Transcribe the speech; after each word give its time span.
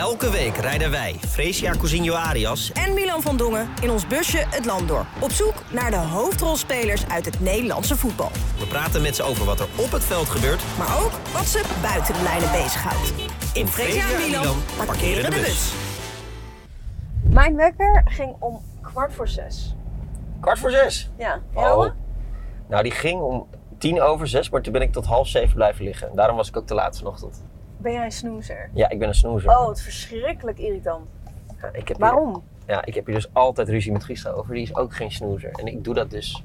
Elke 0.00 0.30
week 0.30 0.56
rijden 0.56 0.90
wij, 0.90 1.16
Fresia 1.28 1.72
Cousinho 1.72 2.14
Arias, 2.14 2.72
en 2.72 2.94
Milan 2.94 3.22
van 3.22 3.36
Dongen 3.36 3.68
in 3.82 3.90
ons 3.90 4.06
busje 4.06 4.38
het 4.38 4.64
land 4.64 4.88
door. 4.88 5.06
Op 5.20 5.30
zoek 5.30 5.54
naar 5.72 5.90
de 5.90 5.96
hoofdrolspelers 5.96 7.06
uit 7.08 7.24
het 7.24 7.40
Nederlandse 7.40 7.96
voetbal. 7.96 8.30
we 8.58 8.66
praten 8.66 9.02
met 9.02 9.16
ze 9.16 9.22
over 9.22 9.44
wat 9.44 9.60
er 9.60 9.66
op 9.76 9.90
het 9.90 10.04
veld 10.04 10.28
gebeurt. 10.28 10.62
Maar 10.78 11.02
ook 11.02 11.10
wat 11.32 11.44
ze 11.46 11.64
buiten 11.82 12.14
de 12.14 12.22
lijnen 12.22 12.50
bezighoudt. 12.50 13.12
In 13.54 13.66
Fresia 13.66 14.10
en 14.10 14.30
Milan 14.30 14.56
parkeren 14.86 15.30
de 15.30 15.36
bus. 15.36 15.72
Mijn 17.22 17.56
wekker 17.56 18.02
ging 18.04 18.36
om 18.38 18.60
kwart 18.80 19.12
voor 19.14 19.28
zes. 19.28 19.74
Kwart 20.40 20.58
voor 20.58 20.70
zes. 20.70 21.10
Ja, 21.16 21.40
Oh. 21.54 21.86
Nou, 22.68 22.82
die 22.82 22.92
ging 22.92 23.20
om 23.20 23.46
tien 23.78 24.00
over 24.00 24.28
zes, 24.28 24.50
maar 24.50 24.62
toen 24.62 24.72
ben 24.72 24.82
ik 24.82 24.92
tot 24.92 25.06
half 25.06 25.28
zeven 25.28 25.54
blijven 25.54 25.84
liggen. 25.84 26.10
Daarom 26.14 26.36
was 26.36 26.48
ik 26.48 26.56
ook 26.56 26.66
te 26.66 26.74
laat 26.74 26.98
vanochtend. 26.98 27.42
Ben 27.82 27.92
jij 27.92 28.04
een 28.04 28.12
snoezer? 28.12 28.70
Ja, 28.72 28.88
ik 28.88 28.98
ben 28.98 29.08
een 29.08 29.14
snoezer. 29.14 29.50
Oh, 29.50 29.68
het 29.68 29.76
is 29.76 29.82
verschrikkelijk 29.82 30.58
irritant. 30.58 31.08
Ja, 31.62 31.68
ik 31.72 31.88
heb 31.88 31.98
Waarom? 31.98 32.28
Hier, 32.66 32.74
ja, 32.76 32.84
ik 32.84 32.94
heb 32.94 33.06
hier 33.06 33.14
dus 33.14 33.28
altijd 33.32 33.68
ruzie 33.68 33.92
met 33.92 34.04
Gista 34.04 34.30
over. 34.30 34.54
Die 34.54 34.62
is 34.62 34.76
ook 34.76 34.94
geen 34.94 35.12
snoezer. 35.12 35.50
En 35.52 35.66
ik 35.66 35.84
doe 35.84 35.94
dat 35.94 36.10
dus. 36.10 36.44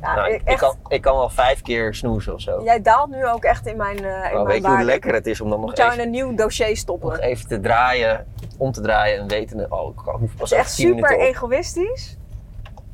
Ja, 0.00 0.14
nou, 0.14 0.32
ik- 0.44 0.56
kan, 0.56 0.76
ik 0.88 1.00
kan 1.00 1.16
wel 1.16 1.28
vijf 1.28 1.62
keer 1.62 1.94
snoezen 1.94 2.34
of 2.34 2.40
zo. 2.40 2.62
Jij 2.64 2.82
daalt 2.82 3.10
nu 3.10 3.26
ook 3.26 3.44
echt 3.44 3.66
in 3.66 3.76
mijn, 3.76 3.96
eh 3.96 4.04
in 4.04 4.32
mijn 4.32 4.44
weet 4.44 4.62
je 4.62 4.68
hoe 4.68 4.82
lekker 4.82 5.14
het 5.14 5.26
is 5.26 5.40
om 5.40 5.50
dan 5.50 5.60
nog 5.60 5.76
jou 5.76 5.88
in 5.88 5.92
even, 5.94 6.04
een 6.04 6.10
nieuw 6.10 6.34
dossier 6.34 6.76
stoppen. 6.76 7.08
nog 7.08 7.18
even 7.18 7.48
te 7.48 7.60
draaien, 7.60 8.26
om 8.58 8.72
te 8.72 8.80
draaien 8.80 9.18
en 9.20 9.28
wetende, 9.28 9.66
oh, 9.68 9.88
ik 9.90 9.98
hoef 9.98 10.36
pas 10.36 10.52
echt 10.52 10.70
super 10.72 11.18
egoïstisch. 11.18 12.16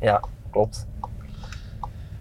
Ja, 0.01 0.21
klopt. 0.51 0.87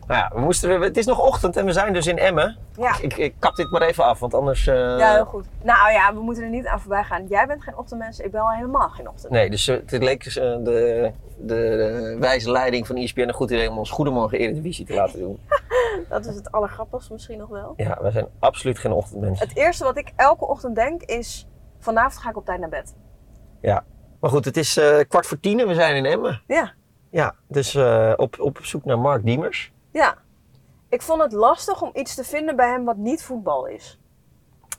Nou 0.07 0.19
ja, 0.19 0.31
we 0.33 0.39
moesten, 0.39 0.81
het 0.81 0.97
is 0.97 1.05
nog 1.05 1.19
ochtend 1.19 1.57
en 1.57 1.65
we 1.65 1.71
zijn 1.71 1.93
dus 1.93 2.07
in 2.07 2.17
Emmen. 2.17 2.57
Ja. 2.77 2.95
Ik, 3.01 3.17
ik 3.17 3.35
kap 3.39 3.55
dit 3.55 3.71
maar 3.71 3.81
even 3.81 4.03
af, 4.03 4.19
want 4.19 4.33
anders... 4.33 4.67
eh, 4.67 4.75
ja, 4.75 5.13
heel 5.13 5.25
goed. 5.25 5.45
Nou 5.63 5.91
ja, 5.91 6.13
we 6.13 6.19
moeten 6.19 6.43
er 6.43 6.49
niet 6.49 6.65
aan 6.65 6.79
voorbij 6.79 7.03
gaan. 7.03 7.27
Jij 7.27 7.47
bent 7.47 7.63
geen 7.63 7.77
ochtendmens, 7.77 8.19
ik 8.19 8.31
ben 8.31 8.41
al 8.41 8.49
helemaal 8.51 8.89
geen 8.89 9.09
ochtend. 9.09 9.31
Nee, 9.31 9.49
dus 9.49 9.67
eh, 9.67 9.75
het 9.85 10.03
leek 10.03 10.23
dus, 10.23 10.37
eh, 10.37 10.43
de, 10.43 11.11
de, 11.37 11.43
de 11.45 12.17
wijze 12.19 12.51
leiding 12.51 12.87
van 12.87 12.95
ESPN 12.95 13.19
een 13.19 13.33
goed 13.33 13.51
idee 13.51 13.69
om 13.69 13.77
ons 13.77 13.89
Goedemorgen 13.89 14.39
Eredivisie 14.39 14.85
te 14.85 14.93
laten 14.93 15.19
doen. 15.19 15.39
Dat 16.09 16.25
is 16.25 16.35
het 16.35 16.51
allergrappigste 16.51 17.13
misschien 17.13 17.37
nog 17.37 17.49
wel. 17.49 17.73
Ja, 17.77 17.97
wij 18.01 18.11
zijn 18.11 18.27
absoluut 18.39 18.79
geen 18.79 18.91
ochtendmensen. 18.91 19.47
Het 19.47 19.57
eerste 19.57 19.83
wat 19.83 19.97
ik 19.97 20.11
elke 20.15 20.45
ochtend 20.47 20.75
denk 20.75 21.01
is... 21.01 21.47
Vanavond 21.79 22.17
ga 22.21 22.29
ik 22.29 22.37
op 22.37 22.45
tijd 22.45 22.59
naar 22.59 22.69
bed. 22.69 22.95
Maar 24.19 24.29
goed, 24.33 24.45
het 24.45 24.57
is 24.57 24.79
kwart 25.07 25.25
voor 25.25 25.39
tien 25.39 25.59
en 25.59 25.67
we 25.67 25.73
zijn 25.73 25.95
in 25.95 26.05
Emmen. 26.05 26.41
Ja, 26.47 26.73
Ja, 27.09 27.35
dus 27.47 27.75
op, 28.15 28.35
op 28.39 28.59
zoek 28.61 28.85
naar 28.85 28.99
Mark 28.99 29.25
Diemers. 29.25 29.73
Ja. 29.99 30.17
Ik 30.89 31.01
vond 31.01 31.21
het 31.21 31.31
lastig 31.31 31.81
om 31.81 31.89
iets 31.93 32.15
te 32.15 32.23
vinden 32.23 32.55
bij 32.55 32.69
hem 32.69 32.85
wat 32.85 32.97
niet 32.97 33.23
voetbal 33.23 33.65
is. 33.65 33.99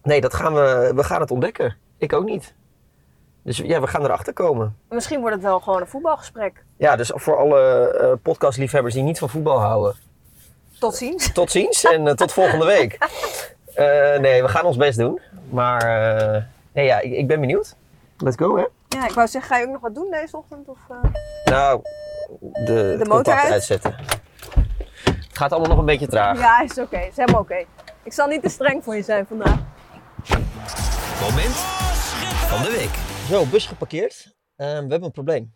Nee, 0.02 0.20
dat 0.20 0.34
gaan 0.34 0.54
we, 0.54 0.92
we 0.94 1.04
gaan 1.04 1.20
het 1.20 1.30
ontdekken. 1.30 1.76
Ik 1.98 2.12
ook 2.12 2.24
niet. 2.24 2.54
Dus 3.42 3.56
ja, 3.56 3.80
we 3.80 3.86
gaan 3.86 4.04
erachter 4.04 4.32
komen. 4.32 4.76
Misschien 4.88 5.20
wordt 5.20 5.34
het 5.34 5.44
wel 5.44 5.60
gewoon 5.60 5.80
een 5.80 5.86
voetbalgesprek. 5.86 6.64
Ja, 6.76 6.96
dus 6.96 7.12
voor 7.14 7.36
alle 7.36 7.88
eh, 7.88 8.12
podcastliefhebbers 8.22 8.94
die 8.94 9.02
niet 9.02 9.18
van 9.18 9.28
voetbal 9.28 9.58
houden. 9.58 9.96
Tot 10.78 10.94
ziens. 10.94 11.32
Tot 11.32 11.50
ziens 11.50 11.84
en 11.84 12.08
eh, 12.08 12.14
tot 12.14 12.32
volgende 12.32 12.66
week. 12.66 12.98
Eh, 13.76 14.18
nee, 14.18 14.42
we 14.42 14.48
gaan 14.48 14.64
ons 14.64 14.76
best 14.76 14.98
doen. 14.98 15.20
Maar 15.50 15.82
eh, 15.82 16.42
nee, 16.72 16.84
ja, 16.84 17.00
ik, 17.00 17.12
ik 17.12 17.26
ben 17.26 17.40
benieuwd. 17.40 17.76
Let's 18.18 18.36
go, 18.36 18.56
hè? 18.56 18.64
Ja, 18.88 19.08
ik 19.08 19.14
wou 19.14 19.28
zeggen, 19.28 19.50
ga 19.50 19.58
je 19.58 19.66
ook 19.66 19.72
nog 19.72 19.80
wat 19.80 19.94
doen 19.94 20.10
deze 20.10 20.36
ochtend? 20.36 20.68
Of, 20.68 20.78
eh? 20.90 21.10
Nou, 21.44 21.80
de, 22.40 22.96
het 22.98 23.08
motor 23.08 23.34
uit? 23.34 23.52
uitzetten. 23.52 23.96
Het 25.36 25.44
gaat 25.44 25.52
allemaal 25.52 25.70
nog 25.70 25.80
een 25.80 25.92
beetje 25.92 26.06
traag. 26.06 26.38
Ja, 26.38 26.60
is 26.60 26.78
oké. 26.78 26.98
Is 26.98 27.16
helemaal 27.16 27.40
oké. 27.40 27.64
Ik 28.02 28.12
zal 28.12 28.26
niet 28.26 28.42
te 28.42 28.48
streng 28.48 28.84
voor 28.84 28.96
je 28.96 29.02
zijn 29.02 29.26
vandaag. 29.26 29.58
Moment 31.20 31.54
van 32.50 32.62
de 32.62 32.70
week. 32.70 32.94
Zo, 33.28 33.46
bus 33.50 33.66
geparkeerd. 33.66 34.36
Eh, 34.54 34.66
we 34.66 34.72
hebben 34.72 35.02
een 35.02 35.10
probleem. 35.10 35.54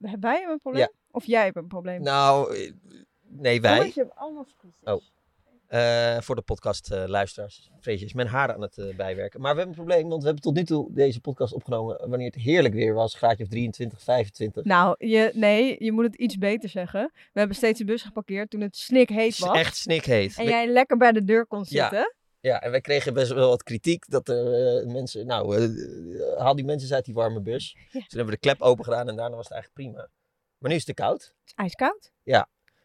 Hebben 0.00 0.20
wij 0.20 0.44
een 0.44 0.58
probleem? 0.62 0.82
Ja. 0.82 0.90
Of 1.10 1.24
jij 1.24 1.44
hebt 1.44 1.56
een 1.56 1.66
probleem? 1.66 2.02
Nou, 2.02 2.56
eh, 2.56 2.72
nee, 3.20 3.56
Oh, 3.56 3.62
wij. 3.62 3.78
want 3.78 3.94
je 3.94 4.00
hebt 4.00 4.14
allemaal. 4.14 4.46
Oh. 4.82 5.02
Eh, 5.68 6.20
voor 6.20 6.34
de 6.34 6.42
podcast 6.42 6.90
eh, 6.90 7.04
luisteraars. 7.06 7.70
Vreesje 7.80 8.04
is 8.04 8.12
mijn 8.12 8.28
haar 8.28 8.54
aan 8.54 8.60
het 8.62 8.78
eh, 8.78 8.96
bijwerken. 8.96 9.40
Maar 9.40 9.54
we 9.54 9.58
hebben 9.60 9.76
een 9.78 9.84
probleem, 9.84 10.08
want 10.08 10.20
we 10.20 10.26
hebben 10.26 10.44
tot 10.44 10.54
nu 10.54 10.64
toe 10.64 10.92
deze 10.92 11.20
podcast 11.20 11.52
opgenomen 11.52 12.08
wanneer 12.08 12.26
het 12.30 12.42
heerlijk 12.42 12.74
weer 12.74 12.94
was. 12.94 13.14
Graadje 13.14 13.42
of 13.44 13.50
23, 13.50 14.02
25. 14.02 14.64
Nou, 14.64 14.94
je, 15.06 15.30
nee, 15.34 15.76
je 15.84 15.92
moet 15.92 16.04
het 16.04 16.14
iets 16.14 16.36
beter 16.38 16.68
zeggen. 16.68 17.10
We 17.14 17.38
hebben 17.38 17.56
steeds 17.56 17.78
de 17.78 17.84
bus 17.84 18.02
geparkeerd 18.02 18.50
toen 18.50 18.60
het 18.60 18.76
snikheet 18.76 19.38
was. 19.38 19.56
echt 19.58 19.76
snikheet. 19.76 20.36
En 20.38 20.44
We- 20.44 20.50
jij 20.50 20.66
lekker 20.66 20.96
bij 20.96 21.12
de 21.12 21.24
deur 21.24 21.46
kon 21.46 21.64
Ja. 21.68 21.82
zitten. 21.88 22.14
Ja, 22.40 22.60
en 22.60 22.70
wij 22.70 22.80
kregen 22.80 23.14
best 23.14 23.32
wel 23.32 23.48
wat 23.48 23.62
kritiek 23.62 24.04
dat 24.10 24.28
er 24.28 24.86
mensen, 24.86 25.26
nou, 25.26 25.68
haal 26.38 26.54
die 26.54 26.64
mensen 26.64 26.94
uit 26.94 27.04
die 27.04 27.14
warme 27.14 27.40
bus. 27.40 27.72
Ja. 27.72 27.78
Dus 27.82 27.90
toen 27.92 28.18
hebben 28.18 28.24
we 28.26 28.30
de 28.40 28.46
klep 28.48 28.60
open 28.62 28.84
gedaan 28.84 29.08
en 29.08 29.16
daarna 29.16 29.36
was 29.36 29.44
het 29.48 29.52
eigenlijk 29.54 29.90
prima. 29.90 30.08
Maar 30.58 30.70
nu 30.70 30.76
is 30.76 30.86
het 30.86 30.96
te 30.96 31.02
koud. 31.02 31.20
Het 31.22 31.32
is 31.44 31.52
ijskoud. 31.54 32.12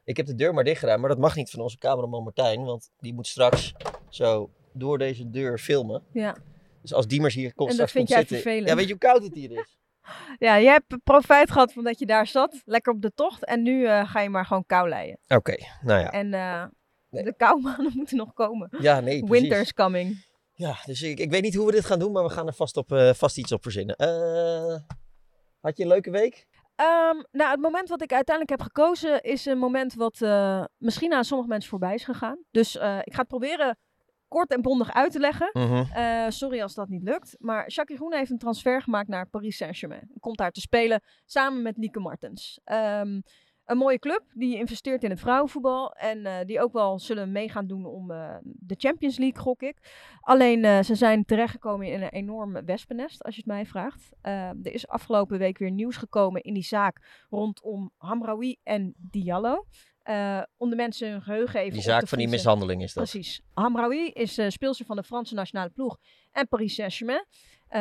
Ik 0.06 0.18
heb 0.18 0.26
de 0.26 0.36
deur 0.36 0.54
maar 0.54 0.64
dicht 0.64 0.80
gedaan, 0.80 1.00
maar 1.00 1.10
dat 1.10 1.18
mag 1.18 1.36
niet 1.36 1.50
van 1.50 1.60
onze 1.62 1.78
cameraman 1.78 2.24
Martijn, 2.24 2.64
want 2.64 2.90
die 3.00 3.14
moet 3.14 3.28
straks 3.28 3.74
zo 4.10 4.50
door 4.74 4.98
deze 4.98 5.30
deur 5.30 5.58
filmen. 5.60 6.04
Ja. 6.12 6.36
Dus 6.82 6.94
als 6.94 7.08
Diemers 7.08 7.34
hier 7.36 7.54
komt, 7.54 7.72
En 7.72 7.78
dat 7.78 7.90
straks 7.90 7.92
vind 7.92 8.06
komt 8.06 8.10
jij 8.10 8.20
zitten, 8.20 8.38
vervelend. 8.42 8.70
Ja, 8.70 8.76
weet 8.76 8.86
je 8.86 8.92
hoe 8.92 9.02
koud 9.02 9.24
het 9.24 9.34
hier 9.34 9.52
is? 9.52 9.78
Ja, 10.40 10.60
jij 10.60 10.72
hebt 10.72 11.04
profijt 11.04 11.52
gehad 11.52 11.74
van 11.74 11.84
dat 11.84 12.00
je 12.00 12.06
daar 12.06 12.28
zat. 12.28 12.62
Lekker 12.66 12.94
op 12.94 13.02
de 13.02 13.12
tocht. 13.16 13.46
En 13.46 13.62
nu 13.62 13.86
eh, 13.86 14.10
ga 14.12 14.22
je 14.22 14.30
maar 14.30 14.46
gewoon 14.46 14.66
kou 14.66 14.90
leien. 14.90 15.18
Oké, 15.28 15.56
nou 15.82 16.00
ja. 16.00 16.12
En 16.12 16.34
eh, 16.34 16.64
Nee. 17.10 17.24
de 17.24 17.34
koumaanden 17.36 17.92
moeten 17.98 18.18
nog 18.18 18.34
komen. 18.34 18.70
Ja, 18.80 19.00
nee, 19.00 19.24
precies. 19.24 19.40
Winter's 19.42 19.74
coming. 19.74 20.26
Ja, 20.54 20.78
dus 20.86 21.02
ik, 21.02 21.20
ik 21.20 21.32
weet 21.32 21.42
niet 21.42 21.56
hoe 21.56 21.66
we 21.66 21.72
dit 21.72 21.86
gaan 21.86 22.00
doen, 22.00 22.12
maar 22.12 22.24
we 22.24 22.30
gaan 22.30 22.48
er 22.48 22.54
vast, 22.54 22.78
op, 22.78 22.92
eh, 22.92 23.14
vast 23.14 23.38
iets 23.38 23.52
op 23.52 23.64
verzinnen. 23.64 23.96
Had 25.60 25.78
je 25.78 25.84
een 25.84 25.90
leuke 25.90 26.12
week? 26.12 26.48
Ehm, 26.76 27.24
nou, 27.32 27.52
het 27.52 27.60
moment 27.60 27.90
wat 27.90 28.02
ik 28.02 28.14
uiteindelijk 28.14 28.60
heb 28.60 28.68
gekozen 28.68 29.22
is 29.22 29.46
een 29.46 29.58
moment 29.58 29.94
wat 29.94 30.22
eh, 30.22 30.64
misschien 30.78 31.14
aan 31.14 31.24
sommige 31.24 31.50
mensen 31.50 31.70
voorbij 31.70 31.94
is 31.94 32.04
gegaan. 32.04 32.44
Dus 32.52 32.78
eh, 32.78 33.00
ik 33.04 33.14
ga 33.14 33.20
het 33.20 33.28
proberen 33.28 33.78
kort 34.28 34.52
en 34.52 34.62
bondig 34.62 34.94
uit 34.94 35.12
te 35.12 35.20
leggen. 35.20 35.52
Eh, 35.94 36.26
sorry 36.30 36.62
als 36.62 36.74
dat 36.74 36.90
niet 36.90 37.04
lukt. 37.04 37.36
Maar 37.40 37.70
Jacques 37.70 37.98
Groen 37.98 38.14
heeft 38.14 38.32
een 38.32 38.38
transfer 38.38 38.82
gemaakt 38.82 39.08
naar 39.08 39.30
Paris 39.30 39.58
Saint-Germain. 39.58 40.12
Komt 40.20 40.38
daar 40.38 40.52
te 40.52 40.62
spelen 40.62 41.02
samen 41.26 41.62
met 41.62 41.78
Lieke 41.78 42.00
Martens. 42.00 42.60
Ehm, 42.64 43.20
een 43.66 43.78
mooie 43.78 44.00
club 44.00 44.24
die 44.34 44.58
investeert 44.58 45.04
in 45.04 45.10
het 45.10 45.20
vrouwenvoetbal. 45.20 45.92
En 45.92 46.26
eh, 46.26 46.46
die 46.46 46.62
ook 46.62 46.74
wel 46.74 47.00
zullen 47.00 47.32
mee 47.32 47.50
gaan 47.50 47.68
doen 47.68 47.86
om 47.86 48.12
eh, 48.12 48.36
de 48.44 48.76
Champions 48.78 49.18
League, 49.18 49.42
gok 49.42 49.62
ik. 49.62 49.78
Alleen 50.20 50.66
eh, 50.66 50.84
ze 50.84 50.96
zijn 50.96 51.26
terechtgekomen 51.26 51.88
in 51.88 52.02
een 52.02 52.10
enorm 52.10 52.66
wespennest, 52.66 53.24
als 53.24 53.36
je 53.36 53.42
het 53.42 53.50
mij 53.50 53.66
vraagt. 53.66 54.12
Er 54.22 54.74
is 54.74 54.88
afgelopen 54.88 55.38
week 55.38 55.58
weer 55.58 55.72
nieuws 55.72 55.98
gekomen 55.98 56.42
in 56.42 56.54
die 56.54 56.64
zaak 56.64 57.26
rondom 57.30 57.92
Hamraoui 57.98 58.58
en 58.64 58.94
Diallo. 58.98 59.66
Om 60.58 60.70
de 60.70 60.76
mensen 60.76 61.12
hun 61.12 61.22
geheugen 61.22 61.60
even 61.60 61.74
Die 61.74 61.82
zaak 61.82 62.08
van 62.08 62.18
die 62.18 62.28
mishandeling 62.28 62.84
is 62.84 62.94
dat. 62.94 63.10
Precies. 63.10 63.42
Hamraoui 63.54 64.10
is 64.10 64.40
speelster 64.48 64.86
van 64.86 64.96
de 64.96 65.04
Franse 65.04 65.34
nationale 65.34 65.70
ploeg 65.70 65.98
en 66.32 66.48
Paris 66.48 66.76
Saint-Germain. 66.76 67.26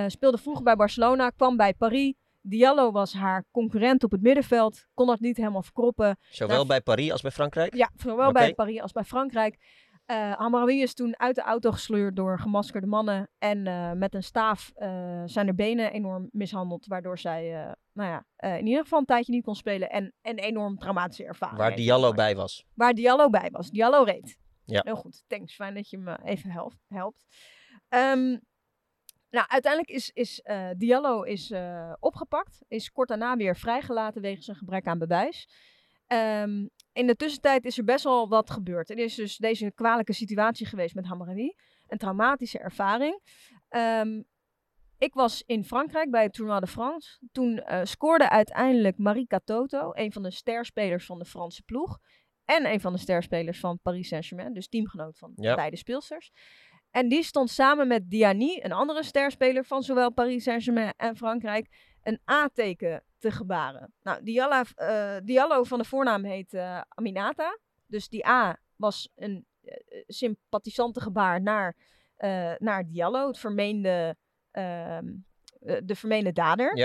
Speelde 0.07 0.39
vroeger 0.39 0.65
bij 0.65 0.77
Barcelona, 0.77 1.31
kwam 1.31 1.57
bij 1.57 1.75
Paris. 1.75 2.15
Diallo 2.43 2.91
was 2.91 3.13
haar 3.13 3.45
concurrent 3.51 4.05
op 4.05 4.11
het 4.11 4.23
middenveld. 4.23 4.87
Kon 4.95 5.07
dat 5.07 5.21
niet 5.21 5.37
helemaal 5.37 5.63
verkroppen. 5.63 6.17
Zowel 6.31 6.57
Daar- 6.57 6.67
bij 6.67 6.81
Paris 6.81 7.13
als 7.13 7.23
bij 7.23 7.31
Frankrijk? 7.31 7.75
Ja, 7.75 7.91
zowel 7.97 8.33
bij 8.33 8.55
Paris 8.55 8.81
als 8.81 8.93
bij 8.93 9.05
Frankrijk. 9.05 9.81
Eh 10.07 10.33
Hamraoui 10.33 10.83
is 10.83 10.95
toen 10.95 11.19
uit 11.19 11.35
de 11.35 11.43
auto 11.43 11.71
gesleurd 11.71 12.17
door 12.17 12.39
gemaskerde 12.39 12.87
mannen. 12.87 13.31
En 13.39 13.67
eh, 13.67 13.93
met 13.93 14.15
een 14.15 14.23
staaf 14.23 14.71
eh, 14.75 15.23
zijn 15.27 15.47
er 15.47 15.55
benen 15.55 15.93
enorm 15.93 16.29
mishandeld. 16.33 16.87
Waardoor 16.87 17.19
zij 17.19 17.75
nou 17.93 18.09
ja, 18.39 18.49
in 18.59 18.67
ieder 18.67 18.83
geval 18.83 18.99
een 18.99 19.05
tijdje 19.05 19.33
niet 19.33 19.45
kon 19.45 19.55
spelen. 19.55 19.91
En 19.91 20.13
een 20.23 20.39
enorm 20.39 20.79
traumatische 20.79 21.25
ervaring. 21.25 21.59
Waar 21.59 21.77
Diallo 21.77 22.13
bij 22.13 22.37
was. 22.37 22.65
Waar 22.75 22.95
Diallo 22.95 23.31
bij 23.31 23.49
was. 23.51 23.71
Diallo 23.71 24.03
reed. 24.03 24.39
Ja. 24.65 24.81
Heel 24.85 24.97
goed. 24.97 25.23
Thanks. 25.27 25.55
Fijn 25.55 25.75
dat 25.75 25.91
je 25.91 25.99
me 25.99 26.19
even 26.25 26.51
helpt. 26.51 26.77
helpt. 26.89 27.27
Ehm, 27.89 28.37
nou, 29.33 29.47
uiteindelijk 29.49 29.93
is, 29.93 30.11
is 30.11 30.41
eh, 30.41 30.69
Diallo 30.77 31.23
is, 31.23 31.51
eh, 31.51 31.93
opgepakt. 32.01 32.63
Is 32.69 32.93
kort 32.93 33.09
daarna 33.09 33.37
weer 33.37 33.57
vrijgelaten 33.57 34.23
wegens 34.23 34.49
een 34.49 34.55
gebrek 34.55 34.87
aan 34.87 34.99
bewijs. 34.99 35.49
Ehm, 36.07 36.67
in 36.93 37.07
de 37.07 37.17
tussentijd 37.17 37.65
is 37.65 37.79
er 37.79 37.85
best 37.85 38.05
wel 38.05 38.29
wat 38.29 38.51
gebeurd. 38.51 38.91
Er 38.91 38.99
is 38.99 39.15
dus 39.15 39.37
deze 39.37 39.73
kwalijke 39.75 40.13
situatie 40.13 40.67
geweest 40.67 40.95
met 40.95 41.07
Hamraoui. 41.07 41.55
Een 41.87 41.99
traumatische 41.99 42.59
ervaring. 42.59 43.21
Ehm, 43.69 44.23
ik 44.99 45.15
was 45.15 45.43
in 45.47 45.65
Frankrijk 45.65 46.11
bij 46.11 46.23
het 46.23 46.33
Tournoi 46.33 46.61
de 46.61 46.67
France. 46.67 47.19
Toen 47.33 47.59
eh, 47.59 47.81
scoorde 47.85 48.31
uiteindelijk 48.31 48.99
Marika 48.99 49.41
Toto, 49.45 49.91
een 49.93 50.13
van 50.13 50.23
de 50.23 50.31
sterspelers 50.31 51.07
van 51.07 51.19
de 51.19 51.25
Franse 51.25 51.63
ploeg. 51.63 51.99
En 52.45 52.67
een 52.67 52.81
van 52.81 52.93
de 52.93 52.99
sterspelers 52.99 53.61
van 53.61 53.79
Paris 53.83 54.09
Saint-Germain, 54.09 54.53
dus 54.53 54.69
teamgenoot 54.69 55.19
van 55.19 55.33
Ja. 55.35 55.55
beide 55.55 55.77
speelsters. 55.77 56.33
En 56.93 57.09
die 57.09 57.23
stond 57.23 57.51
samen 57.51 57.89
met 57.89 58.11
Diani, 58.11 58.61
een 58.63 58.73
andere 58.73 59.03
sterspeler 59.03 59.65
van 59.65 59.83
zowel 59.83 60.13
Paris 60.13 60.43
Saint-Germain 60.43 60.93
en 60.97 61.17
Frankrijk, 61.17 61.95
een 62.03 62.21
A-teken 62.31 63.03
te 63.19 63.31
gebaren. 63.31 63.95
Nou, 64.03 64.25
Diallo, 64.25 64.63
eh, 64.75 65.17
Diallo 65.25 65.65
van 65.65 65.79
de 65.79 65.85
voornaam 65.85 66.25
heet 66.25 66.55
eh, 66.55 66.81
Aminata. 66.89 67.59
Dus 67.87 68.09
die 68.09 68.27
A 68.27 68.61
was 68.77 69.09
een 69.15 69.47
eh, 69.63 70.03
sympathisante 70.07 71.01
gebaar 71.01 71.43
naar, 71.43 71.77
naar 72.59 72.87
Diallo, 72.87 73.27
het 73.27 73.39
vermeende 73.39 74.17
ehm, 74.51 75.07
eh, 75.07 75.13
de 75.85 75.95
vermeende 75.95 76.33
dader. 76.33 76.77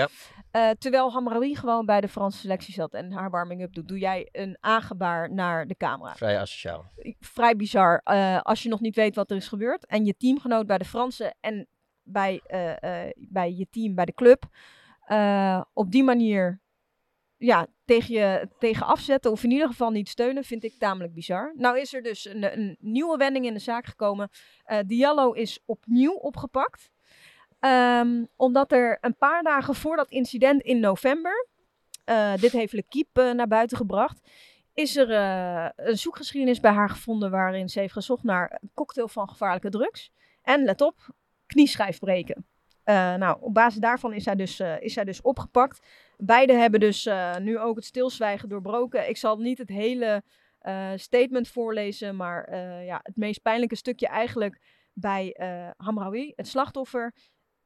Eh, 0.50 0.70
terwijl 0.70 1.12
Hamraoui 1.12 1.56
gewoon 1.56 1.86
bij 1.86 2.00
de 2.00 2.08
Franse 2.08 2.38
selectie 2.38 2.74
zat 2.74 2.94
en 2.94 3.12
haar 3.12 3.30
warming-up 3.30 3.74
doet, 3.74 3.88
doe 3.88 3.98
jij 3.98 4.28
een 4.32 4.56
aangebaar 4.60 5.34
naar 5.34 5.66
de 5.66 5.76
camera. 5.76 6.14
Vrij 6.14 6.38
asociaal. 6.38 6.84
Vrij 7.20 7.56
bizar 7.56 8.00
eh, 8.04 8.40
als 8.40 8.62
je 8.62 8.68
nog 8.68 8.80
niet 8.80 8.96
weet 8.96 9.14
wat 9.14 9.30
er 9.30 9.36
is 9.36 9.48
gebeurd. 9.48 9.86
En 9.86 10.04
je 10.04 10.16
teamgenoot 10.16 10.66
bij 10.66 10.78
de 10.78 10.84
Fransen 10.84 11.36
en 11.40 11.68
bij, 12.10 12.40
eh, 12.46 13.06
eh, 13.06 13.12
bij 13.16 13.52
je 13.52 13.66
team, 13.70 13.94
bij 13.94 14.04
de 14.04 14.14
club, 14.14 14.44
eh, 15.00 15.62
op 15.72 15.90
die 15.90 16.04
manier 16.04 16.60
ja, 17.36 17.66
tegen 17.84 18.14
je 18.14 18.48
tegen 18.58 18.86
afzetten 18.86 19.30
of 19.30 19.44
in 19.44 19.50
ieder 19.50 19.66
geval 19.66 19.90
niet 19.90 20.08
steunen, 20.08 20.44
vind 20.44 20.64
ik 20.64 20.74
tamelijk 20.78 21.14
bizar. 21.14 21.52
Nou 21.56 21.78
is 21.78 21.94
er 21.94 22.02
dus 22.02 22.24
een, 22.24 22.58
een 22.58 22.76
nieuwe 22.80 23.16
wending 23.16 23.46
in 23.46 23.54
de 23.54 23.60
zaak 23.60 23.86
gekomen. 23.86 24.28
Eh 24.64 24.78
Diallo 24.86 25.32
is 25.32 25.62
opnieuw 25.64 26.12
opgepakt. 26.12 26.90
Ehm, 27.60 28.24
omdat 28.36 28.72
er 28.72 28.98
een 29.00 29.16
paar 29.16 29.42
dagen 29.42 29.74
voor 29.74 29.96
dat 29.96 30.10
incident 30.10 30.62
in 30.62 30.80
november, 30.80 31.48
eh, 32.04 32.34
dit 32.34 32.52
heeft 32.52 32.72
L'Equipe 32.72 33.22
eh, 33.22 33.34
naar 33.34 33.48
buiten 33.48 33.76
gebracht, 33.76 34.20
is 34.74 34.96
er 34.96 35.10
eh, 35.10 35.68
een 35.76 35.98
zoekgeschiedenis 35.98 36.60
bij 36.60 36.72
haar 36.72 36.90
gevonden 36.90 37.30
waarin 37.30 37.68
ze 37.68 37.80
heeft 37.80 37.92
gezocht 37.92 38.22
naar 38.22 38.58
een 38.60 38.70
cocktail 38.74 39.08
van 39.08 39.28
gevaarlijke 39.28 39.70
drugs. 39.70 40.12
En 40.42 40.64
let 40.64 40.80
op, 40.80 40.94
knieschijf 41.46 41.98
breken. 41.98 42.46
Eh, 42.84 43.14
nou, 43.14 43.36
op 43.40 43.54
basis 43.54 43.80
daarvan 43.80 44.12
is 44.12 44.22
zij 44.22 44.34
dus, 44.34 44.60
is 44.60 44.92
zij 44.92 45.04
dus 45.04 45.20
opgepakt. 45.20 45.86
Beiden 46.16 46.60
hebben 46.60 46.80
dus 46.80 47.08
nu 47.40 47.58
ook 47.58 47.76
het 47.76 47.84
stilzwijgen 47.84 48.48
doorbroken. 48.48 49.08
Ik 49.08 49.16
zal 49.16 49.36
niet 49.36 49.58
het 49.58 49.68
hele 49.68 50.22
statement 50.96 51.48
voorlezen, 51.48 52.16
maar 52.16 52.56
ja, 52.84 53.00
het 53.02 53.16
meest 53.16 53.42
pijnlijke 53.42 53.76
stukje 53.76 54.06
eigenlijk 54.06 54.60
bij 54.92 55.36
Hamraoui, 55.76 56.32
het 56.36 56.48
slachtoffer. 56.48 57.12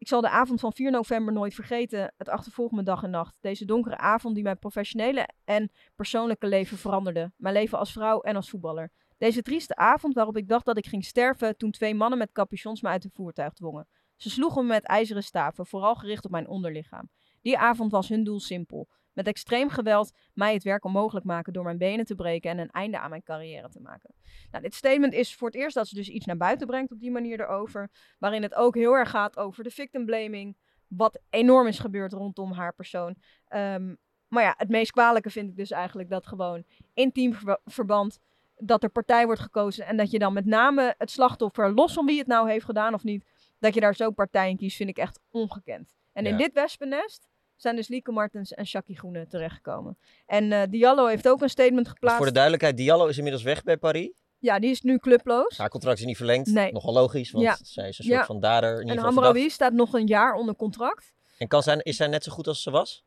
Ik 0.02 0.08
zal 0.08 0.20
de 0.20 0.28
avond 0.28 0.60
van 0.60 0.72
4 0.72 0.90
november 0.90 1.32
nooit 1.32 1.54
vergeten. 1.54 2.12
Het 2.16 2.28
achtervolgt 2.28 2.72
me 2.72 2.82
dag 2.82 3.02
en 3.02 3.10
nacht. 3.10 3.37
Deze 3.40 3.64
donkere 3.64 3.96
avond 3.96 4.34
die 4.34 4.43
mijn 4.43 4.58
professionele 4.58 5.28
en 5.44 5.70
persoonlijke 5.94 6.46
leven 6.46 6.76
veranderde. 6.76 7.32
Mijn 7.37 7.54
leven 7.54 7.78
als 7.78 7.93
vrouw 7.93 8.20
en 8.20 8.37
als 8.37 8.50
voetballer. 8.50 8.90
Deze 9.19 9.43
trieste 9.43 9.76
avond 9.76 10.14
waarop 10.14 10.37
ik 10.37 10.49
dacht 10.49 10.64
dat 10.64 10.76
ik 10.76 10.87
ging 10.87 11.04
sterven 11.04 11.56
toen 11.56 11.70
twee 11.70 11.94
mannen 11.94 12.19
met 12.19 12.32
capuchons 12.32 12.81
me 12.81 12.88
uit 12.88 13.02
het 13.02 13.12
voertuig 13.14 13.52
dwongen. 13.52 13.88
Ze 14.16 14.31
sloegen 14.31 14.62
me 14.62 14.69
met 14.69 14.84
ijzeren 14.84 15.22
staven, 15.22 15.66
vooral 15.66 15.94
gericht 15.94 16.25
op 16.25 16.31
mijn 16.31 16.48
onderlichaam. 16.48 17.08
Die 17.40 17.58
avond 17.58 17.90
was 17.90 18.08
hun 18.08 18.25
doel 18.25 18.40
simpel. 18.40 18.88
Met 19.12 19.26
extreem 19.26 19.69
geweld 19.69 20.12
mij 20.35 20.55
het 20.55 20.62
werk 20.62 20.85
onmogelijk 20.85 21.26
maken 21.26 21.53
door 21.53 21.64
mijn 21.64 21.79
benen 21.79 22.05
te 22.05 22.14
breken 22.14 22.50
en 22.50 22.59
een 22.59 22.70
einde 22.70 22.99
aan 22.99 23.11
mijn 23.11 23.23
carrière 23.23 23.69
te 23.69 23.81
maken. 23.81 24.14
Nou, 24.50 24.62
dit 24.62 24.75
statement 24.75 25.12
is 25.12 25.35
voor 25.35 25.49
het 25.49 25.56
eerst 25.56 25.75
dat 25.75 25.88
ze 25.88 25.94
dus 25.94 26.09
iets 26.09 26.26
naar 26.26 26.37
buiten 26.37 26.67
brengt 26.67 26.93
op 26.93 27.00
die 27.00 27.11
manier 27.11 27.41
erover. 27.41 27.91
Waarin 28.19 28.43
het 28.43 28.55
ook 28.55 28.75
heel 28.75 28.94
erg 28.94 29.11
gaat 29.11 29.37
over 29.37 29.64
de 29.64 29.70
victim 29.70 30.05
blaming. 30.05 30.56
Wat 30.87 31.20
enorm 31.31 31.67
is 31.67 31.79
gebeurd 31.79 32.12
rondom 32.12 32.53
haar 32.53 32.75
persoon. 32.75 33.14
Ehm, 33.49 33.94
maar 34.29 34.43
ja, 34.43 34.55
het 34.56 34.69
meest 34.69 34.91
kwalijke 34.91 35.31
vind 35.31 35.49
ik 35.49 35.56
dus 35.56 35.70
eigenlijk 35.70 36.11
dat 36.11 36.26
gewoon 36.26 36.65
intiem 36.94 37.35
verba- 37.35 37.61
verband 37.65 38.19
dat 38.56 38.82
er 38.82 38.91
partij 38.91 39.26
wordt 39.26 39.41
gekozen 39.41 39.87
en 39.87 39.97
dat 39.97 40.11
je 40.11 40.19
dan 40.19 40.32
met 40.32 40.47
name 40.47 40.94
het 40.99 41.11
slachtoffer, 41.11 41.75
los 41.75 41.93
van 41.93 42.06
wie 42.06 42.19
het 42.19 42.26
nou 42.26 42.50
heeft 42.50 42.65
gedaan 42.65 42.94
of 42.94 43.05
niet, 43.05 43.25
dat 43.58 43.75
je 43.75 43.81
daar 43.81 43.94
zo 43.94 44.11
partij 44.11 44.50
in 44.50 44.56
kiest, 44.56 44.76
vind 44.76 44.88
ik 44.88 44.99
echt 44.99 45.20
ongekend. 45.31 45.94
En 46.12 46.26
in 46.26 46.37
dit 46.37 46.53
wespennest 46.53 47.29
zijn 47.62 47.76
dus 47.76 47.88
Lieke 47.88 48.12
Martens 48.12 48.53
en 48.53 48.67
Shaki 48.67 48.94
Groene 48.94 49.26
terechtgekomen. 49.26 49.97
En 50.26 50.53
eh 50.53 50.62
Diallo 50.70 51.06
heeft 51.06 51.29
ook 51.29 51.43
een 51.43 51.49
statement 51.49 51.88
geplaatst. 51.88 52.17
voor 52.17 52.26
de 52.26 52.32
duidelijkheid, 52.32 52.76
Diallo 52.76 53.06
is 53.06 53.17
inmiddels 53.17 53.43
weg 53.44 53.62
bij 53.62 53.76
Paris. 53.76 54.11
Ja, 54.38 54.59
die 54.59 54.70
is 54.70 54.81
nu 54.82 54.99
clubloos. 54.99 55.59
Haar 55.59 55.69
contract 55.69 55.99
is 55.99 56.05
niet 56.05 56.17
verlengd. 56.17 56.47
Nee. 56.50 56.73
Nogal 56.73 56.93
logisch, 56.93 57.31
want 57.31 57.44
Ja. 57.44 57.56
zij 57.62 57.88
is 57.88 57.99
een 57.99 58.05
soort 58.05 58.17
Ja. 58.19 58.25
van 58.26 58.41
dader. 58.41 58.81
In 58.81 58.88
En 58.88 58.99
Hamraoui 58.99 59.50
staat 59.50 59.73
nog 59.73 59.93
een 59.93 60.06
jaar 60.06 60.35
onder 60.35 60.55
contract. 60.56 61.14
En 61.38 61.49
kan 61.49 61.62
zij, 61.62 61.76
is 61.82 61.97
zij 61.97 62.06
net 62.06 62.25
zo 62.25 62.32
goed 62.32 62.47
als 62.47 62.62
ze 62.62 62.70
was? 62.70 63.05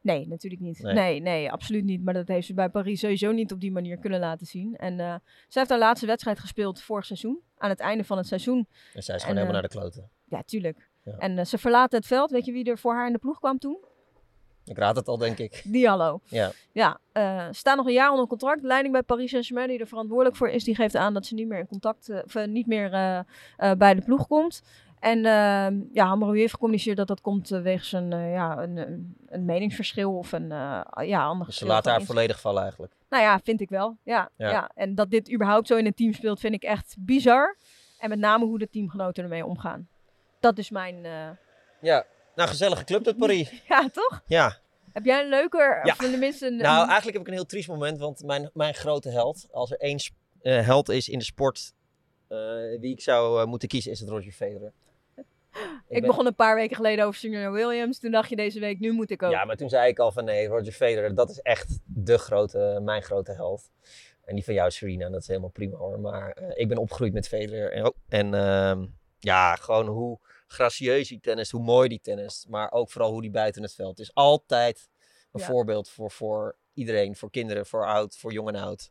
Nee, 0.00 0.26
natuurlijk 0.28 0.62
niet. 0.62 0.78
Nee. 0.82 0.94
Nee. 0.94 1.20
nee, 1.20 1.52
absoluut 1.52 1.84
niet. 1.84 2.04
Maar 2.04 2.14
dat 2.14 2.28
heeft 2.28 2.46
ze 2.46 2.54
bij 2.54 2.68
Paris 2.68 3.00
sowieso 3.00 3.32
niet 3.32 3.52
op 3.52 3.60
die 3.60 3.72
manier 3.72 3.98
kunnen 3.98 4.20
laten 4.20 4.46
zien. 4.46 4.76
En 4.76 5.00
eh 5.00 5.14
ze 5.48 5.58
heeft 5.58 5.70
haar 5.70 5.78
laatste 5.78 6.06
wedstrijd 6.06 6.38
gespeeld 6.38 6.82
vorig 6.82 7.04
seizoen. 7.06 7.40
Aan 7.56 7.70
het 7.70 7.80
einde 7.80 8.04
van 8.04 8.16
het 8.16 8.26
seizoen. 8.26 8.68
En 8.94 9.02
zij 9.02 9.14
is 9.14 9.22
En, 9.22 9.28
gewoon 9.28 9.36
helemaal 9.36 9.46
eh, 9.46 9.52
naar 9.52 9.62
de 9.62 9.68
kloten. 9.78 10.10
Ja, 10.24 10.42
tuurlijk. 10.42 10.90
Ja. 11.04 11.16
En 11.18 11.38
eh, 11.38 11.44
ze 11.44 11.58
verlaten 11.58 11.98
het 11.98 12.06
veld. 12.06 12.30
Weet 12.30 12.44
je 12.44 12.52
wie 12.52 12.64
er 12.64 12.78
voor 12.78 12.94
haar 12.94 13.06
in 13.06 13.12
de 13.12 13.18
ploeg 13.18 13.38
kwam 13.38 13.58
toen? 13.58 13.78
Ik 14.64 14.78
raad 14.78 14.96
het 14.96 15.08
al, 15.08 15.18
denk 15.18 15.38
ik. 15.38 15.62
Diallo. 15.64 16.20
Ja. 16.24 16.50
Ja, 16.72 16.98
eh 17.12 17.46
staat 17.50 17.76
nog 17.76 17.86
een 17.86 17.92
jaar 17.92 18.10
onder 18.10 18.26
contract. 18.26 18.62
Leiding 18.62 18.92
bij 18.92 19.02
Paris 19.02 19.30
Saint-Germain, 19.30 19.68
die 19.68 19.78
er 19.78 19.86
verantwoordelijk 19.86 20.36
voor 20.36 20.48
is, 20.48 20.64
die 20.64 20.74
geeft 20.74 20.96
aan 20.96 21.14
dat 21.14 21.26
ze 21.26 21.34
niet 21.34 21.48
meer 21.48 21.58
in 21.58 21.66
contact, 21.66 22.08
eh, 22.08 22.18
of 22.24 22.46
niet 22.46 22.66
meer 22.66 22.90
bij 23.78 23.94
de 23.94 24.02
ploeg 24.04 24.26
komt. 24.26 24.62
En 24.98 25.18
uh, 25.18 25.92
ja, 25.92 26.06
Hamraoui 26.06 26.38
heeft 26.40 26.52
gecommuniceerd 26.52 26.96
dat 26.96 27.08
dat 27.08 27.20
komt 27.20 27.48
wegens 27.48 27.92
een, 27.92 28.10
ja, 28.10 28.62
een, 28.62 28.76
een, 28.76 29.16
een 29.26 29.44
meningsverschil 29.44 30.16
of 30.18 30.32
een 30.32 30.48
ja, 31.06 31.24
ander 31.24 31.46
Dus 31.46 31.56
ze 31.56 31.66
laten 31.66 31.90
haar 31.92 32.02
volledig 32.02 32.40
vallen 32.40 32.62
eigenlijk. 32.62 32.92
Nou 33.08 33.22
ja, 33.22 33.38
vind 33.38 33.60
ik 33.60 33.68
wel. 33.68 33.96
Ja, 34.02 34.30
Ja. 34.36 34.50
ja. 34.50 34.70
En 34.74 34.94
dat 34.94 35.10
dit 35.10 35.32
überhaupt 35.32 35.66
zo 35.66 35.76
in 35.76 35.86
een 35.86 35.94
team 35.94 36.12
speelt, 36.12 36.40
vind 36.40 36.54
ik 36.54 36.62
echt 36.62 36.96
bizar. 36.98 37.56
En 37.98 38.08
met 38.08 38.18
name 38.18 38.44
hoe 38.44 38.58
de 38.58 38.68
teamgenoten 38.68 39.22
ermee 39.22 39.46
omgaan. 39.46 39.88
Dat 40.44 40.58
is 40.58 40.70
mijn... 40.70 41.04
eh, 41.04 41.30
Ja, 41.80 42.06
nou 42.34 42.48
gezellige 42.48 42.84
club 42.84 43.04
dat 43.04 43.16
Paris. 43.16 43.62
Ja, 43.68 43.88
toch? 43.92 44.22
Ja, 44.26 44.56
Heb 44.92 45.04
jij 45.04 45.20
een 45.22 45.28
leuker, 45.28 45.80
Ja. 45.86 45.92
of 45.92 45.96
tenminste 45.98 46.46
een... 46.46 46.56
nou 46.56 46.76
eigenlijk 46.88 47.12
heb 47.12 47.20
ik 47.20 47.26
een 47.26 47.32
heel 47.34 47.46
triest 47.46 47.68
moment, 47.68 47.98
want 47.98 48.22
mijn, 48.24 48.50
mijn 48.54 48.74
grote 48.74 49.08
held, 49.10 49.46
als 49.50 49.70
er 49.70 49.78
één 49.78 49.98
eh, 50.42 50.66
held 50.66 50.88
is 50.88 51.08
in 51.08 51.18
de 51.18 51.24
sport 51.24 51.72
eh, 52.28 52.38
wie 52.80 52.92
ik 52.92 53.00
zou 53.00 53.46
moeten 53.46 53.68
kiezen, 53.68 53.90
is 53.92 54.00
het 54.00 54.08
Roger 54.08 54.32
Federer. 54.32 54.72
ik 55.14 55.24
ben- 55.88 56.00
begon 56.06 56.26
een 56.26 56.34
paar 56.34 56.54
weken 56.54 56.76
geleden 56.76 57.04
over 57.04 57.20
Serena 57.20 57.50
Williams. 57.50 57.98
Toen 57.98 58.10
dacht 58.10 58.28
je 58.28 58.36
deze 58.36 58.60
week, 58.60 58.78
nu 58.78 58.92
moet 58.92 59.10
ik 59.10 59.22
ook. 59.22 59.30
Ja, 59.32 59.44
maar 59.44 59.56
toen 59.56 59.68
zei 59.68 59.88
ik 59.88 59.98
al 59.98 60.12
van 60.12 60.24
nee, 60.24 60.46
Roger 60.46 60.72
Federer, 60.72 61.14
dat 61.14 61.30
is 61.30 61.40
echt 61.40 61.78
de 61.84 62.18
grote, 62.18 62.80
mijn 62.82 63.02
grote 63.02 63.32
held. 63.32 63.70
En 64.24 64.34
die 64.34 64.44
van 64.44 64.54
jou, 64.54 64.70
Serena, 64.70 65.08
dat 65.10 65.20
is 65.20 65.26
helemaal 65.28 65.50
prima 65.50 65.76
hoor. 65.76 66.00
Maar 66.00 66.36
ik 66.54 66.68
ben 66.68 66.78
opgegroeid 66.78 67.12
met 67.12 67.28
Federer. 67.28 67.72
En, 67.72 67.94
en 68.08 68.34
ehm, 68.34 68.86
ja, 69.18 69.54
gewoon 69.56 69.86
hoe 69.86 70.18
gracieus 70.54 71.08
die 71.08 71.20
tennis, 71.20 71.50
hoe 71.50 71.62
mooi 71.62 71.88
die 71.88 72.00
tennis. 72.00 72.46
Maar 72.48 72.72
ook 72.72 72.90
vooral 72.90 73.10
hoe 73.12 73.20
die 73.22 73.30
buiten 73.30 73.62
het 73.62 73.74
veld 73.74 73.98
is. 73.98 74.14
Altijd 74.14 74.88
een 75.32 75.40
Ja. 75.40 75.46
voorbeeld 75.46 75.88
voor, 75.88 76.10
voor 76.10 76.56
iedereen. 76.74 77.16
Voor 77.16 77.30
kinderen, 77.30 77.66
voor 77.66 77.86
oud, 77.86 78.16
voor 78.16 78.32
jong 78.32 78.48
en 78.48 78.56
oud. 78.56 78.90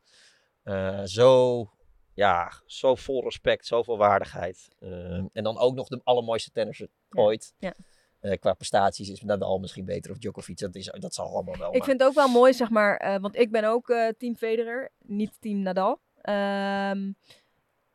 Eh, 0.64 1.02
zo, 1.04 1.70
ja, 2.14 2.52
zo 2.66 2.96
vol 2.96 3.24
respect, 3.24 3.66
zoveel 3.66 3.98
waardigheid. 3.98 4.68
Ehm, 4.80 5.26
en 5.34 5.44
dan 5.44 5.58
ook 5.58 5.76
nog 5.76 5.88
de 5.88 6.02
allermooiste 6.04 6.52
tennisser 6.52 6.88
Ja, 7.10 7.22
ooit. 7.22 7.54
ja. 7.58 7.74
Eh, 8.20 8.40
qua 8.40 8.54
prestaties 8.54 9.10
is 9.10 9.22
Nadal 9.22 9.60
misschien 9.60 9.86
beter 9.86 10.12
of 10.12 10.18
Djokovic. 10.18 10.58
Dat, 10.58 10.76
is, 10.76 10.92
dat 11.00 11.14
zal 11.14 11.26
allemaal 11.28 11.58
wel. 11.58 11.68
Ik 11.72 11.78
maar- 11.78 11.88
vind 11.88 12.00
het 12.00 12.10
ook 12.10 12.16
wel 12.16 12.28
mooi, 12.28 12.54
zeg 12.54 12.70
maar, 12.70 12.98
eh, 12.98 13.20
want 13.20 13.36
ik 13.36 13.52
ben 13.52 13.64
ook 13.64 13.90
eh, 13.90 14.08
team 14.18 14.36
Federer, 14.36 14.92
niet 15.02 15.38
team 15.40 15.60
Nadal. 15.62 16.00
Ehm, 16.22 17.12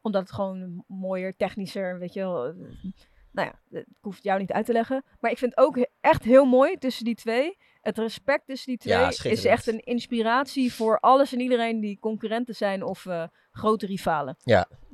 omdat 0.01 0.23
het 0.23 0.33
gewoon 0.33 0.85
mooier, 0.87 1.37
technischer, 1.37 1.99
weet 1.99 2.13
je 2.13 2.21
wel. 2.21 2.55
Nou 3.39 3.51
ja, 3.51 3.79
ik 3.79 3.87
hoef 4.01 4.15
het 4.15 4.25
jou 4.25 4.41
niet 4.41 4.53
uit 4.53 4.67
te 4.67 4.73
leggen. 4.73 5.05
Maar 5.21 5.31
ik 5.31 5.39
vind 5.39 5.57
ook 5.57 5.87
echt 6.01 6.25
heel 6.25 6.45
mooi 6.45 6.77
tussen 6.77 7.05
die 7.05 7.15
twee. 7.15 7.57
Het 7.81 7.99
respect 7.99 8.47
tussen 8.47 8.69
die 8.69 8.79
twee 8.79 8.99
Ja, 8.99 9.09
is 9.23 9.45
echt 9.45 9.67
een 9.67 9.81
inspiratie 9.81 10.73
voor 10.73 11.01
alles 11.01 11.33
en 11.33 11.41
iedereen 11.41 11.81
die 11.81 11.99
concurrenten 11.99 12.55
zijn 12.55 12.83
of 12.83 13.07
eh, 13.07 13.25
grote 13.51 13.87
rivalen. 13.87 14.37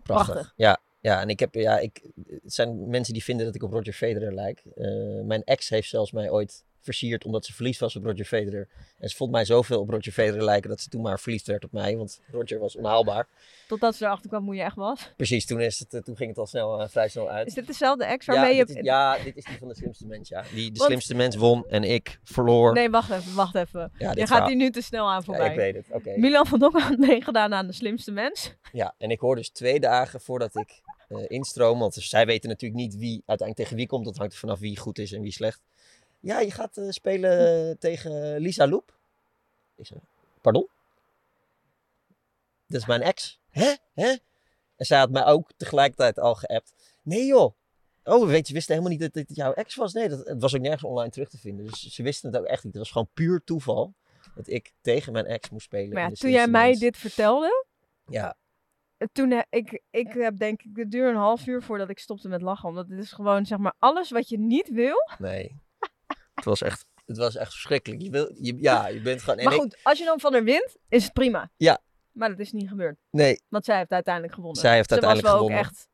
Prachtig. 0.02 0.34
prachtig. 0.34 0.52
Ja, 0.56 0.80
ja, 1.00 1.20
en 1.20 1.28
ik 1.28 1.40
heb, 1.40 1.54
ja, 1.54 1.78
ik, 1.78 2.10
het 2.42 2.54
zijn 2.54 2.88
mensen 2.88 3.12
die 3.12 3.24
vinden 3.24 3.46
dat 3.46 3.54
ik 3.54 3.62
op 3.62 3.72
Roger 3.72 3.92
Federer 3.92 4.32
lijk. 4.32 4.62
Eh, 4.74 5.20
mijn 5.22 5.44
ex 5.44 5.68
heeft 5.68 5.88
zelfs 5.88 6.12
mij 6.12 6.30
ooit 6.30 6.64
versierd 6.84 7.24
omdat 7.24 7.44
ze 7.44 7.52
verliefd 7.54 7.80
was 7.80 7.96
op 7.96 8.04
Roger 8.04 8.24
Federer. 8.24 8.68
En 8.98 9.08
ze 9.08 9.16
vond 9.16 9.30
mij 9.30 9.44
zoveel 9.44 9.80
op 9.80 9.90
Roger 9.90 10.12
Federer 10.12 10.42
lijken 10.44 10.70
dat 10.70 10.80
ze 10.80 10.88
toen 10.88 11.02
maar 11.02 11.20
verliefd 11.20 11.46
werd 11.46 11.64
op 11.64 11.72
mij, 11.72 11.96
want 11.96 12.20
Roger 12.32 12.58
was 12.58 12.76
onhaalbaar. 12.76 13.28
Totdat 13.68 13.94
ze 13.96 14.04
erachter 14.04 14.28
kwam 14.28 14.44
hoe 14.44 14.54
je 14.54 14.62
echt 14.62 14.76
was. 14.76 15.12
Precies, 15.16 15.46
toen, 15.46 15.60
is 15.60 15.78
het, 15.78 15.94
eh, 15.94 16.00
toen 16.00 16.16
ging 16.16 16.28
het 16.28 16.38
al 16.38 16.46
snel, 16.46 16.80
eh, 16.80 16.88
vrij 16.88 17.08
snel 17.08 17.30
uit. 17.30 17.46
Is 17.46 17.54
dit 17.54 17.66
dezelfde 17.66 18.04
ex 18.04 18.26
ja, 18.26 18.32
waarmee 18.34 18.56
dit 18.56 18.68
je... 18.68 18.78
is, 18.78 18.84
ja, 18.84 19.18
dit 19.18 19.36
is 19.36 19.44
die 19.44 19.58
van 19.58 19.68
de 19.68 19.74
slimste 19.74 20.06
mens, 20.06 20.28
ja. 20.28 20.44
Die, 20.54 20.70
de 20.70 20.78
Want- 20.78 20.90
slimste 20.90 21.14
mens 21.14 21.36
won 21.36 21.64
en 21.68 21.84
ik 21.84 22.18
verloor. 22.24 22.72
Nee, 22.72 22.90
wacht 22.90 23.10
even, 23.10 23.34
wacht 23.34 23.54
even. 23.54 23.92
ja, 23.98 24.10
Je 24.10 24.18
gaat 24.18 24.28
verhaal- 24.28 24.46
hier 24.46 24.56
nu 24.56 24.70
te 24.70 24.80
snel 24.82 25.08
aan 25.10 25.16
Ja, 25.18 25.22
voorbij. 25.22 25.50
ik 25.50 25.56
weet 25.56 25.74
het, 25.74 25.86
oké. 25.90 26.18
Milan 26.18 26.46
van 26.46 26.58
Dongen 26.58 26.82
had 26.82 26.98
meegedaan 26.98 27.54
aan 27.54 27.66
de 27.66 27.72
slimste 27.72 28.10
mens. 28.12 28.54
Ja, 28.72 28.94
en 28.98 29.10
ik 29.10 29.20
hoor 29.20 29.36
dus 29.36 29.50
twee 29.50 29.80
dagen 29.80 30.20
voordat 30.20 30.56
ik 30.56 30.82
eh 31.08 31.18
instroom, 31.28 31.78
want 31.78 31.94
zij 31.94 32.26
weten 32.26 32.48
natuurlijk 32.48 32.80
niet 32.80 32.96
wie 32.96 33.22
uiteindelijk 33.26 33.56
tegen 33.58 33.76
wie 33.76 33.86
komt. 33.86 34.04
Dat 34.04 34.16
hangt 34.16 34.32
er 34.32 34.38
vanaf 34.38 34.58
wie 34.58 34.78
goed 34.78 34.98
is 34.98 35.12
en 35.12 35.20
wie 35.20 35.32
slecht. 35.32 35.60
Ja, 36.24 36.40
je 36.40 36.50
gaat 36.50 36.76
eh, 36.76 36.88
spelen 36.88 37.78
tegen 37.78 38.38
Lisa 38.38 38.66
Loep. 38.68 38.96
Ik 39.76 39.90
pardon? 40.40 40.68
Dat 42.66 42.80
is 42.80 42.86
mijn 42.86 43.02
ex. 43.02 43.40
Hè? 43.50 43.74
Hè? 43.94 44.08
En 44.76 44.86
zij 44.86 44.98
had 44.98 45.10
mij 45.10 45.24
ook 45.24 45.50
tegelijkertijd 45.56 46.18
al 46.18 46.34
geappt. 46.34 46.74
Nee 47.02 47.26
joh. 47.26 47.54
Oh, 48.04 48.26
weet 48.26 48.48
je, 48.48 48.54
wisten 48.54 48.74
helemaal 48.74 48.96
niet 48.98 49.12
dat 49.12 49.26
dit 49.26 49.36
jouw 49.36 49.52
ex 49.52 49.74
was. 49.74 49.92
Nee, 49.92 50.08
dat, 50.08 50.26
het 50.26 50.40
was 50.40 50.54
ook 50.54 50.60
nergens 50.60 50.84
online 50.84 51.10
terug 51.10 51.28
te 51.28 51.38
vinden. 51.38 51.64
Dus 51.66 51.80
ze 51.82 52.02
wisten 52.02 52.32
het 52.32 52.40
ook 52.40 52.46
echt 52.46 52.64
niet. 52.64 52.72
Het 52.72 52.82
was 52.82 52.92
gewoon 52.92 53.08
puur 53.14 53.42
toeval 53.44 53.94
dat 54.34 54.48
ik 54.48 54.72
tegen 54.80 55.12
mijn 55.12 55.26
ex 55.26 55.50
moest 55.50 55.64
spelen. 55.64 55.92
Maar 55.94 56.08
ja, 56.08 56.14
toen 56.14 56.30
jij 56.30 56.46
mij 56.48 56.74
dit 56.78 56.96
vertelde, 56.96 57.64
Ja, 58.06 58.36
toen 59.12 59.30
he- 59.30 59.42
ik, 59.50 59.80
ik 59.90 60.12
heb 60.12 60.38
denk 60.38 60.62
ik, 60.62 60.76
het 60.76 60.90
duurde 60.90 61.10
een 61.10 61.16
half 61.16 61.46
uur 61.46 61.62
voordat 61.62 61.88
ik 61.88 61.98
stopte 61.98 62.28
met 62.28 62.42
lachen. 62.42 62.68
Omdat 62.68 62.88
het 62.88 62.98
is 62.98 63.12
gewoon, 63.12 63.46
zeg 63.46 63.58
maar, 63.58 63.74
alles 63.78 64.10
wat 64.10 64.28
je 64.28 64.38
niet 64.38 64.68
wil. 64.68 64.96
Nee. 65.18 65.62
Het, 66.34 66.44
was 66.44 66.62
echt, 66.62 66.86
het 67.06 67.16
was 67.16 67.36
echt 67.36 67.52
verschrikkelijk. 67.52 68.02
Je 68.02 68.10
wil, 68.10 68.30
je, 68.40 68.56
ja, 68.60 68.86
je 68.88 69.00
bent 69.00 69.22
gewoon... 69.22 69.44
maar 69.44 69.52
ik- 69.54 69.60
goed, 69.60 69.76
als 69.82 69.98
je 69.98 70.04
dan 70.04 70.20
van 70.20 70.32
haar 70.32 70.44
wint, 70.44 70.76
is 70.88 71.04
het 71.04 71.12
prima. 71.12 71.50
Ja. 71.56 71.78
Maar 72.12 72.28
dat 72.28 72.38
is 72.38 72.52
niet 72.52 72.68
gebeurd. 72.68 72.96
nee, 73.10 73.42
Want 73.48 73.64
zij 73.64 73.76
heeft 73.78 73.90
uiteindelijk 73.90 74.34
gewonnen. 74.34 74.60
Zij 74.60 74.74
heeft 74.74 74.88
Ze 74.88 74.92
uiteindelijk 74.92 75.32
was 75.32 75.38
wel 75.40 75.48
gewonnen. 75.48 75.70
ook 75.70 75.72
echt 75.78 75.88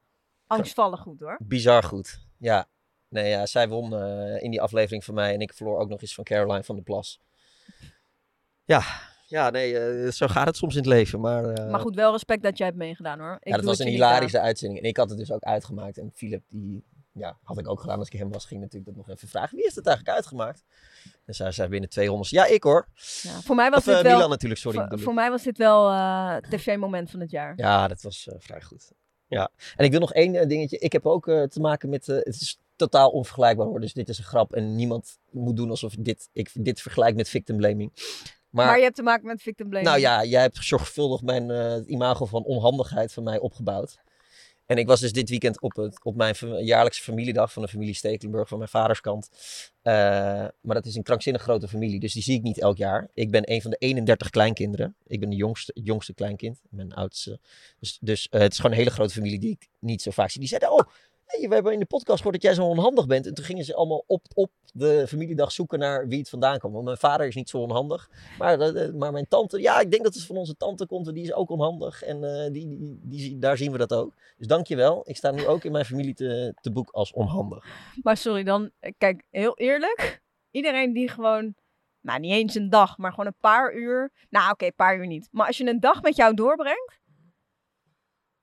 angstvallig 0.47 1.00
goed 1.00 1.20
hoor. 1.20 1.37
bizar 1.42 1.82
goed. 1.82 2.18
Ja. 2.38 2.68
Nee, 3.09 3.28
ja, 3.30 3.47
zij 3.47 3.68
won 3.68 3.94
eh, 3.94 4.42
in 4.42 4.50
die 4.50 4.61
aflevering 4.61 5.04
van 5.04 5.14
mij 5.14 5.35
en 5.35 5.40
ik 5.40 5.52
verloor 5.54 5.78
ook 5.78 5.88
nog 5.88 6.00
eens 6.00 6.14
van 6.14 6.25
Caroline 6.25 6.64
van 6.64 6.75
der 6.75 6.85
Plas. 6.85 7.20
Ja, 8.64 8.82
ja 9.26 9.50
nee, 9.50 9.78
eh, 9.78 10.11
zo 10.11 10.26
gaat 10.26 10.47
het 10.47 10.56
soms 10.56 10.73
in 10.75 10.80
het 10.80 10.88
leven. 10.88 11.20
Maar, 11.20 11.44
eh, 11.44 11.70
Maar 11.70 11.80
goed, 11.80 11.94
wel 11.94 12.12
respect 12.12 12.42
dat 12.42 12.59
jij 12.59 12.66
hebt 12.66 12.78
meegedaan 12.78 13.18
hoor. 13.20 13.37
Ik 13.40 13.49
ja, 13.49 13.56
dat 13.56 13.64
was 13.64 13.78
een 13.78 13.87
hilarische 13.87 14.40
uitzending. 14.40 14.80
En 14.82 14.88
ik 14.88 14.97
had 14.97 15.09
het 15.09 15.18
dus 15.18 15.32
ook 15.32 15.42
uitgemaakt. 15.42 15.99
En 15.99 16.11
Philip, 16.14 16.42
die 16.49 16.85
ja, 17.12 17.38
had 17.43 17.59
ik 17.59 17.69
ook 17.69 17.81
gedaan 17.81 17.99
als 17.99 18.09
ik 18.09 18.19
hem 18.19 18.33
was, 18.33 18.45
ging 18.45 18.61
natuurlijk 18.61 18.97
dat 18.97 19.07
nog 19.07 19.17
even 19.17 19.29
vragen. 19.29 19.55
Wie 19.55 19.64
heeft 19.64 19.76
het 19.76 19.87
eigenlijk 19.87 20.17
uitgemaakt? 20.17 20.64
En 21.25 21.35
zij 21.35 21.52
zei 21.52 21.69
binnen 21.69 21.90
200. 21.90 22.31
Ja, 22.31 22.47
ik 22.47 22.62
hoor. 22.62 22.88
Ja, 23.23 23.40
voor 23.40 23.57
mij 23.57 23.71
was 23.71 23.79
Of 23.79 23.87
eh, 23.87 23.95
dit 23.95 24.02
wel... 24.02 24.14
Milan 24.14 24.31
natuurlijk, 24.31 24.61
sorry. 24.61 24.99
voor, 24.99 25.14
mij 25.14 25.31
was 25.31 25.43
dit 25.43 25.59
wel 25.59 25.90
eh 25.90 26.37
tv-moment 26.37 27.11
van 27.11 27.21
het 27.21 27.31
jaar. 27.31 27.52
Ja, 27.57 27.88
dat 27.88 28.02
was 28.02 28.29
eh, 28.29 28.35
vrij 28.38 28.62
goed. 28.62 28.93
Ja. 29.26 29.50
En 29.76 29.85
ik 29.85 29.90
wil 29.90 30.00
nog 30.00 30.12
één 30.12 30.49
dingetje. 30.49 30.79
Ik 30.79 30.93
heb 30.93 31.07
ook 31.07 31.25
te 31.25 31.61
maken 31.61 31.88
met. 31.88 32.07
het 32.07 32.40
is 32.40 32.59
totaal 32.76 33.11
onvergelijkbaar 33.11 33.67
hoor. 33.67 33.81
Dus 33.81 33.93
dit 33.93 34.09
is 34.09 34.19
een 34.19 34.25
grap. 34.25 34.55
En 34.55 34.75
niemand 34.75 35.19
moet 35.31 35.57
doen 35.57 35.71
alsof 35.71 35.95
dit, 35.95 36.29
ik 36.33 36.50
dit 36.55 36.81
vergelijk 36.81 37.17
met 37.17 37.29
victim 37.29 37.57
blaming. 37.57 37.93
Maar, 38.50 38.67
Maar, 38.67 38.76
je 38.76 38.83
hebt 38.83 38.97
te 38.97 39.02
maken 39.02 39.26
met 39.26 39.43
victim 39.43 39.69
blaming. 39.69 39.90
nou 39.90 40.00
ja, 40.00 40.25
jij 40.25 40.40
hebt 40.40 40.57
zorgvuldig 40.64 41.23
mijn 41.23 41.49
het 41.49 41.87
imago 41.87 42.26
van 42.26 42.45
onhandigheid 42.45 43.12
van 43.12 43.23
mij 43.23 43.38
opgebouwd. 43.38 43.99
En 44.70 44.76
ik 44.76 44.86
was 44.86 45.00
dus 45.00 45.12
dit 45.12 45.28
weekend 45.28 45.60
op, 45.60 45.76
het, 45.76 46.04
op 46.04 46.16
mijn 46.16 46.34
jaarlijkse 46.64 47.02
familiedag 47.02 47.52
van 47.52 47.62
de 47.62 47.68
familie 47.68 47.94
Stekelenburg 47.94 48.48
van 48.48 48.58
mijn 48.58 48.70
vaders 48.70 49.00
kant. 49.00 49.30
Eh, 49.82 49.92
maar 50.60 50.74
dat 50.74 50.86
is 50.86 50.94
een 50.94 51.02
krankzinnig 51.02 51.42
grote 51.42 51.68
familie, 51.68 52.00
dus 52.00 52.12
die 52.12 52.22
zie 52.22 52.36
ik 52.36 52.42
niet 52.42 52.60
elk 52.60 52.76
jaar. 52.76 53.10
Ik 53.14 53.30
ben 53.30 53.52
een 53.52 53.62
van 53.62 53.70
de 53.70 53.76
31 53.76 54.30
kleinkinderen. 54.30 54.96
Ik 55.06 55.20
ben 55.20 55.30
de 55.30 55.36
jongste, 55.36 55.72
jongste 55.74 56.14
kleinkind, 56.14 56.60
mijn 56.68 56.92
oudste. 56.92 57.40
Dus, 57.78 57.98
dus 58.00 58.28
eh, 58.28 58.40
het 58.40 58.52
is 58.52 58.56
gewoon 58.56 58.72
een 58.72 58.78
hele 58.78 58.90
grote 58.90 59.14
familie 59.14 59.38
die 59.38 59.50
ik 59.50 59.68
niet 59.78 60.02
zo 60.02 60.10
vaak 60.10 60.30
zie. 60.30 60.40
Die 60.40 60.48
zeiden, 60.48 60.72
oh, 60.72 60.86
we 61.38 61.54
hebben 61.54 61.72
in 61.72 61.78
de 61.78 61.87
podcast 61.87 62.16
gehoord 62.16 62.34
dat 62.34 62.42
jij 62.42 62.54
zo 62.54 62.64
onhandig 62.64 63.06
bent. 63.06 63.26
En 63.26 63.34
toen 63.34 63.44
gingen 63.44 63.64
ze 63.64 63.75
allemaal 63.75 64.04
op, 64.06 64.26
op 64.34 64.50
de 64.72 65.04
familiedag 65.08 65.52
zoeken 65.52 65.78
naar 65.78 66.08
wie 66.08 66.18
het 66.18 66.28
vandaan 66.28 66.58
kwam. 66.58 66.72
Want 66.72 66.84
mijn 66.84 66.96
vader 66.96 67.26
is 67.26 67.34
niet 67.34 67.49
zo 67.49 67.58
onhandig. 67.58 68.10
Maar, 68.38 68.60
eh, 68.60 68.84
eh, 68.84 68.94
maar 68.94 69.12
mijn 69.12 69.28
tante, 69.28 69.60
ja, 69.60 69.80
ik 69.80 69.90
denk 69.90 70.04
dat 70.04 70.14
het 70.14 70.25
van 70.25 70.37
onze 70.37 70.56
tante 70.56 70.87
komt. 70.87 71.14
Die 71.14 71.22
is 71.22 71.32
ook 71.32 71.50
onhandig. 71.50 72.02
En 72.02 72.44
eh, 72.44 72.52
die, 72.52 72.99
die, 73.02 73.38
daar 73.38 73.56
zien 73.56 73.72
we 73.72 73.78
dat 73.78 73.92
ook. 73.92 74.14
Dus 74.37 74.46
dankjewel. 74.46 75.02
Ik 75.04 75.16
sta 75.16 75.30
nu 75.30 75.46
ook 75.46 75.64
in 75.64 75.72
mijn 75.72 75.84
familie 75.84 76.14
te, 76.14 76.54
te 76.60 76.72
boek 76.72 76.90
als 76.90 77.12
onhandig. 77.12 77.66
Maar 78.02 78.16
sorry, 78.16 78.42
dan, 78.42 78.70
kijk, 78.99 79.22
heel 79.30 79.56
eerlijk. 79.56 80.22
Iedereen 80.50 80.92
die 80.92 81.08
gewoon, 81.08 81.54
nou 82.00 82.20
niet 82.20 82.32
eens 82.32 82.54
een 82.54 82.70
dag, 82.70 82.99
maar 82.99 83.10
gewoon 83.10 83.26
een 83.26 83.34
paar 83.40 83.75
uur. 83.75 84.12
Nou 84.30 84.50
oké, 84.50 84.64
een 84.64 84.75
paar 84.76 84.99
uur 84.99 85.06
niet. 85.06 85.28
Maar 85.30 85.46
als 85.46 85.58
je 85.58 85.66
een 85.66 85.80
dag 85.80 86.02
met 86.02 86.16
jou 86.16 86.34
doorbrengt, 86.34 87.00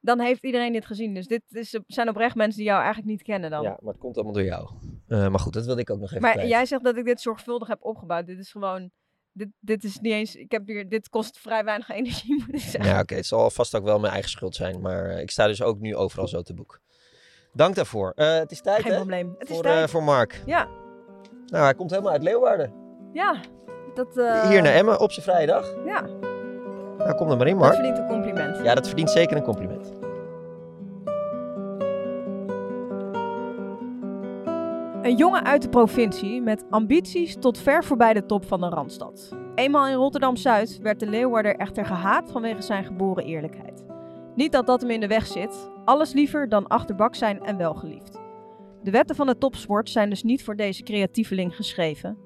dan 0.08 0.20
heeft 0.20 0.44
iedereen 0.44 0.74
dit 0.74 0.86
gezien. 0.86 1.14
Dus 1.14 1.28
dit 1.28 1.42
is, 1.50 1.80
zijn 1.88 2.10
oprecht 2.10 2.36
mensen 2.36 2.58
die 2.58 2.66
jou 2.68 2.78
eigenlijk 2.84 3.10
niet 3.12 3.22
kennen 3.24 3.50
dan. 3.50 3.62
Ja, 3.64 3.78
maar 3.82 3.92
het 3.94 4.02
komt 4.02 4.16
allemaal 4.16 4.34
door 4.34 4.44
jou. 4.44 4.70
Eh, 5.08 5.28
maar 5.28 5.40
goed, 5.40 5.54
dat 5.54 5.66
wilde 5.66 5.82
ik 5.82 5.90
ook 5.90 6.00
nog 6.00 6.10
even 6.10 6.22
maar 6.22 6.32
kwijt. 6.34 6.50
jij 6.50 6.66
zegt 6.66 6.84
dat 6.84 6.98
ik 6.98 7.06
dit 7.06 7.22
zorgvuldig 7.22 7.68
heb 7.68 7.78
opgebouwd. 7.84 8.26
Dit 8.26 8.40
is 8.40 8.52
gewoon, 8.52 8.90
dit, 9.32 9.48
dit 9.60 9.84
is 9.84 10.00
niet 10.00 10.14
eens, 10.14 10.36
ik 10.36 10.52
heb 10.52 10.68
hier, 10.68 10.90
dit 10.90 11.10
kost 11.10 11.40
vrij 11.40 11.64
weinig 11.64 11.90
energie 12.00 12.36
moet 12.46 12.56
ik 12.56 12.60
zeggen. 12.70 12.92
Ja, 12.92 13.00
oké. 13.00 13.16
Het 13.16 13.26
zal 13.26 13.50
vast 13.50 13.76
ook 13.76 13.84
wel 13.84 14.00
mijn 14.00 14.14
eigen 14.14 14.30
schuld 14.32 14.56
zijn. 14.56 14.82
Maar 14.82 15.06
eh, 15.10 15.22
ik 15.22 15.32
sta 15.32 15.48
dus 15.48 15.62
ook 15.62 15.80
nu 15.80 15.96
overal 15.96 16.28
zo 16.28 16.42
te 16.42 16.54
boek. 16.54 16.80
Dank 17.54 17.76
daarvoor. 17.76 18.12
Eh, 18.16 18.38
het 18.38 18.52
is 18.52 18.62
tijd, 18.62 18.82
Geen 18.82 18.92
hè? 18.92 18.98
probleem. 18.98 19.36
Het 19.38 19.50
is 19.50 19.54
voor, 19.56 19.64
tijd. 19.64 19.84
eh, 19.84 19.88
voor 19.88 20.04
Mark. 20.04 20.42
Ja, 20.46 20.68
Nou, 21.46 21.64
hij 21.64 21.74
komt 21.74 21.90
helemaal 21.90 22.12
uit 22.12 22.24
Leeuwarden. 22.24 22.74
ja. 23.14 23.40
Dat, 23.94 24.14
Hier 24.50 24.62
naar 24.62 24.74
Emmen 24.74 25.00
op 25.00 25.12
zijn 25.12 25.26
vrije 25.26 25.46
dag. 25.48 25.74
Ja, 25.86 26.02
Nou, 26.98 27.16
kom 27.16 27.32
er 27.32 27.38
maar 27.38 27.48
in, 27.48 27.54
dat 27.54 27.62
Mark. 27.62 27.74
verdient 27.74 27.98
een 27.98 28.08
compliment. 28.08 28.58
Ja, 28.64 28.76
dat 28.76 28.88
verdient 28.88 29.10
zeker 29.12 29.38
een 29.38 29.44
compliment. 29.44 29.92
Een 35.08 35.16
jongen 35.16 35.46
uit 35.46 35.62
de 35.62 35.70
provincie 35.70 36.42
met 36.42 36.64
ambities 36.70 37.36
tot 37.40 37.58
ver 37.58 37.84
voorbij 37.84 38.14
de 38.14 38.26
top 38.26 38.46
van 38.46 38.60
de 38.60 38.70
Randstad. 38.70 39.36
Eenmaal 39.56 39.88
in 39.88 39.96
Rotterdam-Zuid 39.96 40.80
werd 40.82 41.00
de 41.00 41.08
Leeuwarder 41.08 41.56
echter 41.56 41.86
gehaat 41.86 42.32
vanwege 42.32 42.62
zijn 42.62 42.86
geboren 42.86 43.26
eerlijkheid. 43.26 43.86
Niet 44.36 44.52
dat 44.52 44.68
dat 44.68 44.82
hem 44.82 44.90
in 44.90 45.00
de 45.00 45.08
weg 45.08 45.28
zit, 45.28 45.70
alles 45.86 46.14
liever 46.14 46.50
dan 46.50 46.68
achterbak 46.68 47.16
zijn 47.16 47.44
en 47.44 47.58
wel 47.58 47.74
geliefd. 47.74 48.20
De 48.84 48.92
wetten 48.92 49.16
van 49.16 49.28
de 49.28 49.38
topsport 49.38 49.90
zijn 49.90 50.10
dus 50.10 50.24
niet 50.24 50.44
voor 50.44 50.56
deze 50.56 50.84
creatieveling 50.84 51.56
geschreven. 51.56 52.18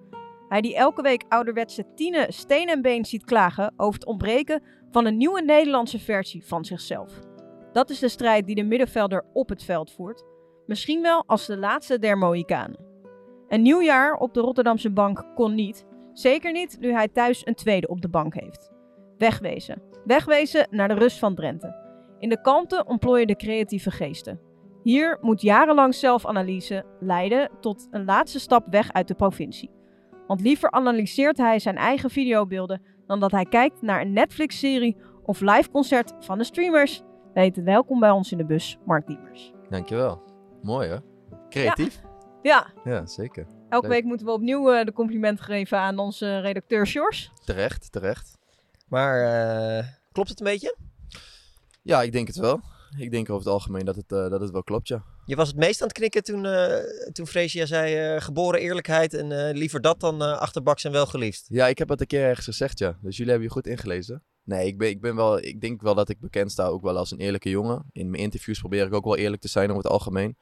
Hij 0.47 0.61
die 0.61 0.75
elke 0.75 1.01
week 1.01 1.23
ouderwetse 1.29 1.85
Tine 1.95 2.25
steen 2.29 2.67
en 2.67 2.81
been 2.81 3.05
ziet 3.05 3.25
klagen 3.25 3.73
over 3.77 3.99
het 3.99 4.05
ontbreken 4.05 4.63
van 4.91 5.05
een 5.05 5.17
nieuwe 5.17 5.41
Nederlandse 5.41 5.99
versie 5.99 6.45
van 6.45 6.65
zichzelf. 6.65 7.19
Dat 7.71 7.89
is 7.89 7.99
de 7.99 8.09
strijd 8.09 8.45
die 8.45 8.55
de 8.55 8.63
middenvelder 8.63 9.23
op 9.33 9.49
het 9.49 9.63
veld 9.63 9.91
voert 9.91 10.29
Misschien 10.71 11.01
wel 11.01 11.23
als 11.25 11.45
de 11.45 11.57
laatste 11.57 11.99
der 11.99 12.17
Mohikanen. 12.17 12.79
Een 13.47 13.61
nieuw 13.61 13.81
jaar 13.81 14.13
op 14.13 14.33
de 14.33 14.39
Rotterdamse 14.39 14.91
bank 14.91 15.25
kon 15.35 15.55
niet. 15.55 15.85
Zeker 16.13 16.51
niet 16.51 16.77
nu 16.79 16.93
hij 16.93 17.07
thuis 17.07 17.45
een 17.45 17.55
tweede 17.55 17.87
op 17.87 18.01
de 18.01 18.09
bank 18.09 18.33
heeft. 18.33 18.71
Wegwezen. 19.17 19.81
Wegwezen 20.05 20.67
naar 20.69 20.87
de 20.87 20.93
rust 20.93 21.19
van 21.19 21.35
Drenthe. 21.35 21.75
In 22.19 22.29
de 22.29 22.41
kalmte 22.41 22.85
ontplooien 22.87 23.27
de 23.27 23.35
creatieve 23.35 23.91
geesten. 23.91 24.39
Hier 24.83 25.17
moet 25.21 25.41
jarenlang 25.41 25.95
zelfanalyse 25.95 26.85
leiden 26.99 27.49
tot 27.59 27.87
een 27.89 28.05
laatste 28.05 28.39
stap 28.39 28.65
weg 28.69 28.91
uit 28.91 29.07
de 29.07 29.15
provincie. 29.15 29.71
Want 30.27 30.41
liever 30.41 30.71
analyseert 30.71 31.37
hij 31.37 31.59
zijn 31.59 31.77
eigen 31.77 32.09
videobeelden 32.09 32.81
dan 33.07 33.19
dat 33.19 33.31
hij 33.31 33.45
kijkt 33.45 33.81
naar 33.81 34.01
een 34.01 34.13
Netflix-serie 34.13 34.97
of 35.23 35.39
live 35.39 35.71
concert 35.71 36.13
van 36.19 36.37
de 36.37 36.43
streamers. 36.43 37.01
Weet 37.33 37.63
welkom 37.63 37.99
bij 37.99 38.11
ons 38.11 38.31
in 38.31 38.37
de 38.37 38.45
bus, 38.45 38.77
Mark 38.85 39.07
Diemers. 39.07 39.53
Dankjewel. 39.69 40.30
Mooi 40.61 40.89
hè? 40.89 40.97
Creatief? 41.49 42.01
Ja, 42.41 42.73
Ja, 42.83 43.05
zeker. 43.05 43.45
Elke 43.69 43.87
Leuk. 43.87 43.95
week 43.95 44.03
moeten 44.03 44.25
we 44.25 44.31
opnieuw 44.31 44.71
eh, 44.71 44.85
de 44.85 44.93
complimenten 44.93 45.45
geven 45.45 45.77
aan 45.77 45.99
onze 45.99 46.39
redacteur 46.39 46.87
Sjors. 46.87 47.31
Terecht, 47.45 47.91
terecht. 47.91 48.37
Maar 48.87 49.23
eh, 49.79 49.87
klopt 50.11 50.29
het 50.29 50.39
een 50.39 50.45
beetje? 50.45 50.75
Ja, 51.81 52.01
ik 52.01 52.11
denk 52.11 52.27
het 52.27 52.35
wel. 52.35 52.59
Ik 52.97 53.11
denk 53.11 53.29
over 53.29 53.43
het 53.43 53.53
algemeen 53.53 53.85
dat 53.85 53.95
het, 53.95 54.11
eh, 54.11 54.29
dat 54.29 54.41
het 54.41 54.51
wel 54.51 54.63
klopt, 54.63 54.87
ja. 54.87 55.03
Je 55.25 55.35
was 55.35 55.47
het 55.47 55.57
meest 55.57 55.81
aan 55.81 55.87
het 55.87 55.97
knikken 55.97 56.23
toen, 56.23 56.45
eh 56.45 57.11
toen 57.11 57.27
Freesia 57.27 57.65
zei 57.65 57.95
eh, 58.15 58.21
geboren 58.21 58.59
eerlijkheid 58.59 59.13
en 59.13 59.31
eh, 59.31 59.55
liever 59.55 59.81
dat 59.81 59.99
dan 59.99 60.21
eh, 60.21 60.37
achterbaks 60.37 60.83
en 60.83 60.91
wel 60.91 61.05
geliefd. 61.05 61.45
Ja, 61.49 61.67
ik 61.67 61.77
heb 61.77 61.89
het 61.89 62.01
een 62.01 62.07
keer 62.07 62.23
ergens 62.23 62.45
gezegd, 62.45 62.79
ja. 62.79 62.97
Dus 63.01 63.17
jullie 63.17 63.31
hebben 63.31 63.47
je 63.49 63.53
goed 63.53 63.67
ingelezen. 63.67 64.23
Nee, 64.51 64.67
ik, 64.67 64.77
ben, 64.77 64.89
ik, 64.89 65.01
ben 65.01 65.15
wel, 65.15 65.37
ik 65.43 65.61
denk 65.61 65.81
wel 65.81 65.95
dat 65.95 66.09
ik 66.09 66.19
bekend 66.19 66.51
sta 66.51 66.65
ook 66.65 66.81
wel 66.83 66.97
als 66.97 67.11
een 67.11 67.19
eerlijke 67.19 67.49
jongen. 67.49 67.85
In 67.91 68.09
mijn 68.09 68.23
interviews 68.23 68.59
probeer 68.59 68.85
ik 68.85 68.93
ook 68.93 69.03
wel 69.05 69.17
eerlijk 69.17 69.41
te 69.41 69.47
zijn 69.47 69.69
over 69.69 69.83
het 69.83 69.91
algemeen. 69.91 70.37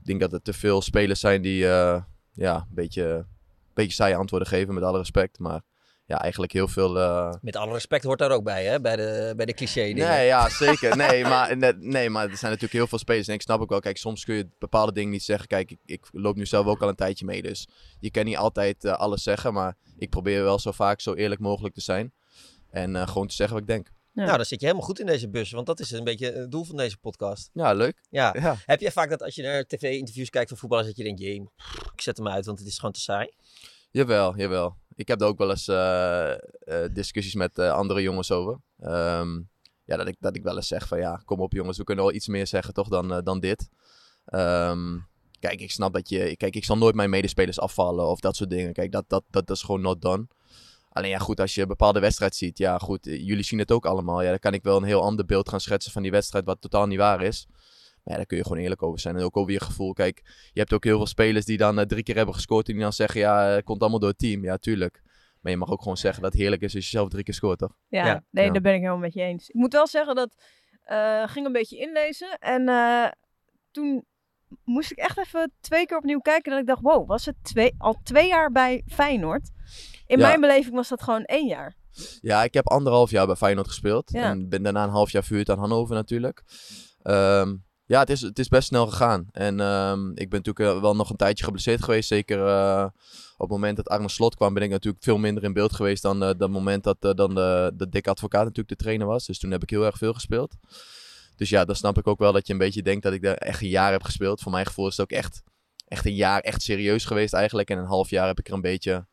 Ik 0.00 0.04
denk 0.04 0.20
dat 0.20 0.32
er 0.32 0.42
te 0.42 0.52
veel 0.52 0.82
spelers 0.82 1.20
zijn 1.20 1.42
die 1.42 1.68
eh, 1.68 2.02
ja, 2.32 2.54
een 2.56 2.74
beetje, 2.74 3.26
beetje 3.74 3.92
saaie 3.92 4.16
antwoorden 4.16 4.48
geven, 4.48 4.74
met 4.74 4.82
alle 4.82 4.98
respect. 4.98 5.38
Maar 5.38 5.60
ja, 6.04 6.20
eigenlijk 6.20 6.52
heel 6.52 6.68
veel... 6.68 6.98
eh, 6.98 7.34
Met 7.40 7.56
alle 7.56 7.72
respect 7.72 8.04
hoort 8.04 8.18
daar 8.18 8.30
ook 8.30 8.44
bij, 8.44 8.64
hè? 8.64 8.80
Bij 8.80 8.96
de, 8.96 9.32
bij 9.36 9.46
de 9.46 9.54
cliché 9.54 9.82
dingen. 9.84 10.08
Nee, 10.08 10.26
ja, 10.26 10.48
zeker. 10.64 10.96
Nee 10.96 11.22
maar, 11.24 11.56
nee, 11.78 12.10
maar 12.10 12.22
er 12.30 12.36
zijn 12.36 12.50
natuurlijk 12.52 12.72
heel 12.72 12.86
veel 12.86 12.98
spelers. 12.98 13.28
En 13.28 13.34
ik 13.34 13.42
snap 13.42 13.60
ook 13.60 13.70
wel, 13.70 13.80
kijk, 13.80 13.96
soms 13.96 14.24
kun 14.24 14.34
je 14.34 14.48
bepaalde 14.58 14.92
dingen 14.92 15.10
niet 15.10 15.22
zeggen. 15.22 15.46
Kijk, 15.48 15.70
ik, 15.70 15.78
ik 15.84 16.06
loop 16.12 16.36
nu 16.36 16.46
zelf 16.46 16.66
ook 16.66 16.82
al 16.82 16.88
een 16.88 16.94
tijdje 16.94 17.24
mee. 17.24 17.42
Dus 17.42 17.68
je 18.00 18.10
kan 18.10 18.24
niet 18.24 18.36
altijd 18.36 18.84
eh, 18.84 18.92
alles 18.92 19.22
zeggen. 19.22 19.52
Maar 19.52 19.76
ik 19.98 20.10
probeer 20.10 20.42
wel 20.42 20.58
zo 20.58 20.72
vaak 20.72 21.00
zo 21.00 21.14
eerlijk 21.14 21.40
mogelijk 21.40 21.74
te 21.74 21.80
zijn. 21.80 22.12
En 22.76 22.96
eh, 22.96 23.08
gewoon 23.08 23.26
te 23.26 23.34
zeggen 23.34 23.54
wat 23.54 23.68
ik 23.68 23.74
denk. 23.74 23.92
Ja. 24.12 24.24
Nou, 24.24 24.36
dan 24.36 24.46
zit 24.46 24.60
je 24.60 24.66
helemaal 24.66 24.88
goed 24.88 25.00
in 25.00 25.06
deze 25.06 25.28
bus, 25.28 25.50
want 25.50 25.66
dat 25.66 25.80
is 25.80 25.90
een 25.90 26.04
beetje 26.04 26.32
het 26.32 26.50
doel 26.50 26.64
van 26.64 26.76
deze 26.76 26.98
podcast. 26.98 27.50
Ja, 27.52 27.72
leuk. 27.72 28.00
Ja. 28.10 28.34
Ja. 28.40 28.56
Heb 28.66 28.80
jij 28.80 28.92
vaak 28.92 29.10
dat 29.10 29.22
als 29.22 29.34
je 29.34 29.42
naar 29.42 29.64
tv-interviews 29.64 30.30
kijkt 30.30 30.48
van 30.48 30.58
voetballers, 30.58 30.88
dat 30.88 30.96
je 30.96 31.04
denkt, 31.04 31.20
jee, 31.20 31.48
ik 31.94 32.00
zet 32.00 32.16
hem 32.16 32.28
uit, 32.28 32.46
want 32.46 32.58
het 32.58 32.68
is 32.68 32.76
gewoon 32.76 32.92
te 32.92 33.00
saai? 33.00 33.32
Jawel, 33.90 34.36
jawel. 34.36 34.76
Ik 34.94 35.08
heb 35.08 35.20
er 35.20 35.26
ook 35.26 35.38
wel 35.38 35.50
eens 35.50 35.68
eh, 35.68 36.32
eh, 36.32 36.38
discussies 36.92 37.34
met 37.34 37.58
eh, 37.58 37.72
andere 37.72 38.02
jongens 38.02 38.30
over. 38.30 38.60
Ehm, 38.78 39.40
ja, 39.84 39.96
dat 39.96 40.08
ik, 40.08 40.16
dat 40.20 40.36
ik 40.36 40.42
wel 40.42 40.56
eens 40.56 40.68
zeg 40.68 40.88
van 40.88 40.98
ja, 40.98 41.22
kom 41.24 41.40
op 41.40 41.52
jongens, 41.52 41.78
we 41.78 41.84
kunnen 41.84 42.04
wel 42.04 42.14
iets 42.14 42.28
meer 42.28 42.46
zeggen 42.46 42.74
toch 42.74 42.88
dan, 42.88 43.12
eh, 43.12 43.18
dan 43.22 43.40
dit. 43.40 43.68
Ehm, 44.24 44.98
kijk, 45.40 45.60
ik 45.60 45.70
snap 45.70 45.92
dat 45.92 46.08
je... 46.08 46.36
Kijk, 46.36 46.56
ik 46.56 46.64
zal 46.64 46.76
nooit 46.76 46.94
mijn 46.94 47.10
medespelers 47.10 47.60
afvallen 47.60 48.06
of 48.06 48.20
dat 48.20 48.36
soort 48.36 48.50
dingen. 48.50 48.72
Kijk, 48.72 48.92
dat, 48.92 49.04
dat, 49.08 49.24
dat, 49.30 49.46
dat 49.46 49.56
is 49.56 49.62
gewoon 49.62 49.80
not 49.80 50.02
done. 50.02 50.26
Alleen 50.96 51.10
ja, 51.10 51.18
goed, 51.18 51.40
als 51.40 51.54
je 51.54 51.62
een 51.62 51.68
bepaalde 51.68 52.00
wedstrijd 52.00 52.34
ziet. 52.34 52.58
Ja, 52.58 52.78
goed, 52.78 53.06
eh, 53.06 53.26
jullie 53.26 53.44
zien 53.44 53.58
het 53.58 53.72
ook 53.72 53.86
allemaal. 53.86 54.22
Ja, 54.22 54.28
dan 54.28 54.38
kan 54.38 54.54
ik 54.54 54.62
wel 54.62 54.76
een 54.76 54.82
heel 54.82 55.02
ander 55.02 55.24
beeld 55.24 55.48
gaan 55.48 55.60
schetsen 55.60 55.92
van 55.92 56.02
die 56.02 56.10
wedstrijd 56.10 56.44
wat 56.44 56.60
totaal 56.60 56.86
niet 56.86 56.98
waar 56.98 57.22
is. 57.22 57.46
Maar 57.48 58.14
ja, 58.14 58.16
daar 58.16 58.26
kun 58.26 58.36
je 58.36 58.42
gewoon 58.42 58.58
eerlijk 58.58 58.82
over 58.82 59.00
zijn. 59.00 59.16
En 59.16 59.22
ook 59.22 59.36
over 59.36 59.52
je 59.52 59.60
gevoel. 59.60 59.92
Kijk, 59.92 60.22
je 60.52 60.60
hebt 60.60 60.72
ook 60.72 60.84
heel 60.84 60.96
veel 60.96 61.06
spelers 61.06 61.44
die 61.44 61.56
dan 61.56 61.78
eh, 61.78 61.86
drie 61.86 62.02
keer 62.02 62.16
hebben 62.16 62.34
gescoord. 62.34 62.66
En 62.66 62.72
die 62.72 62.82
dan 62.82 62.92
zeggen, 62.92 63.20
ja, 63.20 63.42
het 63.44 63.64
komt 63.64 63.80
allemaal 63.80 63.98
door 63.98 64.08
het 64.08 64.18
team. 64.18 64.42
Ja, 64.44 64.56
tuurlijk. 64.56 65.02
Maar 65.40 65.52
je 65.52 65.58
mag 65.58 65.70
ook 65.70 65.82
gewoon 65.82 65.96
zeggen 65.96 66.22
dat 66.22 66.32
het 66.32 66.40
heerlijk 66.40 66.62
is 66.62 66.74
als 66.74 66.84
je 66.84 66.90
zelf 66.90 67.08
drie 67.08 67.24
keer 67.24 67.34
scoort, 67.34 67.58
toch? 67.58 67.76
Ja, 67.88 68.06
Ja. 68.06 68.24
nee, 68.30 68.44
Ja. 68.46 68.52
daar 68.52 68.62
ben 68.62 68.72
ik 68.74 68.80
helemaal 68.80 68.98
met 69.00 69.14
je 69.14 69.22
eens. 69.22 69.48
Ik 69.48 69.54
moet 69.54 69.72
wel 69.72 69.86
zeggen 69.86 70.14
dat 70.14 70.34
Uh, 70.90 71.28
ging 71.28 71.46
een 71.46 71.52
beetje 71.52 71.78
inlezen. 71.78 72.38
En 72.38 72.68
uh, 72.68 73.06
toen 73.70 74.04
moest 74.64 74.90
ik 74.90 74.98
echt 74.98 75.18
even 75.18 75.52
twee 75.60 75.86
keer 75.86 75.96
opnieuw 75.96 76.18
kijken. 76.18 76.50
Dat 76.50 76.60
ik 76.60 76.66
dacht, 76.66 76.80
wow, 76.82 77.08
was 77.08 77.24
het 77.26 77.34
twee, 77.42 77.74
al 77.78 78.00
twee 78.02 78.28
jaar 78.28 78.52
bij 78.52 78.82
Feyenoord? 78.88 79.50
In 80.06 80.18
mijn 80.18 80.40
beleving 80.40 80.74
was 80.74 80.88
dat 80.88 81.02
gewoon 81.02 81.24
één 81.24 81.46
jaar. 81.46 81.76
Ja, 82.20 82.44
ik 82.44 82.54
heb 82.54 82.68
anderhalf 82.68 83.10
jaar 83.10 83.26
bij 83.26 83.36
Feyenoord 83.36 83.68
gespeeld. 83.68 84.14
En 84.14 84.48
ben 84.48 84.62
daarna 84.62 84.84
een 84.84 84.90
half 84.90 85.10
jaar 85.10 85.24
verhuurd 85.24 85.50
aan 85.50 85.58
Hannover 85.58 85.94
natuurlijk. 85.94 86.42
Um, 87.02 87.64
ja, 87.84 88.00
het 88.00 88.10
is, 88.10 88.20
het 88.20 88.38
is 88.38 88.48
best 88.48 88.68
snel 88.68 88.86
gegaan. 88.86 89.28
En 89.30 89.60
um, 89.60 90.10
ik 90.14 90.30
ben 90.30 90.42
natuurlijk 90.44 90.80
wel 90.80 90.96
nog 90.96 91.10
een 91.10 91.16
tijdje 91.16 91.44
geblesseerd 91.44 91.84
geweest. 91.84 92.08
Zeker 92.08 92.38
uh, 92.38 92.86
op 93.36 93.48
het 93.48 93.48
moment 93.48 93.76
dat 93.76 93.88
Arne 93.88 94.08
Slot 94.08 94.34
kwam, 94.34 94.54
ben 94.54 94.62
ik 94.62 94.70
natuurlijk 94.70 95.04
veel 95.04 95.18
minder 95.18 95.44
in 95.44 95.52
beeld 95.52 95.72
geweest 95.72 96.02
dan 96.02 96.22
uh, 96.22 96.30
dat 96.36 96.50
moment 96.50 96.84
dat 96.84 96.96
uh, 97.00 97.12
dan 97.12 97.34
de, 97.34 97.72
de 97.74 97.88
dikke 97.88 98.10
advocaat 98.10 98.42
natuurlijk 98.42 98.68
de 98.68 98.84
trainer 98.84 99.06
was. 99.06 99.26
Dus 99.26 99.38
toen 99.38 99.50
heb 99.50 99.62
ik 99.62 99.70
heel 99.70 99.84
erg 99.84 99.96
veel 99.96 100.12
gespeeld. 100.12 100.54
Dus 101.36 101.48
ja, 101.48 101.64
dan 101.64 101.76
snap 101.76 101.98
ik 101.98 102.06
ook 102.06 102.18
wel 102.18 102.32
dat 102.32 102.46
je 102.46 102.52
een 102.52 102.58
beetje 102.58 102.82
denkt 102.82 103.02
dat 103.02 103.12
ik 103.12 103.22
daar 103.22 103.34
echt 103.34 103.60
een 103.60 103.68
jaar 103.68 103.92
heb 103.92 104.02
gespeeld. 104.02 104.40
Voor 104.40 104.52
mijn 104.52 104.66
gevoel 104.66 104.86
is 104.86 104.96
het 104.96 105.00
ook 105.00 105.18
echt, 105.18 105.42
echt 105.88 106.06
een 106.06 106.14
jaar 106.14 106.40
echt 106.40 106.62
serieus 106.62 107.04
geweest 107.04 107.34
eigenlijk. 107.34 107.70
En 107.70 107.78
een 107.78 107.84
half 107.84 108.10
jaar 108.10 108.26
heb 108.26 108.38
ik 108.38 108.48
er 108.48 108.54
een 108.54 108.60
beetje 108.60 109.06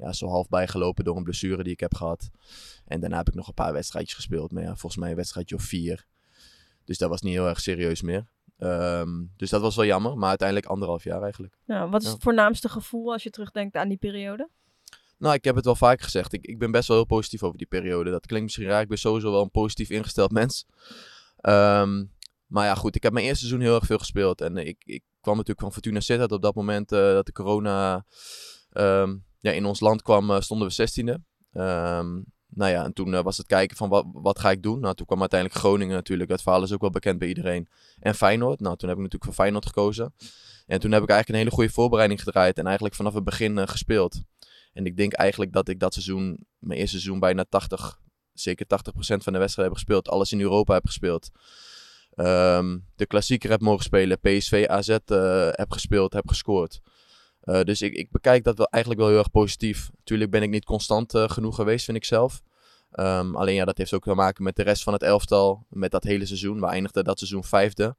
ja, 0.00 0.12
zo 0.12 0.28
half 0.28 0.48
bijgelopen 0.48 1.04
door 1.04 1.16
een 1.16 1.22
blessure 1.22 1.62
die 1.62 1.72
ik 1.72 1.80
heb 1.80 1.94
gehad. 1.94 2.30
En 2.84 3.00
daarna 3.00 3.16
heb 3.16 3.28
ik 3.28 3.34
nog 3.34 3.48
een 3.48 3.54
paar 3.54 3.72
wedstrijdjes 3.72 4.14
gespeeld. 4.14 4.52
Maar 4.52 4.62
ja, 4.62 4.76
volgens 4.76 4.96
mij 4.96 5.10
een 5.10 5.16
wedstrijdje 5.16 5.54
of 5.54 5.62
vier. 5.62 6.06
Dus 6.84 6.98
dat 6.98 7.08
was 7.08 7.20
niet 7.20 7.32
heel 7.32 7.48
erg 7.48 7.60
serieus 7.60 8.02
meer. 8.02 8.30
Um, 8.58 9.32
dus 9.36 9.50
dat 9.50 9.60
was 9.60 9.76
wel 9.76 9.84
jammer, 9.84 10.16
maar 10.16 10.28
uiteindelijk 10.28 10.68
anderhalf 10.68 11.04
jaar 11.04 11.22
eigenlijk. 11.22 11.58
Ja, 11.64 11.88
wat 11.88 12.02
is 12.02 12.08
het 12.08 12.22
voornaamste 12.22 12.68
gevoel 12.68 13.12
als 13.12 13.22
je 13.22 13.30
terugdenkt 13.30 13.76
aan 13.76 13.88
die 13.88 13.98
periode? 13.98 14.48
Nou, 15.18 15.34
ik 15.34 15.44
heb 15.44 15.54
het 15.54 15.64
wel 15.64 15.74
vaak 15.76 16.00
gezegd. 16.00 16.32
Ik, 16.32 16.46
ik 16.46 16.58
ben 16.58 16.70
best 16.70 16.88
wel 16.88 16.96
heel 16.96 17.06
positief 17.06 17.42
over 17.42 17.58
die 17.58 17.66
periode. 17.66 18.10
Dat 18.10 18.26
klinkt 18.26 18.44
misschien 18.44 18.66
raar. 18.66 18.80
Ik 18.80 18.88
ben 18.88 18.98
sowieso 18.98 19.30
wel 19.30 19.42
een 19.42 19.50
positief 19.50 19.90
ingesteld 19.90 20.30
mens. 20.30 20.66
Um, 21.42 22.12
maar 22.46 22.66
ja, 22.66 22.74
goed. 22.74 22.96
Ik 22.96 23.02
heb 23.02 23.12
mijn 23.12 23.24
eerste 23.24 23.46
seizoen 23.46 23.66
heel 23.66 23.74
erg 23.74 23.86
veel 23.86 23.98
gespeeld. 23.98 24.40
En 24.40 24.56
ik, 24.56 24.76
ik 24.84 25.02
kwam 25.20 25.34
natuurlijk 25.34 25.60
van 25.60 25.72
Fortuna 25.72 26.00
Sittard 26.00 26.32
op 26.32 26.42
dat 26.42 26.54
moment 26.54 26.92
uh, 26.92 26.98
dat 26.98 27.26
de 27.26 27.32
corona 27.32 28.04
um, 28.72 29.24
ja, 29.40 29.52
in 29.52 29.64
ons 29.64 29.80
land 29.80 30.02
kwam, 30.02 30.30
uh, 30.30 30.40
stonden 30.40 30.68
we 30.68 30.88
16e. 30.88 31.14
Um, 31.52 32.24
nou 32.52 32.70
ja, 32.70 32.84
en 32.84 32.92
toen 32.92 33.12
uh, 33.12 33.20
was 33.20 33.36
het 33.36 33.46
kijken 33.46 33.76
van 33.76 33.88
wat, 33.88 34.04
wat 34.12 34.38
ga 34.38 34.50
ik 34.50 34.62
doen. 34.62 34.80
Nou, 34.80 34.94
toen 34.94 35.06
kwam 35.06 35.20
uiteindelijk 35.20 35.60
Groningen 35.60 35.94
natuurlijk. 35.94 36.30
Dat 36.30 36.42
verhaal 36.42 36.62
is 36.62 36.72
ook 36.72 36.80
wel 36.80 36.90
bekend 36.90 37.18
bij 37.18 37.28
iedereen. 37.28 37.68
En 37.98 38.14
Feyenoord. 38.14 38.60
Nou, 38.60 38.76
toen 38.76 38.88
heb 38.88 38.98
ik 38.98 39.04
natuurlijk 39.04 39.32
voor 39.32 39.42
Feyenoord 39.42 39.66
gekozen. 39.66 40.14
En 40.66 40.80
toen 40.80 40.92
heb 40.92 41.02
ik 41.02 41.08
eigenlijk 41.08 41.28
een 41.28 41.34
hele 41.34 41.50
goede 41.50 41.70
voorbereiding 41.70 42.22
gedraaid. 42.22 42.58
En 42.58 42.64
eigenlijk 42.64 42.94
vanaf 42.94 43.14
het 43.14 43.24
begin 43.24 43.56
uh, 43.56 43.66
gespeeld. 43.66 44.20
En 44.72 44.86
ik 44.86 44.96
denk 44.96 45.12
eigenlijk 45.12 45.52
dat 45.52 45.68
ik 45.68 45.80
dat 45.80 45.92
seizoen, 45.92 46.46
mijn 46.58 46.80
eerste 46.80 47.00
seizoen, 47.00 47.20
bijna 47.20 47.44
80, 47.48 48.00
zeker 48.32 48.66
80% 48.66 48.68
van 48.98 49.32
de 49.32 49.38
wedstrijden 49.38 49.64
heb 49.64 49.72
gespeeld. 49.74 50.08
Alles 50.08 50.32
in 50.32 50.40
Europa 50.40 50.74
heb 50.74 50.86
gespeeld. 50.86 51.30
Um, 52.16 52.86
de 52.96 53.06
klassieker 53.06 53.50
heb 53.50 53.60
mogen 53.60 53.84
spelen. 53.84 54.20
PSV 54.20 54.64
AZ 54.68 54.88
heb 55.50 55.72
gespeeld, 55.72 56.12
heb 56.12 56.28
gescoord. 56.28 56.80
Uh, 57.44 57.62
dus 57.62 57.82
ik, 57.82 57.94
ik, 57.94 58.10
bekijk 58.10 58.44
dat 58.44 58.56
wel 58.56 58.66
eigenlijk 58.66 59.02
wel 59.02 59.10
heel 59.10 59.20
erg 59.20 59.30
positief. 59.30 59.90
Natuurlijk 59.96 60.30
ben 60.30 60.42
ik 60.42 60.50
niet 60.50 60.64
constant 60.64 61.14
uh, 61.14 61.28
genoeg 61.28 61.54
geweest, 61.54 61.84
vind 61.84 61.96
ik 61.96 62.04
zelf. 62.04 62.42
Um, 62.92 63.36
alleen 63.36 63.54
ja, 63.54 63.64
dat 63.64 63.78
heeft 63.78 63.92
ook 63.94 64.02
te 64.02 64.14
maken 64.14 64.44
met 64.44 64.56
de 64.56 64.62
rest 64.62 64.82
van 64.82 64.92
het 64.92 65.02
elftal. 65.02 65.66
Met 65.68 65.90
dat 65.90 66.04
hele 66.04 66.26
seizoen. 66.26 66.60
We 66.60 66.66
eindigden 66.66 67.04
dat 67.04 67.18
seizoen 67.18 67.44
vijfde. 67.44 67.96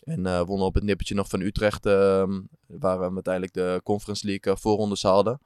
En 0.00 0.26
uh, 0.26 0.40
wonnen 0.40 0.66
op 0.66 0.74
het 0.74 0.84
nippertje 0.84 1.14
nog 1.14 1.28
van 1.28 1.40
Utrecht. 1.40 1.86
Um, 1.86 2.48
waar 2.66 2.98
we 2.98 3.14
uiteindelijk 3.14 3.54
de 3.54 3.80
Conference 3.84 4.26
League 4.26 4.56
voorrondes 4.56 5.02
haalden. 5.02 5.40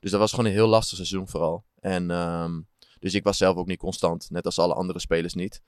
Dus 0.00 0.10
dat 0.10 0.20
was 0.20 0.30
gewoon 0.30 0.46
een 0.46 0.52
heel 0.52 0.66
lastig 0.66 0.96
seizoen 0.96 1.28
vooral. 1.28 1.64
En 1.80 2.10
um, 2.10 2.66
dus 2.98 3.14
ik 3.14 3.24
was 3.24 3.36
zelf 3.36 3.56
ook 3.56 3.66
niet 3.66 3.78
constant. 3.78 4.30
Net 4.30 4.44
als 4.44 4.58
alle 4.58 4.74
andere 4.74 4.98
spelers 4.98 5.34
niet. 5.34 5.62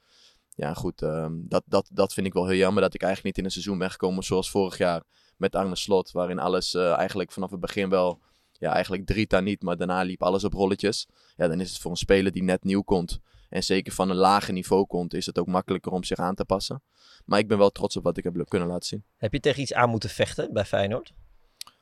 Ja, 0.54 0.74
goed. 0.74 0.98
dat, 1.30 1.62
dat, 1.66 1.88
dat 1.92 2.12
vind 2.12 2.26
ik 2.26 2.32
wel 2.32 2.46
heel 2.46 2.58
jammer. 2.58 2.82
Dat 2.82 2.94
ik 2.94 3.02
eigenlijk 3.02 3.36
niet 3.36 3.44
in 3.44 3.44
een 3.44 3.60
seizoen 3.62 3.78
ben 3.78 3.90
gekomen 3.90 4.24
zoals 4.24 4.50
vorig 4.50 4.78
jaar 4.78 5.02
met 5.40 5.54
Arne 5.54 5.76
Slot. 5.76 6.10
Waarin 6.10 6.38
alles 6.38 6.74
uh, 6.74 6.96
eigenlijk 6.96 7.32
vanaf 7.32 7.50
het 7.50 7.60
begin 7.60 7.88
wel, 7.88 8.20
ja, 8.52 8.72
eigenlijk 8.72 9.06
Drita 9.06 9.40
niet, 9.40 9.62
maar 9.62 9.76
daarna 9.76 10.02
liep 10.02 10.22
alles 10.22 10.44
op 10.44 10.52
rolletjes. 10.52 11.06
Ja, 11.36 11.48
dan 11.48 11.60
is 11.60 11.68
het 11.68 11.78
voor 11.78 11.90
een 11.90 11.96
speler 11.96 12.32
die 12.32 12.42
net 12.42 12.64
nieuw 12.64 12.82
komt 12.82 13.20
en 13.50 13.62
zeker 13.62 13.92
van 13.92 14.10
een 14.10 14.16
lager 14.16 14.52
niveau 14.52 14.86
komt, 14.86 15.14
is 15.14 15.26
het 15.26 15.38
ook 15.38 15.46
makkelijker 15.46 15.92
om 15.92 16.04
zich 16.04 16.18
aan 16.18 16.34
te 16.34 16.44
passen. 16.44 16.82
Maar 17.24 17.38
ik 17.38 17.48
ben 17.48 17.58
wel 17.58 17.70
trots 17.70 17.96
op 17.96 18.04
wat 18.04 18.16
ik 18.16 18.24
heb 18.24 18.44
kunnen 18.48 18.68
laten 18.68 18.86
zien. 18.86 19.04
Heb 19.16 19.32
je 19.32 19.40
tegen 19.40 19.62
iets 19.62 19.72
aan 19.72 19.90
moeten 19.90 20.10
vechten 20.10 20.52
bij 20.52 20.64
Feyenoord? 20.64 21.12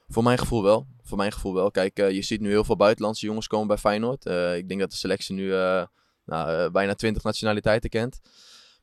Voor 0.08 0.22
mijn 0.22 0.38
gevoel 0.38 0.62
wel. 0.62 0.86
Voor 1.02 1.16
mijn 1.16 1.32
gevoel 1.32 1.54
wel. 1.54 1.70
Kijk, 1.70 1.98
uh, 1.98 2.10
je 2.10 2.22
ziet 2.22 2.40
nu 2.40 2.48
heel 2.48 2.64
veel 2.64 2.76
buitenlandse 2.76 3.26
jongens 3.26 3.46
komen 3.46 3.66
bij 3.66 3.76
Feyenoord. 3.76 4.26
Uh, 4.26 4.56
ik 4.56 4.68
denk 4.68 4.80
dat 4.80 4.90
de 4.90 4.96
selectie 4.96 5.34
nu 5.34 5.42
uh, 5.42 5.84
nou, 6.24 6.70
bijna 6.70 6.94
20 6.94 7.22
nationaliteiten 7.22 7.90
kent. 7.90 8.20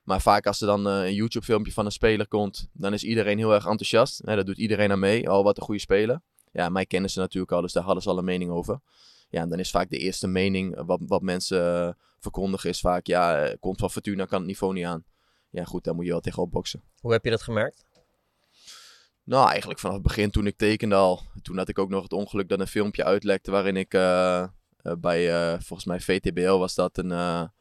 Maar 0.05 0.21
vaak 0.21 0.47
als 0.47 0.61
er 0.61 0.67
dan 0.67 0.87
uh, 0.87 1.05
een 1.05 1.13
YouTube 1.13 1.45
filmpje 1.45 1.71
van 1.71 1.85
een 1.85 1.91
speler 1.91 2.27
komt, 2.27 2.67
dan 2.73 2.93
is 2.93 3.03
iedereen 3.03 3.37
heel 3.37 3.53
erg 3.53 3.65
enthousiast. 3.65 4.21
Ja, 4.25 4.35
dat 4.35 4.45
doet 4.45 4.57
iedereen 4.57 4.91
aan 4.91 4.99
mee. 4.99 5.31
Oh, 5.31 5.43
wat 5.43 5.57
een 5.57 5.63
goede 5.63 5.81
speler. 5.81 6.21
Ja, 6.51 6.69
mij 6.69 6.85
kennen 6.85 7.09
ze 7.09 7.19
natuurlijk 7.19 7.51
al, 7.51 7.61
dus 7.61 7.73
daar 7.73 7.83
hadden 7.83 8.03
ze 8.03 8.09
al 8.09 8.17
een 8.17 8.25
mening 8.25 8.51
over. 8.51 8.79
Ja, 9.29 9.41
en 9.41 9.49
dan 9.49 9.59
is 9.59 9.71
vaak 9.71 9.89
de 9.89 9.97
eerste 9.97 10.27
mening 10.27 10.85
wat, 10.85 10.99
wat 11.07 11.21
mensen 11.21 11.87
uh, 11.87 11.93
verkondigen 12.19 12.69
is 12.69 12.79
vaak, 12.79 13.05
ja, 13.05 13.47
uh, 13.47 13.53
komt 13.59 13.79
van 13.79 13.91
Fortuna, 13.91 14.25
kan 14.25 14.37
het 14.37 14.47
niveau 14.47 14.73
niet 14.73 14.85
aan. 14.85 15.03
Ja, 15.49 15.63
goed, 15.63 15.83
daar 15.83 15.95
moet 15.95 16.05
je 16.05 16.11
wel 16.11 16.19
tegen 16.19 16.41
opboksen. 16.41 16.83
Hoe 16.99 17.11
heb 17.11 17.23
je 17.23 17.29
dat 17.29 17.41
gemerkt? 17.41 17.85
Nou, 19.23 19.49
eigenlijk 19.49 19.79
vanaf 19.79 19.95
het 19.95 20.03
begin 20.03 20.31
toen 20.31 20.47
ik 20.47 20.57
tekende 20.57 20.95
al. 20.95 21.21
Toen 21.41 21.57
had 21.57 21.69
ik 21.69 21.79
ook 21.79 21.89
nog 21.89 22.03
het 22.03 22.13
ongeluk 22.13 22.49
dat 22.49 22.59
een 22.59 22.67
filmpje 22.67 23.03
uitlekte 23.03 23.51
waarin 23.51 23.77
ik 23.77 23.89
bij, 24.99 25.59
volgens 25.61 25.85
mij 25.85 25.99
VTBL 25.99 26.57
was 26.57 26.75
dat, 26.75 26.97
een 26.97 27.51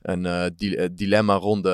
een 0.00 0.24
uh, 0.24 0.86
dilemma 0.92 1.34
ronde. 1.34 1.70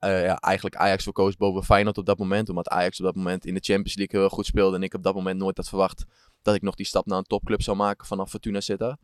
Uh, 0.00 0.24
ja, 0.24 0.36
eigenlijk 0.36 0.76
Ajax 0.76 1.02
verkoos 1.02 1.36
boven 1.36 1.64
Feyenoord 1.64 1.98
op 1.98 2.06
dat 2.06 2.18
moment. 2.18 2.48
Omdat 2.48 2.68
Ajax 2.68 2.98
op 2.98 3.04
dat 3.04 3.14
moment 3.14 3.46
in 3.46 3.54
de 3.54 3.60
Champions 3.60 3.96
League 3.96 4.20
heel 4.20 4.28
goed 4.28 4.46
speelde. 4.46 4.76
En 4.76 4.82
ik 4.82 4.94
op 4.94 5.02
dat 5.02 5.14
moment 5.14 5.38
nooit 5.38 5.56
had 5.56 5.68
verwacht 5.68 6.04
dat 6.42 6.54
ik 6.54 6.62
nog 6.62 6.74
die 6.74 6.86
stap 6.86 7.06
naar 7.06 7.18
een 7.18 7.24
topclub 7.24 7.62
zou 7.62 7.76
maken 7.76 8.06
vanaf 8.06 8.30
Fortuna 8.30 8.60
Sittard. 8.60 9.00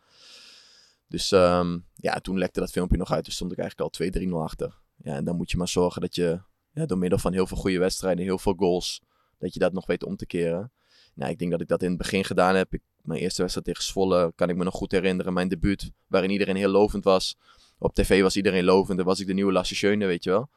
Dus 1.08 1.30
um, 1.30 1.86
ja, 1.94 2.14
toen 2.14 2.38
lekte 2.38 2.60
dat 2.60 2.70
filmpje 2.70 2.96
nog 2.96 3.12
uit. 3.12 3.24
Dus 3.24 3.34
stond 3.34 3.52
ik 3.52 3.58
eigenlijk 3.58 3.98
al 3.98 4.22
2-3-0 4.28 4.30
achter. 4.32 4.78
Ja, 4.96 5.14
en 5.14 5.24
dan 5.24 5.36
moet 5.36 5.50
je 5.50 5.56
maar 5.56 5.68
zorgen 5.68 6.00
dat 6.00 6.14
je 6.14 6.40
ja, 6.72 6.86
door 6.86 6.98
middel 6.98 7.18
van 7.18 7.32
heel 7.32 7.46
veel 7.46 7.56
goede 7.56 7.78
wedstrijden, 7.78 8.24
heel 8.24 8.38
veel 8.38 8.54
goals, 8.56 9.02
dat 9.38 9.52
je 9.52 9.58
dat 9.58 9.72
nog 9.72 9.86
weet 9.86 10.04
om 10.04 10.16
te 10.16 10.26
keren. 10.26 10.72
Nou, 11.14 11.30
ik 11.30 11.38
denk 11.38 11.50
dat 11.50 11.60
ik 11.60 11.68
dat 11.68 11.82
in 11.82 11.88
het 11.88 11.98
begin 11.98 12.24
gedaan 12.24 12.54
heb. 12.54 12.74
Ik, 12.74 12.82
mijn 13.02 13.20
eerste 13.20 13.40
wedstrijd 13.40 13.66
tegen 13.66 13.84
Zwolle 13.84 14.32
kan 14.34 14.48
ik 14.48 14.56
me 14.56 14.64
nog 14.64 14.74
goed 14.74 14.92
herinneren. 14.92 15.32
Mijn 15.32 15.48
debuut, 15.48 15.92
waarin 16.06 16.30
iedereen 16.30 16.56
heel 16.56 16.68
lovend 16.68 17.04
was 17.04 17.36
op 17.78 17.94
tv 17.94 18.22
was 18.22 18.36
iedereen 18.36 18.64
lovend. 18.64 18.96
Dan 18.96 19.06
was 19.06 19.20
ik 19.20 19.26
de 19.26 19.32
nieuwe 19.32 19.52
Lasse 19.52 19.74
Schöne, 19.74 20.06
weet 20.06 20.24
je 20.24 20.30
wel. 20.30 20.48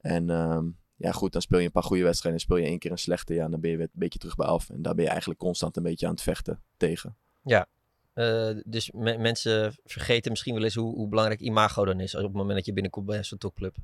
En 0.00 0.30
um, 0.30 0.78
ja, 0.96 1.12
goed, 1.12 1.32
dan 1.32 1.42
speel 1.42 1.58
je 1.58 1.64
een 1.64 1.72
paar 1.72 1.82
goede 1.82 2.02
wedstrijden. 2.02 2.40
En 2.40 2.46
speel 2.46 2.56
je 2.56 2.66
één 2.66 2.78
keer 2.78 2.90
een 2.90 2.98
slechte. 2.98 3.34
Ja, 3.34 3.48
dan 3.48 3.60
ben 3.60 3.70
je 3.70 3.76
weer 3.76 3.86
een 3.86 4.00
beetje 4.00 4.18
terug 4.18 4.36
bij 4.36 4.46
af. 4.46 4.70
En 4.70 4.82
daar 4.82 4.94
ben 4.94 5.04
je 5.04 5.10
eigenlijk 5.10 5.40
constant 5.40 5.76
een 5.76 5.82
beetje 5.82 6.06
aan 6.06 6.12
het 6.12 6.22
vechten 6.22 6.62
tegen. 6.76 7.16
Ja, 7.42 7.68
uh, 8.14 8.50
dus 8.64 8.90
me 8.90 9.18
mensen 9.18 9.74
vergeten 9.84 10.30
misschien 10.30 10.54
wel 10.54 10.64
eens 10.64 10.74
hoe, 10.74 10.94
hoe, 10.94 11.08
belangrijk 11.08 11.40
imago 11.40 11.84
dan 11.84 12.00
is 12.00 12.14
op 12.14 12.22
het 12.22 12.32
moment 12.32 12.56
dat 12.56 12.66
je 12.66 12.72
binnenkomt 12.72 13.06
bij 13.06 13.24
zo'n 13.24 13.38
topclub. 13.38 13.76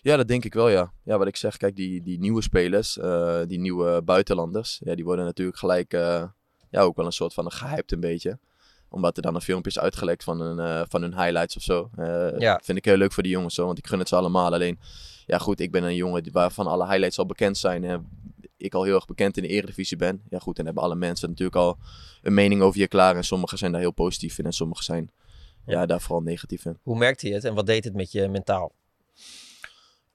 Ja, 0.00 0.16
dat 0.16 0.28
denk 0.28 0.44
ik 0.44 0.54
wel, 0.54 0.68
ja. 0.68 0.92
Ja, 1.04 1.18
wat 1.18 1.26
ik 1.26 1.36
zeg, 1.36 1.56
kijk, 1.56 1.76
die, 1.76 2.02
die 2.02 2.18
nieuwe 2.18 2.42
spelers, 2.42 2.96
uh, 2.96 3.40
die 3.46 3.58
nieuwe 3.58 4.02
buitenlanders, 4.02 4.80
ja, 4.84 4.94
die 4.94 5.04
worden 5.04 5.24
natuurlijk 5.24 5.58
gelijk, 5.58 5.94
uh, 5.94 6.24
ja, 6.70 6.80
ook 6.80 6.96
wel 6.96 7.06
een 7.06 7.12
soort 7.12 7.34
van 7.34 7.52
gehyped 7.52 7.92
een 7.92 8.00
beetje 8.00 8.38
omdat 8.88 9.16
er 9.16 9.22
dan 9.22 9.34
een 9.34 9.40
filmpje 9.40 9.70
is 9.70 9.78
uitgelekt 9.78 10.24
van 10.24 10.40
hun, 10.40 10.58
uh, 10.58 10.82
van 10.88 11.02
hun 11.02 11.14
highlights 11.20 11.56
of 11.56 11.62
zo. 11.62 11.90
Uh, 11.98 12.38
ja. 12.38 12.60
Vind 12.62 12.78
ik 12.78 12.84
heel 12.84 12.96
leuk 12.96 13.12
voor 13.12 13.22
die 13.22 13.32
jongens 13.32 13.54
zo, 13.54 13.66
want 13.66 13.78
ik 13.78 13.86
gun 13.86 13.98
het 13.98 14.08
ze 14.08 14.16
allemaal. 14.16 14.52
Alleen, 14.52 14.78
ja 15.26 15.38
goed, 15.38 15.60
ik 15.60 15.70
ben 15.70 15.82
een 15.82 15.94
jongen 15.94 16.32
waarvan 16.32 16.66
alle 16.66 16.86
highlights 16.86 17.18
al 17.18 17.26
bekend 17.26 17.58
zijn. 17.58 17.84
En 17.84 18.08
ik 18.56 18.74
al 18.74 18.82
heel 18.82 18.94
erg 18.94 19.06
bekend 19.06 19.36
in 19.36 19.42
de 19.42 19.48
eredivisie 19.48 19.96
ben. 19.96 20.22
Ja 20.30 20.38
goed, 20.38 20.58
en 20.58 20.64
hebben 20.64 20.82
alle 20.82 20.94
mensen 20.94 21.28
natuurlijk 21.28 21.56
al 21.56 21.78
een 22.22 22.34
mening 22.34 22.62
over 22.62 22.80
je 22.80 22.88
klaar. 22.88 23.16
En 23.16 23.24
sommigen 23.24 23.58
zijn 23.58 23.72
daar 23.72 23.80
heel 23.80 23.90
positief 23.90 24.38
in 24.38 24.44
en 24.44 24.52
sommigen 24.52 24.84
zijn 24.84 25.10
ja. 25.66 25.72
ja 25.72 25.86
daar 25.86 26.00
vooral 26.00 26.22
negatief 26.22 26.64
in. 26.64 26.78
Hoe 26.82 26.98
merkte 26.98 27.28
je 27.28 27.34
het 27.34 27.44
en 27.44 27.54
wat 27.54 27.66
deed 27.66 27.84
het 27.84 27.94
met 27.94 28.12
je 28.12 28.28
mentaal? 28.28 28.72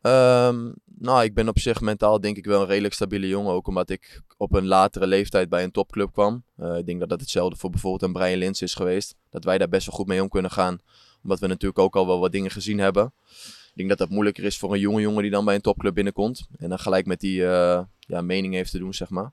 Um, 0.01 0.73
nou, 1.03 1.23
ik 1.23 1.33
ben 1.33 1.47
op 1.47 1.59
zich 1.59 1.81
mentaal 1.81 2.19
denk 2.19 2.37
ik 2.37 2.45
wel 2.45 2.61
een 2.61 2.67
redelijk 2.67 2.93
stabiele 2.93 3.27
jongen. 3.27 3.53
Ook 3.53 3.67
omdat 3.67 3.89
ik 3.89 4.21
op 4.37 4.53
een 4.53 4.65
latere 4.65 5.07
leeftijd 5.07 5.49
bij 5.49 5.63
een 5.63 5.71
topclub 5.71 6.11
kwam. 6.11 6.43
Uh, 6.57 6.77
ik 6.77 6.85
denk 6.85 6.99
dat 6.99 7.09
dat 7.09 7.19
hetzelfde 7.19 7.57
voor 7.57 7.69
bijvoorbeeld 7.69 8.03
een 8.03 8.13
Brian 8.13 8.37
Lins 8.37 8.61
is 8.61 8.73
geweest. 8.73 9.15
Dat 9.29 9.43
wij 9.43 9.57
daar 9.57 9.69
best 9.69 9.87
wel 9.87 9.95
goed 9.95 10.07
mee 10.07 10.21
om 10.21 10.29
kunnen 10.29 10.51
gaan. 10.51 10.79
Omdat 11.23 11.39
we 11.39 11.47
natuurlijk 11.47 11.79
ook 11.79 11.95
al 11.95 12.07
wel 12.07 12.19
wat 12.19 12.31
dingen 12.31 12.51
gezien 12.51 12.79
hebben. 12.79 13.13
Ik 13.67 13.73
denk 13.75 13.89
dat 13.89 13.97
dat 13.97 14.09
moeilijker 14.09 14.43
is 14.43 14.57
voor 14.57 14.73
een 14.73 14.79
jonge 14.79 15.01
jongen 15.01 15.21
die 15.21 15.31
dan 15.31 15.45
bij 15.45 15.55
een 15.55 15.61
topclub 15.61 15.93
binnenkomt. 15.93 16.47
En 16.57 16.69
dan 16.69 16.79
gelijk 16.79 17.05
met 17.05 17.19
die 17.19 17.39
uh, 17.39 17.81
ja, 17.99 18.21
mening 18.21 18.53
heeft 18.53 18.71
te 18.71 18.77
doen, 18.77 18.93
zeg 18.93 19.09
maar. 19.09 19.31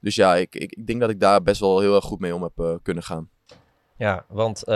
Dus 0.00 0.14
ja, 0.14 0.36
ik, 0.36 0.54
ik, 0.54 0.72
ik, 0.72 0.86
denk 0.86 1.00
dat 1.00 1.10
ik 1.10 1.20
daar 1.20 1.42
best 1.42 1.60
wel 1.60 1.80
heel 1.80 1.94
erg 1.94 2.04
goed 2.04 2.20
mee 2.20 2.34
om 2.34 2.42
heb 2.42 2.58
uh, 2.58 2.74
kunnen 2.82 3.02
gaan. 3.02 3.28
Ja, 3.96 4.24
want 4.28 4.62
uh, 4.68 4.74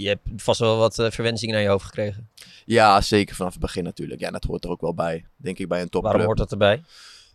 je 0.00 0.08
hebt 0.08 0.28
vast 0.42 0.60
wel 0.60 0.76
wat 0.78 0.98
uh, 0.98 1.10
verwensingen 1.10 1.54
naar 1.54 1.62
je 1.64 1.68
hoofd 1.70 1.84
gekregen. 1.84 2.28
Ja, 2.64 3.00
zeker 3.00 3.34
vanaf 3.34 3.52
het 3.52 3.60
begin 3.60 3.84
natuurlijk. 3.84 4.20
Ja, 4.20 4.30
dat 4.30 4.44
hoort 4.44 4.64
er 4.64 4.70
ook 4.70 4.80
wel 4.80 4.94
bij, 4.94 5.24
denk 5.36 5.58
ik, 5.58 5.68
bij 5.68 5.78
een 5.80 5.88
topclub. 5.88 6.02
Waarom 6.04 6.24
hoort 6.26 6.38
dat 6.38 6.50
erbij? 6.52 6.82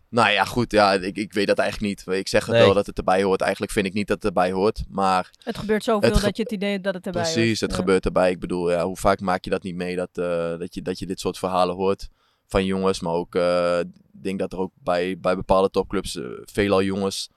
Nou 0.09 0.29
ja, 0.29 0.45
goed. 0.45 0.71
Ja, 0.71 0.93
ik, 0.93 1.15
ik 1.17 1.33
weet 1.33 1.47
dat 1.47 1.57
eigenlijk 1.57 2.05
niet. 2.07 2.15
Ik 2.17 2.27
zeg 2.27 2.45
het 2.45 2.55
Nee. 2.55 2.63
wel 2.65 2.73
dat 2.73 2.85
het 2.85 2.97
erbij 2.97 3.23
hoort. 3.23 3.41
Eigenlijk 3.41 3.71
vind 3.71 3.85
ik 3.85 3.93
niet 3.93 4.07
dat 4.07 4.15
het 4.15 4.25
erbij 4.25 4.51
hoort. 4.51 4.83
Maar 4.89 5.31
Het 5.43 5.57
gebeurt 5.57 5.83
zoveel 5.83 6.09
Het 6.09 6.17
ge- 6.17 6.25
dat 6.25 6.37
je 6.37 6.43
het 6.43 6.51
idee 6.51 6.71
hebt 6.71 6.83
dat 6.83 6.93
het 6.93 7.05
erbij 7.05 7.21
precies, 7.21 7.47
hoort. 7.47 7.59
het 7.59 7.69
Ja. 7.71 7.75
gebeurt 7.77 8.05
erbij. 8.05 8.31
Ik 8.31 8.39
bedoel, 8.39 8.71
ja, 8.71 8.85
hoe 8.85 8.97
vaak 8.97 9.19
maak 9.19 9.43
je 9.43 9.49
dat 9.49 9.63
niet 9.63 9.75
mee 9.75 9.95
dat, 9.95 10.09
eh, 10.13 10.57
dat, 10.59 10.73
je, 10.73 10.81
dat 10.81 10.99
je 10.99 11.05
dit 11.05 11.19
soort 11.19 11.37
verhalen 11.37 11.75
hoort 11.75 12.09
van 12.47 12.65
jongens. 12.65 12.99
Maar 12.99 13.13
ook, 13.13 13.35
eh, 13.35 13.79
ik 14.13 14.23
denk 14.23 14.39
dat 14.39 14.53
er 14.53 14.59
ook 14.59 14.71
bij, 14.83 15.19
bij 15.19 15.35
bepaalde 15.35 15.69
topclubs 15.69 16.15
eh, 16.17 16.23
veelal 16.43 16.83
jongens 16.83 17.29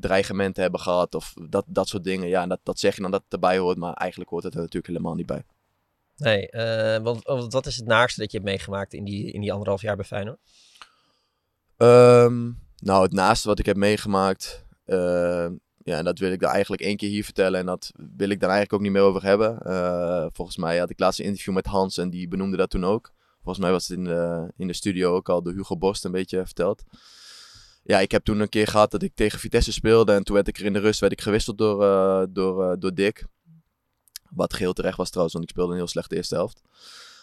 dreigementen 0.00 0.62
hebben 0.62 0.80
gehad. 0.80 1.14
Of 1.14 1.34
dat, 1.48 1.64
dat 1.68 1.88
soort 1.88 2.04
dingen. 2.04 2.28
Ja, 2.28 2.42
en 2.42 2.48
dat, 2.48 2.60
dat 2.62 2.78
zeg 2.78 2.96
je 2.96 3.02
dan 3.02 3.10
dat 3.10 3.22
het 3.24 3.32
erbij 3.32 3.58
hoort. 3.58 3.76
Maar 3.76 3.92
eigenlijk 3.92 4.30
hoort 4.30 4.44
het 4.44 4.54
er 4.54 4.60
natuurlijk 4.60 4.86
helemaal 4.86 5.14
niet 5.14 5.26
bij. 5.26 5.44
Nee, 6.16 6.50
eh, 6.50 7.02
want, 7.02 7.24
want 7.24 7.52
wat 7.52 7.66
is 7.66 7.76
het 7.76 7.86
naarste 7.86 8.20
dat 8.20 8.30
je 8.30 8.38
hebt 8.38 8.50
meegemaakt 8.50 8.94
in 8.94 9.04
die, 9.04 9.32
in 9.32 9.40
die 9.40 9.52
anderhalf 9.52 9.82
jaar 9.82 9.96
bij 9.96 10.04
Feyenoord? 10.04 10.38
Ehm, 11.76 12.50
nou, 12.78 13.02
het 13.02 13.12
naaste 13.12 13.48
wat 13.48 13.58
ik 13.58 13.66
heb 13.66 13.76
meegemaakt. 13.76 14.64
eh, 14.84 15.46
ja, 15.84 15.98
en 15.98 16.04
dat 16.04 16.18
wil 16.18 16.32
ik 16.32 16.40
dan 16.40 16.50
eigenlijk 16.50 16.82
één 16.82 16.96
keer 16.96 17.08
hier 17.08 17.24
vertellen. 17.24 17.60
En 17.60 17.66
dat 17.66 17.92
wil 18.16 18.28
ik 18.28 18.40
dan 18.40 18.50
eigenlijk 18.50 18.72
ook 18.72 18.80
niet 18.80 18.92
meer 18.92 19.08
over 19.08 19.22
hebben. 19.22 19.58
Eh, 19.60 20.26
volgens 20.32 20.56
mij 20.56 20.78
had 20.78 20.90
ik 20.90 20.98
laatst 20.98 21.18
een 21.20 21.24
interview 21.24 21.54
met 21.54 21.66
Hans 21.66 21.98
en 21.98 22.10
die 22.10 22.28
benoemde 22.28 22.56
dat 22.56 22.70
toen 22.70 22.84
ook. 22.84 23.12
Volgens 23.36 23.58
mij 23.64 23.70
was 23.70 23.88
het 23.88 23.98
in 23.98 24.04
de, 24.04 24.52
in 24.56 24.66
de 24.66 24.72
studio 24.72 25.14
ook 25.14 25.28
al 25.28 25.42
door 25.42 25.52
Hugo 25.52 25.76
Borst 25.76 26.04
een 26.04 26.12
beetje 26.12 26.44
verteld. 26.44 26.82
Ja, 27.86 28.00
ik 28.00 28.10
heb 28.10 28.24
toen 28.24 28.40
een 28.40 28.48
keer 28.48 28.66
gehad 28.66 28.90
dat 28.90 29.02
ik 29.02 29.14
tegen 29.14 29.38
Vitesse 29.38 29.72
speelde. 29.72 30.12
En 30.12 30.24
toen 30.24 30.34
werd 30.34 30.48
ik 30.48 30.58
er 30.58 30.64
in 30.64 30.72
de 30.72 30.78
rust 30.78 31.00
werd 31.00 31.12
ik 31.12 31.20
gewisseld 31.20 31.58
door, 31.58 31.82
eh, 31.82 32.22
door, 32.28 32.70
eh, 32.70 32.76
door 32.78 32.94
Dick. 32.94 33.26
Wat 34.30 34.54
geheel 34.54 34.72
terecht 34.72 34.96
was 34.96 35.08
trouwens, 35.08 35.34
want 35.34 35.46
ik 35.46 35.54
speelde 35.54 35.72
een 35.72 35.78
heel 35.78 35.88
slechte 35.88 36.16
eerste 36.16 36.34
helft. 36.34 36.62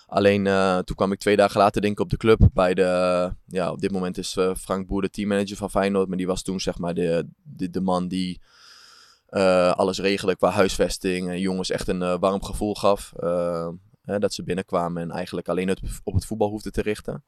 Alleen 0.08 0.48
eh, 0.48 0.78
toen 0.78 0.96
kwam 0.96 1.12
ik 1.12 1.20
twee 1.20 1.36
dagen 1.36 1.60
later 1.60 1.82
denk 1.82 1.94
ik 1.94 2.00
op 2.00 2.10
de 2.10 2.18
club 2.18 2.50
bij 2.54 2.74
de... 2.74 3.32
ja, 3.48 3.72
op 3.72 3.82
dit 3.82 3.92
moment 3.92 4.18
is 4.18 4.38
Frank 4.58 4.88
Boer 4.88 5.02
de 5.02 5.10
teammanager 5.10 5.58
van 5.58 5.70
Feyenoord. 5.70 6.08
Maar 6.08 6.18
die 6.18 6.28
was 6.28 6.42
toen 6.42 6.60
zeg 6.60 6.78
maar 6.78 6.94
de, 6.94 7.28
de, 7.44 7.70
de 7.70 7.82
man 7.82 8.08
die 8.08 8.42
alles 9.76 10.00
regelde 10.00 10.36
qua 10.36 10.50
huisvesting. 10.50 11.30
En 11.30 11.40
jongens 11.40 11.70
echt 11.70 11.88
een 11.88 12.20
warm 12.20 12.44
gevoel 12.44 12.76
gaf. 12.76 13.14
hè, 14.02 14.20
dat 14.20 14.34
ze 14.34 14.44
binnenkwamen 14.44 15.02
en 15.02 15.12
eigenlijk 15.12 15.50
alleen 15.50 15.70
op 16.04 16.14
het 16.14 16.26
voetbal 16.26 16.50
hoefden 16.50 16.72
te 16.72 16.82
richten. 16.82 17.24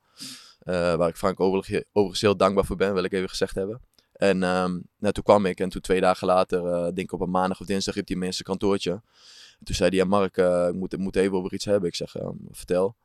Eh, 0.66 0.96
waar 0.96 1.10
ik 1.10 1.16
Frank 1.16 1.40
overigens, 1.40 2.22
heel 2.22 2.38
dankbaar 2.38 2.66
voor 2.66 2.76
ben, 2.76 2.94
wil 2.94 3.04
ik 3.04 3.14
even 3.14 3.30
gezegd 3.30 3.56
hebben. 3.56 3.82
En 4.14 4.44
ehm, 4.44 4.80
nou, 4.98 5.14
toen 5.14 5.24
kwam 5.24 5.46
ik 5.46 5.60
en 5.60 5.70
toen 5.70 5.82
twee 5.82 6.02
dagen 6.02 6.28
later, 6.28 6.66
eh, 6.66 6.84
denk 6.84 7.00
ik 7.00 7.12
op 7.12 7.22
een 7.22 7.30
maandag 7.30 7.60
of 7.60 7.66
dinsdag, 7.66 7.96
riep 7.96 8.08
hij 8.08 8.18
me 8.18 8.26
in 8.26 8.34
kantoortje. 8.44 9.02
En 9.60 9.66
toen 9.66 9.76
zei 9.76 9.90
hij, 9.90 9.98
ja 9.98 10.06
Mark, 10.06 10.38
eh, 10.38 10.68
ik, 10.68 10.74
moet, 10.74 10.94
ik 10.94 11.00
moet 11.00 11.16
even 11.16 11.38
over 11.38 11.54
iets 11.54 11.66
hebben. 11.66 11.90
Ik 11.90 11.96
zeg, 11.96 12.16
eh, 12.16 12.30
vertel. 12.52 12.96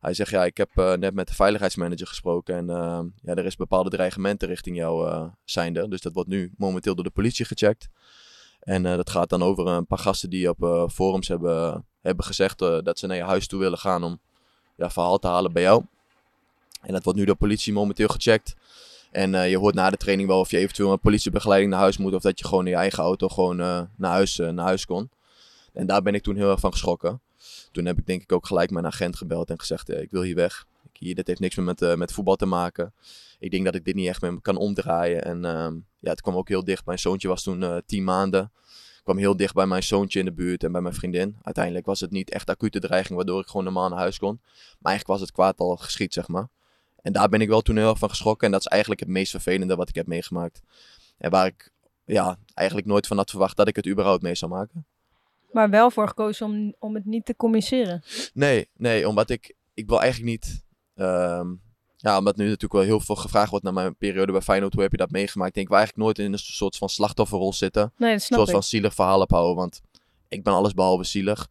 Hij 0.00 0.14
zegt, 0.14 0.30
ja, 0.30 0.44
ik 0.44 0.56
heb 0.56 0.70
net 0.74 1.14
met 1.14 1.28
de 1.28 1.34
veiligheidsmanager 1.34 2.06
gesproken 2.06 2.56
en 2.56 2.70
eh, 2.70 3.00
ja, 3.22 3.34
er 3.34 3.44
is 3.44 3.56
bepaalde 3.56 3.90
dreigementen 3.90 4.48
richting 4.48 4.76
jou 4.76 5.28
zijnde. 5.44 5.88
Dus 5.88 6.00
dat 6.00 6.12
wordt 6.12 6.28
nu 6.28 6.52
momenteel 6.56 6.94
door 6.94 7.04
de 7.04 7.10
politie 7.10 7.44
gecheckt. 7.44 7.88
En 8.60 8.82
dat 8.82 9.10
gaat 9.10 9.28
dan 9.28 9.42
over 9.42 9.66
een 9.66 9.86
paar 9.86 9.98
gasten 9.98 10.30
die 10.30 10.48
op 10.48 10.90
forums 10.92 11.28
hebben, 11.28 11.86
hebben 12.00 12.24
gezegd 12.24 12.58
dat 12.58 12.98
ze 12.98 13.06
naar 13.06 13.16
je 13.16 13.22
huis 13.22 13.46
toe 13.46 13.60
willen 13.60 13.78
gaan 13.78 14.02
om 14.02 14.20
ja, 14.76 14.90
verhaal 14.90 15.18
te 15.18 15.26
halen 15.26 15.52
bij 15.52 15.62
jou. 15.62 15.84
En 16.80 16.92
dat 16.92 17.04
wordt 17.04 17.18
nu 17.18 17.24
door 17.24 17.36
politie 17.36 17.72
momenteel 17.72 18.08
gecheckt. 18.08 18.54
En 19.10 19.34
eh, 19.34 19.50
je 19.50 19.58
hoort 19.58 19.74
na 19.74 19.90
de 19.90 19.96
training 19.96 20.28
wel 20.28 20.40
of 20.40 20.50
je 20.50 20.58
eventueel 20.58 20.90
met 20.90 21.00
politiebegeleiding 21.00 21.70
naar 21.70 21.80
huis 21.80 21.96
moet 21.96 22.14
of 22.14 22.22
dat 22.22 22.38
je 22.38 22.44
gewoon 22.44 22.64
in 22.64 22.70
je 22.70 22.76
eigen 22.76 23.02
auto 23.02 23.28
gewoon 23.28 23.60
eh, 23.60 23.82
naar, 23.96 24.10
huis, 24.10 24.38
eh, 24.38 24.48
naar 24.48 24.64
huis 24.64 24.86
kon. 24.86 25.10
En 25.72 25.86
daar 25.86 26.02
ben 26.02 26.14
ik 26.14 26.22
toen 26.22 26.36
heel 26.36 26.50
erg 26.50 26.60
van 26.60 26.72
geschrokken. 26.72 27.20
Toen 27.72 27.84
heb 27.84 27.98
ik 27.98 28.06
denk 28.06 28.22
ik 28.22 28.32
ook 28.32 28.46
gelijk 28.46 28.70
mijn 28.70 28.86
agent 28.86 29.16
gebeld 29.16 29.50
en 29.50 29.58
gezegd, 29.58 29.90
ik 29.90 30.10
wil 30.10 30.22
hier 30.22 30.34
weg. 30.34 30.66
Hier, 30.92 31.14
dit 31.14 31.26
heeft 31.26 31.40
niks 31.40 31.56
meer 31.56 31.64
met, 31.64 31.96
met 31.96 32.12
voetbal 32.12 32.36
te 32.36 32.46
maken. 32.46 32.92
Ik 33.38 33.50
denk 33.50 33.64
dat 33.64 33.74
ik 33.74 33.84
dit 33.84 33.94
niet 33.94 34.08
echt 34.08 34.22
meer 34.22 34.40
kan 34.40 34.56
omdraaien. 34.56 35.24
En 35.24 35.44
ehm, 35.44 35.74
ja, 35.98 36.10
het 36.10 36.20
kwam 36.20 36.34
ook 36.36 36.48
heel 36.48 36.64
dicht. 36.64 36.86
Mijn 36.86 36.98
zoontje 36.98 37.28
was 37.28 37.42
toen 37.42 37.82
tien 37.86 38.04
maanden. 38.04 38.52
Ik 38.96 39.00
kwam 39.04 39.16
heel 39.16 39.36
dicht 39.36 39.54
bij 39.54 39.66
mijn 39.66 39.82
zoontje 39.82 40.18
in 40.18 40.24
de 40.24 40.32
buurt 40.32 40.64
en 40.64 40.72
bij 40.72 40.80
mijn 40.80 40.94
vriendin. 40.94 41.36
Uiteindelijk 41.42 41.86
was 41.86 42.00
het 42.00 42.10
niet 42.10 42.30
echt 42.30 42.48
acute 42.48 42.80
dreiging, 42.80 43.16
waardoor 43.16 43.40
ik 43.40 43.46
gewoon 43.46 43.64
normaal 43.64 43.88
naar 43.88 43.98
huis 43.98 44.18
kon. 44.18 44.40
Maar 44.78 44.92
eigenlijk 44.92 45.06
was 45.06 45.20
het 45.20 45.32
kwaad 45.32 45.58
al 45.58 45.76
geschied, 45.76 46.12
zeg 46.12 46.28
maar. 46.28 46.48
En 47.02 47.12
daar 47.12 47.28
ben 47.28 47.40
ik 47.40 47.48
wel 47.48 47.60
toen 47.60 47.76
heel 47.76 47.88
erg 47.88 47.98
van 47.98 48.08
geschrokken. 48.08 48.46
En 48.46 48.52
dat 48.52 48.60
is 48.60 48.66
eigenlijk 48.66 49.00
het 49.00 49.08
meest 49.08 49.30
vervelende 49.30 49.76
wat 49.76 49.88
ik 49.88 49.94
heb 49.94 50.06
meegemaakt. 50.06 50.60
En 51.18 51.30
waar 51.30 51.46
ik 51.46 51.70
ja, 52.04 52.38
eigenlijk 52.54 52.88
nooit 52.88 53.06
van 53.06 53.16
had 53.16 53.30
verwacht 53.30 53.56
dat 53.56 53.68
ik 53.68 53.76
het 53.76 53.86
überhaupt 53.88 54.22
mee 54.22 54.34
zou 54.34 54.50
maken. 54.50 54.86
Maar 55.52 55.70
wel 55.70 55.90
voor 55.90 56.08
gekozen 56.08 56.46
om, 56.46 56.74
om 56.78 56.94
het 56.94 57.04
niet 57.04 57.24
te 57.24 57.36
communiceren. 57.36 58.02
Nee, 58.34 58.68
nee, 58.76 59.08
omdat 59.08 59.30
ik, 59.30 59.54
ik 59.74 59.88
wil 59.88 60.00
eigenlijk 60.00 60.30
niet. 60.32 60.64
ehm, 60.94 61.46
ja, 61.96 62.18
omdat 62.18 62.36
nu 62.36 62.44
natuurlijk 62.44 62.72
wel 62.72 62.82
heel 62.82 63.00
veel 63.00 63.14
gevraagd 63.16 63.50
wordt 63.50 63.64
naar 63.64 63.74
mijn 63.74 63.96
periode 63.96 64.32
bij 64.32 64.40
Feyenoord. 64.40 64.72
Hoe 64.72 64.82
heb 64.82 64.90
je 64.90 64.96
dat 64.96 65.10
meegemaakt? 65.10 65.48
Ik 65.48 65.54
denk, 65.54 65.66
ik 65.66 65.72
wil 65.72 65.82
eigenlijk 65.82 66.06
nooit 66.06 66.26
in 66.26 66.32
een 66.32 66.38
soort 66.38 66.76
van 66.76 66.88
slachtofferrol 66.88 67.52
zitten. 67.52 67.92
Nee, 67.96 68.10
dat 68.10 68.18
Een 68.20 68.24
snap 68.24 68.38
soort 68.38 68.48
ik. 68.50 68.54
van 68.54 68.64
zielig 68.64 68.94
verhaal 68.94 69.20
ophouden. 69.20 69.56
Want 69.56 69.80
ik 70.28 70.42
ben 70.44 70.52
alles 70.52 70.74
behalve 70.74 71.04
zielig. 71.04 71.48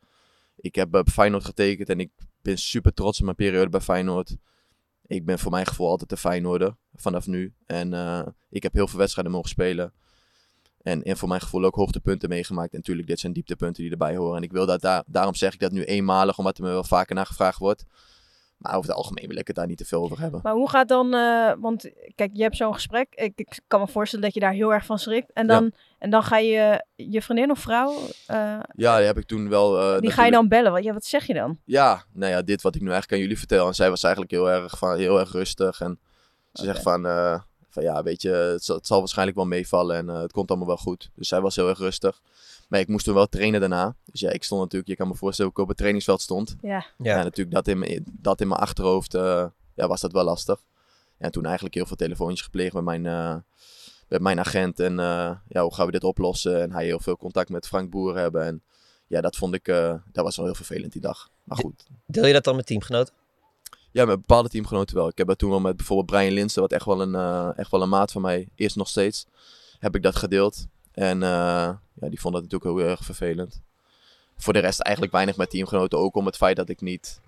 Ik 0.55 0.75
heb 0.75 0.89
bij 0.91 1.03
Feyenoord 1.03 1.45
getekend 1.45 1.89
en 1.89 1.99
ik 1.99 2.09
ben 2.41 2.57
super 2.57 2.93
trots 2.93 3.17
op 3.19 3.23
mijn 3.25 3.35
periode 3.35 3.69
bij 3.69 3.81
Feyenoord. 3.81 4.35
Ik 5.09 5.25
ben 5.25 5.39
voor 5.39 5.51
mijn 5.51 5.65
gevoel 5.65 5.89
altijd 5.89 6.09
de 6.09 6.17
Feyenoorder 6.17 6.75
vanaf 6.93 7.27
nu. 7.27 7.53
En 7.65 7.93
eh, 7.93 8.27
ik 8.49 8.63
heb 8.63 8.73
heel 8.73 8.87
veel 8.87 8.99
wedstrijden 8.99 9.33
mogen 9.33 9.49
spelen. 9.49 9.93
En, 10.81 11.03
en 11.03 11.17
voor 11.17 11.27
mijn 11.27 11.41
gevoel 11.41 11.63
ook 11.63 11.75
hoogtepunten 11.75 12.29
meegemaakt. 12.29 12.71
En 12.71 12.77
natuurlijk, 12.77 13.07
dit 13.07 13.19
zijn 13.19 13.33
dieptepunten 13.33 13.83
die 13.83 13.91
erbij 13.91 14.15
horen. 14.15 14.37
En 14.37 14.43
ik 14.43 14.51
wil 14.51 14.65
dat 14.65 14.81
daar, 14.81 15.03
daarom 15.05 15.35
zeg 15.35 15.53
ik 15.53 15.59
dat 15.59 15.71
nu 15.71 15.83
eenmalig, 15.83 16.37
omdat 16.37 16.57
er 16.57 16.63
me 16.63 16.69
wel 16.69 16.83
vaker 16.83 17.15
naar 17.15 17.25
gevraagd 17.25 17.57
wordt. 17.57 17.85
Maar 18.57 18.75
over 18.75 18.89
het 18.89 18.97
algemeen 18.97 19.27
wil 19.27 19.37
ik 19.37 19.47
het 19.47 19.55
daar 19.55 19.67
niet 19.67 19.77
te 19.77 19.85
veel 19.85 20.03
over 20.03 20.19
hebben. 20.19 20.39
Maar 20.43 20.53
hoe 20.53 20.69
gaat 20.69 20.87
dan, 20.87 21.13
eh, 21.13 21.53
want 21.59 21.91
kijk, 22.15 22.31
je 22.33 22.41
hebt 22.41 22.55
zo'n 22.55 22.73
gesprek. 22.73 23.15
Ik, 23.15 23.33
ik 23.35 23.59
kan 23.67 23.79
me 23.79 23.87
voorstellen 23.87 24.25
dat 24.25 24.33
je 24.33 24.39
daar 24.39 24.53
heel 24.53 24.73
erg 24.73 24.85
van 24.85 24.99
schrikt. 24.99 25.31
En 25.33 25.47
dan, 25.47 25.73
en 25.99 26.09
dan 26.09 26.23
ga 26.23 26.37
je 26.37 26.85
je 26.95 27.21
vriendin 27.21 27.51
of 27.51 27.59
vrouw, 27.59 27.95
eh, 28.27 28.59
Ja, 28.75 28.97
die 28.97 29.05
heb 29.05 29.17
ik 29.17 29.25
toen 29.25 29.49
wel. 29.49 29.79
eh, 29.95 29.99
die 30.01 30.11
ga 30.11 30.25
je 30.25 30.31
dan 30.31 30.47
bellen. 30.47 30.71
Wat, 30.71 30.83
ja, 30.83 30.93
wat 30.93 31.05
zeg 31.05 31.25
je 31.27 31.33
dan? 31.33 31.59
Ja, 31.65 32.03
nou 32.13 32.31
ja, 32.31 32.41
dit 32.41 32.61
wat 32.61 32.75
ik 32.75 32.81
nu 32.81 32.87
eigenlijk 32.87 33.13
aan 33.15 33.27
jullie 33.27 33.37
vertel. 33.37 33.67
En 33.67 33.75
zij 33.75 33.89
was 33.89 34.03
eigenlijk 34.03 34.33
heel 34.33 34.49
erg, 34.49 34.77
van, 34.77 34.97
heel 34.97 35.19
erg 35.19 35.31
rustig. 35.31 35.81
En 35.81 35.99
ze 36.53 36.63
zegt 36.63 36.81
van, 36.81 37.05
eh, 37.05 37.39
van 37.69 37.83
ja, 37.83 38.03
weet 38.03 38.21
je, 38.21 38.29
het 38.29 38.63
zal, 38.63 38.75
het 38.75 38.87
zal 38.87 38.99
waarschijnlijk 38.99 39.37
wel 39.37 39.45
meevallen 39.47 39.95
en 39.95 40.09
eh, 40.09 40.21
het 40.21 40.31
komt 40.31 40.49
allemaal 40.49 40.67
wel 40.67 40.77
goed. 40.77 41.09
Dus 41.15 41.27
zij 41.27 41.41
was 41.41 41.55
heel 41.55 41.69
erg 41.69 41.77
rustig. 41.79 42.21
Maar 42.67 42.79
ik 42.79 42.87
moest 42.87 43.05
toen 43.05 43.13
wel 43.13 43.27
trainen 43.27 43.59
daarna. 43.59 43.95
Dus 44.05 44.19
ja, 44.19 44.29
ik 44.29 44.43
stond 44.43 44.61
natuurlijk, 44.61 44.89
je 44.89 44.95
kan 44.97 45.07
me 45.07 45.15
voorstellen 45.15 45.51
hoe 45.51 45.59
ik 45.59 45.63
op 45.63 45.67
het 45.69 45.77
trainingsveld 45.77 46.21
stond. 46.21 46.55
Ja. 46.61 46.69
Ja, 46.69 46.85
Ja. 46.97 47.23
natuurlijk 47.23 47.55
dat 47.55 47.67
in, 47.67 47.79
mijn- 47.79 48.03
dat 48.11 48.41
in 48.41 48.47
mijn 48.47 48.59
achterhoofd 48.59 49.13
eh, 49.13 49.45
ja, 49.75 49.87
was 49.87 50.01
dat 50.01 50.11
wel 50.11 50.23
lastig. 50.23 50.59
En 51.17 51.31
toen 51.31 51.45
eigenlijk 51.45 51.75
heel 51.75 51.85
veel 51.85 51.95
telefoontjes 51.95 52.41
gepleegd 52.41 52.73
met 52.73 52.83
mijn, 52.83 53.05
eh, 53.05 53.35
met 54.09 54.21
mijn 54.21 54.39
agent. 54.39 54.79
En 54.79 54.99
eh, 54.99 55.31
ja, 55.47 55.61
hoe 55.61 55.73
gaan 55.73 55.85
we 55.85 55.91
dit 55.91 56.03
oplossen? 56.03 56.61
En 56.61 56.71
hij 56.71 56.85
heel 56.85 56.99
veel 56.99 57.17
contact 57.17 57.49
met 57.49 57.67
Frank 57.67 57.89
Boer 57.89 58.17
hebben. 58.17 58.45
En 58.45 58.61
ja, 59.07 59.21
dat 59.21 59.35
vond 59.35 59.53
ik, 59.53 59.67
eh, 59.67 59.93
dat 60.11 60.23
was 60.23 60.35
wel 60.35 60.45
heel 60.45 60.55
vervelend 60.55 60.91
die 60.91 61.01
dag. 61.01 61.29
Maar 61.43 61.57
goed, 61.57 61.85
Deel 62.05 62.25
je 62.25 62.33
dat 62.33 62.43
dan 62.43 62.55
met 62.55 62.65
teamgenoten? 62.65 63.13
ja, 63.91 64.05
met 64.05 64.19
bepaalde 64.19 64.49
teamgenoten 64.49 64.95
wel. 64.95 65.07
Ik 65.07 65.17
heb 65.17 65.27
dat 65.27 65.37
toen 65.37 65.49
wel 65.49 65.59
met 65.59 65.77
bijvoorbeeld 65.77 66.07
Brian 66.07 66.33
Linsen, 66.33 66.61
wat 66.61 66.71
echt 66.71 66.85
wel 66.85 67.01
een, 67.01 67.15
eh, 67.15 67.49
echt 67.57 67.71
wel 67.71 67.81
een 67.81 67.89
maat 67.89 68.11
van 68.11 68.21
mij 68.21 68.47
is 68.55 68.75
nog 68.75 68.87
steeds. 68.87 69.25
Heb 69.79 69.95
ik 69.95 70.03
dat 70.03 70.15
gedeeld. 70.15 70.67
En 70.91 71.19
ja, 71.19 71.79
die 71.93 72.19
vond 72.19 72.33
dat 72.33 72.43
natuurlijk 72.43 72.79
heel 72.79 72.89
erg 72.89 73.03
vervelend. 73.03 73.61
Voor 74.37 74.53
de 74.53 74.59
rest 74.59 74.79
eigenlijk 74.79 75.15
weinig 75.15 75.37
met 75.37 75.49
teamgenoten. 75.49 75.99
Ook 75.99 76.15
om 76.15 76.25
het 76.25 76.37
feit 76.37 76.55
dat 76.55 76.69
ik 76.69 76.81
niet 76.81 77.19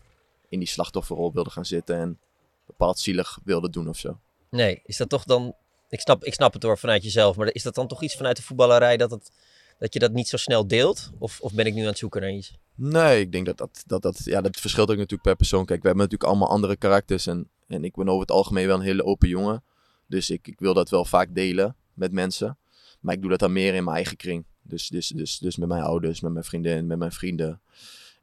in 0.49 0.59
die 0.59 0.67
slachtofferrol 0.67 1.33
wilde 1.33 1.49
gaan 1.49 1.65
zitten 1.65 1.95
en 1.95 2.19
bepaald 2.65 2.99
zielig 2.99 3.39
wilde 3.43 3.69
doen 3.69 3.87
of 3.87 3.97
zo. 3.97 4.19
Nee, 4.49 4.81
is 4.85 4.97
dat 4.97 5.09
toch 5.09 5.23
dan... 5.23 5.55
Ik 5.91 5.99
snap, 5.99 6.23
ik 6.23 6.33
snap 6.33 6.53
het 6.53 6.63
hoor, 6.63 6.77
vanuit 6.77 7.03
jezelf. 7.03 7.35
Maar 7.35 7.53
is 7.53 7.63
dat 7.63 7.75
dan 7.75 7.87
toch 7.87 8.03
iets 8.03 8.15
vanuit 8.15 8.35
de 8.35 8.43
voetballerij 8.43 8.97
dat, 8.97 9.11
het, 9.11 9.31
dat 9.79 9.93
je 9.93 9.99
dat 9.99 10.11
niet 10.11 10.27
zo 10.27 10.37
snel 10.37 10.67
deelt? 10.67 11.09
Of, 11.17 11.39
of 11.41 11.53
ben 11.53 11.65
ik 11.65 11.73
nu 11.73 11.81
aan 11.81 11.87
het 11.87 11.97
zoeken 11.97 12.21
naar 12.21 12.31
iets? 12.31 12.53
Nee, 12.75 13.19
ik 13.19 13.31
denk 13.31 13.45
dat 13.45 13.57
dat, 13.57 13.83
dat, 13.85 14.01
dat, 14.01 14.21
ja, 14.23 14.41
dat 14.41 14.57
verschilt 14.57 14.89
ook 14.89 14.95
natuurlijk 14.95 15.21
per 15.21 15.35
persoon. 15.35 15.65
Kijk, 15.65 15.81
we 15.81 15.87
hebben 15.87 16.03
natuurlijk 16.05 16.29
allemaal 16.29 16.49
andere 16.49 16.75
karakters. 16.75 17.27
En, 17.27 17.49
en 17.67 17.83
ik 17.83 17.95
ben 17.95 18.07
over 18.07 18.21
het 18.21 18.31
algemeen 18.31 18.67
wel 18.67 18.75
een 18.75 18.81
hele 18.81 19.03
open 19.03 19.29
jongen. 19.29 19.63
Dus 20.07 20.29
ik, 20.29 20.47
ik 20.47 20.59
wil 20.59 20.73
dat 20.73 20.89
wel 20.89 21.05
vaak 21.05 21.35
delen 21.35 21.75
met 21.93 22.11
mensen. 22.11 22.57
Maar 22.99 23.15
ik 23.15 23.21
doe 23.21 23.29
dat 23.29 23.39
dan 23.39 23.53
meer 23.53 23.73
in 23.73 23.83
mijn 23.83 23.95
eigen 23.95 24.17
kring. 24.17 24.45
Dus, 24.61 24.87
dus, 24.87 25.07
dus, 25.07 25.37
dus 25.37 25.57
met 25.57 25.67
mijn 25.67 25.83
ouders, 25.83 26.21
met 26.21 26.31
mijn 26.31 26.45
vriendin, 26.45 26.87
met 26.87 26.97
mijn 26.97 27.11
vrienden. 27.11 27.61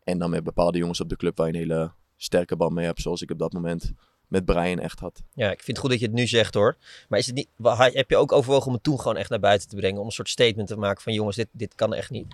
En 0.05 0.19
dan 0.19 0.31
met 0.31 0.45
bepaalde 0.45 0.79
jongens 0.79 1.01
op 1.01 1.09
de 1.09 1.17
club 1.17 1.37
waar 1.37 1.47
je 1.47 1.53
een 1.53 1.59
hele 1.59 1.93
sterke 2.17 2.57
band 2.57 2.73
mee 2.73 2.85
hebt. 2.85 3.01
Zoals 3.01 3.23
ik 3.23 3.31
op 3.31 3.39
dat 3.39 3.53
moment 3.53 3.93
met 4.29 4.45
Brian 4.45 4.79
echt 4.79 5.01
had. 5.01 5.23
Ja, 5.35 5.51
ik 5.51 5.63
vind 5.63 5.67
het 5.67 5.79
goed 5.79 5.91
dat 5.91 6.01
je 6.01 6.07
het 6.07 6.15
nu 6.15 6.27
zegt 6.27 6.55
hoor. 6.55 6.77
Maar 7.09 7.19
is 7.19 7.27
het 7.27 7.35
niet, 7.35 7.49
heb 7.95 8.11
je 8.11 8.17
ook 8.17 8.33
overwogen 8.33 8.67
om 8.67 8.73
het 8.73 8.83
toen 8.83 9.01
gewoon 9.01 9.17
echt 9.17 9.31
naar 9.31 9.41
buiten 9.41 9.69
te 9.69 9.77
brengen? 9.77 10.01
Om 10.01 10.07
een 10.07 10.13
soort 10.13 10.29
statement 10.29 10.69
te 10.69 10.77
maken 10.77 11.03
van 11.03 11.13
jongens, 11.13 11.37
dit, 11.37 11.49
dit 11.53 11.75
kan 11.75 11.95
echt 11.95 12.11
niet. 12.11 12.27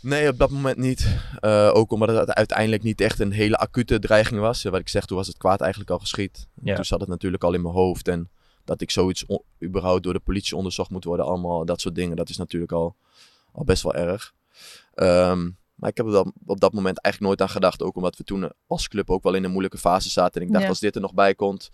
Nee, 0.00 0.28
op 0.28 0.38
dat 0.38 0.50
moment 0.50 0.76
niet. 0.76 1.06
Eh, 1.40 1.70
ook 1.74 1.92
omdat 1.92 2.08
het 2.08 2.30
uiteindelijk 2.30 2.82
niet 2.82 3.00
echt 3.00 3.20
een 3.20 3.32
hele 3.32 3.56
acute 3.56 3.98
dreiging 3.98 4.40
was. 4.40 4.62
Wat 4.62 4.80
ik 4.80 4.88
zeg, 4.88 5.04
toen 5.04 5.16
was 5.16 5.26
het 5.26 5.36
kwaad 5.36 5.60
eigenlijk 5.60 5.90
al 5.90 5.98
geschied. 5.98 6.46
Ja. 6.62 6.74
Toen 6.74 6.84
zat 6.84 7.00
het 7.00 7.08
natuurlijk 7.08 7.44
al 7.44 7.54
in 7.54 7.62
mijn 7.62 7.74
hoofd. 7.74 8.08
En 8.08 8.30
dat 8.64 8.80
ik 8.80 8.90
zoiets 8.90 9.24
überhaupt 9.62 10.02
door 10.02 10.12
de 10.12 10.20
politie 10.20 10.56
onderzocht 10.56 10.90
moet 10.90 11.04
worden. 11.04 11.26
Allemaal 11.26 11.64
dat 11.64 11.80
soort 11.80 11.94
dingen. 11.94 12.16
Dat 12.16 12.28
is 12.28 12.36
natuurlijk 12.36 12.72
al, 12.72 12.96
al 13.52 13.64
best 13.64 13.82
wel 13.82 13.94
erg. 13.94 14.34
Ehm, 14.94 15.48
maar 15.76 15.90
ik 15.90 15.96
heb 15.96 16.06
er 16.06 16.12
dan 16.12 16.32
op 16.46 16.60
dat 16.60 16.72
moment 16.72 17.00
eigenlijk 17.00 17.34
nooit 17.34 17.50
aan 17.50 17.54
gedacht. 17.54 17.82
Ook 17.82 17.96
omdat 17.96 18.16
we 18.16 18.24
toen 18.24 18.52
als 18.66 18.88
club 18.88 19.10
ook 19.10 19.22
wel 19.22 19.34
in 19.34 19.44
een 19.44 19.50
moeilijke 19.50 19.78
fase 19.78 20.10
zaten. 20.10 20.40
En 20.40 20.46
ik 20.46 20.52
dacht, 20.52 20.64
Ja. 20.64 20.70
als 20.70 20.80
dit 20.80 20.94
er 20.94 21.00
nog 21.00 21.14
bij 21.14 21.34
komt. 21.34 21.70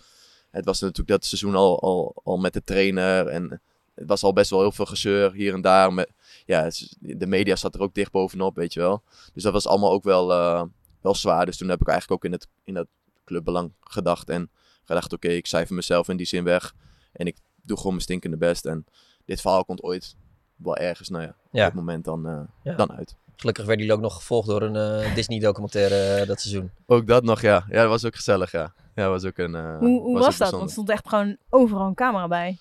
Het 0.50 0.64
was 0.64 0.80
natuurlijk 0.80 1.08
dat 1.08 1.24
seizoen 1.24 1.54
al, 1.54 1.80
al, 1.80 2.20
al 2.24 2.36
met 2.36 2.52
de 2.52 2.64
trainer. 2.64 3.26
En 3.26 3.60
het 3.94 4.08
was 4.08 4.22
al 4.22 4.32
best 4.32 4.50
wel 4.50 4.60
heel 4.60 4.72
veel 4.72 4.86
gezeur 4.86 5.32
hier 5.32 5.54
en 5.54 5.60
daar. 5.60 5.92
Met, 5.92 6.12
ja, 6.46 6.70
de 6.98 7.26
media 7.26 7.56
zat 7.56 7.74
er 7.74 7.80
ook 7.80 7.94
dicht 7.94 8.10
bovenop, 8.12 8.56
weet 8.56 8.72
je 8.72 8.80
wel. 8.80 9.02
Dus 9.32 9.42
dat 9.42 9.52
was 9.52 9.66
allemaal 9.66 9.92
ook 9.92 10.04
wel, 10.04 10.30
uh, 10.30 10.62
wel 11.00 11.14
zwaar. 11.14 11.46
Dus 11.46 11.56
toen 11.56 11.68
heb 11.68 11.80
ik 11.80 11.88
eigenlijk 11.88 12.24
ook 12.24 12.30
in, 12.30 12.38
het, 12.38 12.48
in 12.64 12.74
dat 12.74 12.86
clubbelang 13.24 13.72
gedacht. 13.80 14.28
En 14.28 14.50
gedacht, 14.84 15.12
oké, 15.12 15.28
ik 15.28 15.46
cijfer 15.46 15.74
mezelf 15.74 16.08
in 16.08 16.16
die 16.16 16.26
zin 16.26 16.44
weg. 16.44 16.74
En 17.12 17.26
ik 17.26 17.36
doe 17.62 17.76
gewoon 17.76 17.92
mijn 17.92 18.04
stinkende 18.04 18.36
best. 18.36 18.66
En 18.66 18.84
dit 19.24 19.40
verhaal 19.40 19.64
komt 19.64 19.82
ooit 19.82 20.16
wel 20.56 20.76
ergens, 20.76 21.08
nou 21.08 21.22
ja, 21.22 21.28
op 21.50 21.60
het 21.60 21.74
moment 21.74 22.04
dan, 22.04 22.26
uh, 22.28 22.40
ja. 22.62 22.74
dan 22.74 22.92
uit. 22.92 23.16
Gelukkig 23.42 23.66
werden 23.66 23.86
jullie 23.86 24.00
ook 24.00 24.08
nog 24.10 24.16
gevolgd 24.16 24.48
door 24.48 24.62
een 24.62 25.04
uh, 25.04 25.14
Disney-documentaire 25.14 26.20
uh, 26.20 26.26
dat 26.26 26.40
seizoen. 26.40 26.70
Ook 26.86 27.06
dat 27.06 27.22
nog, 27.22 27.40
ja. 27.40 27.64
Ja, 27.68 27.80
dat 27.80 27.88
was 27.88 28.04
ook 28.04 28.16
gezellig, 28.16 28.52
ja. 28.52 28.74
Ja, 28.94 29.08
was 29.08 29.24
ook 29.24 29.38
een... 29.38 29.54
Uh, 29.54 29.78
hoe 29.78 30.00
hoe 30.00 30.14
was, 30.14 30.24
was 30.24 30.36
dat? 30.36 30.50
Want 30.50 30.62
er 30.62 30.70
stond 30.70 30.90
echt 30.90 31.08
gewoon 31.08 31.36
overal 31.50 31.86
een 31.86 31.94
camera 31.94 32.28
bij. 32.28 32.58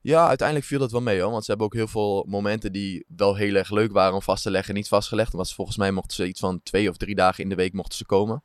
Ja, 0.00 0.28
uiteindelijk 0.28 0.66
viel 0.66 0.78
dat 0.78 0.90
wel 0.90 1.00
mee 1.00 1.20
hoor. 1.20 1.30
Want 1.30 1.44
ze 1.44 1.50
hebben 1.50 1.66
ook 1.66 1.74
heel 1.74 1.88
veel 1.88 2.24
momenten 2.28 2.72
die 2.72 3.04
wel 3.16 3.34
heel 3.34 3.54
erg 3.54 3.70
leuk 3.70 3.92
waren 3.92 4.14
om 4.14 4.22
vast 4.22 4.42
te 4.42 4.50
leggen. 4.50 4.74
Niet 4.74 4.88
vastgelegd. 4.88 5.32
Was 5.32 5.54
volgens 5.54 5.76
mij 5.76 5.90
mochten 5.90 6.16
ze 6.16 6.26
iets 6.26 6.40
van 6.40 6.60
twee 6.62 6.88
of 6.88 6.96
drie 6.96 7.14
dagen 7.14 7.42
in 7.42 7.48
de 7.48 7.54
week 7.54 7.72
mochten 7.72 7.98
ze 7.98 8.06
komen. 8.06 8.42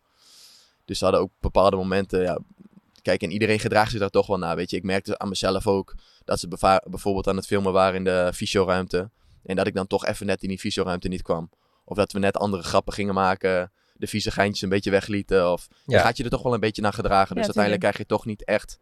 Dus 0.85 0.97
ze 0.97 1.03
hadden 1.03 1.21
ook 1.21 1.31
bepaalde 1.39 1.75
momenten. 1.75 2.21
Ja, 2.21 2.39
kijk, 3.01 3.21
en 3.21 3.31
iedereen 3.31 3.59
gedraagt 3.59 3.91
zich 3.91 3.99
daar 3.99 4.09
toch 4.09 4.27
wel 4.27 4.37
naar. 4.37 4.55
Weet 4.55 4.69
je, 4.69 4.77
ik 4.77 4.83
merkte 4.83 5.17
aan 5.17 5.29
mezelf 5.29 5.67
ook 5.67 5.95
dat 6.25 6.39
ze 6.39 6.47
bijvoorbeeld 6.89 7.27
aan 7.27 7.35
het 7.35 7.45
filmen 7.45 7.73
waren 7.73 7.95
in 7.95 8.03
de 8.03 8.31
fysioruimte. 8.33 9.09
En 9.45 9.55
dat 9.55 9.67
ik 9.67 9.73
dan 9.73 9.87
toch 9.87 10.05
even 10.05 10.25
net 10.25 10.41
in 10.41 10.49
die 10.49 10.59
fysioruimte 10.59 11.07
niet 11.07 11.21
kwam. 11.21 11.49
Of 11.85 11.97
dat 11.97 12.11
we 12.11 12.19
net 12.19 12.37
andere 12.37 12.63
grappen 12.63 12.93
gingen 12.93 13.13
maken. 13.13 13.71
De 13.93 14.07
vieze 14.07 14.31
geintjes 14.31 14.61
een 14.61 14.69
beetje 14.69 14.91
weglieten. 14.91 15.51
Of 15.51 15.67
ja. 15.85 16.01
gaat 16.01 16.17
je 16.17 16.23
er 16.23 16.29
toch 16.29 16.43
wel 16.43 16.53
een 16.53 16.59
beetje 16.59 16.81
naar 16.81 16.93
gedragen. 16.93 17.35
Dus 17.35 17.43
uiteindelijk 17.43 17.83
krijg 17.83 17.97
je 17.97 18.05
toch 18.05 18.25
niet 18.25 18.43
echt 18.43 18.79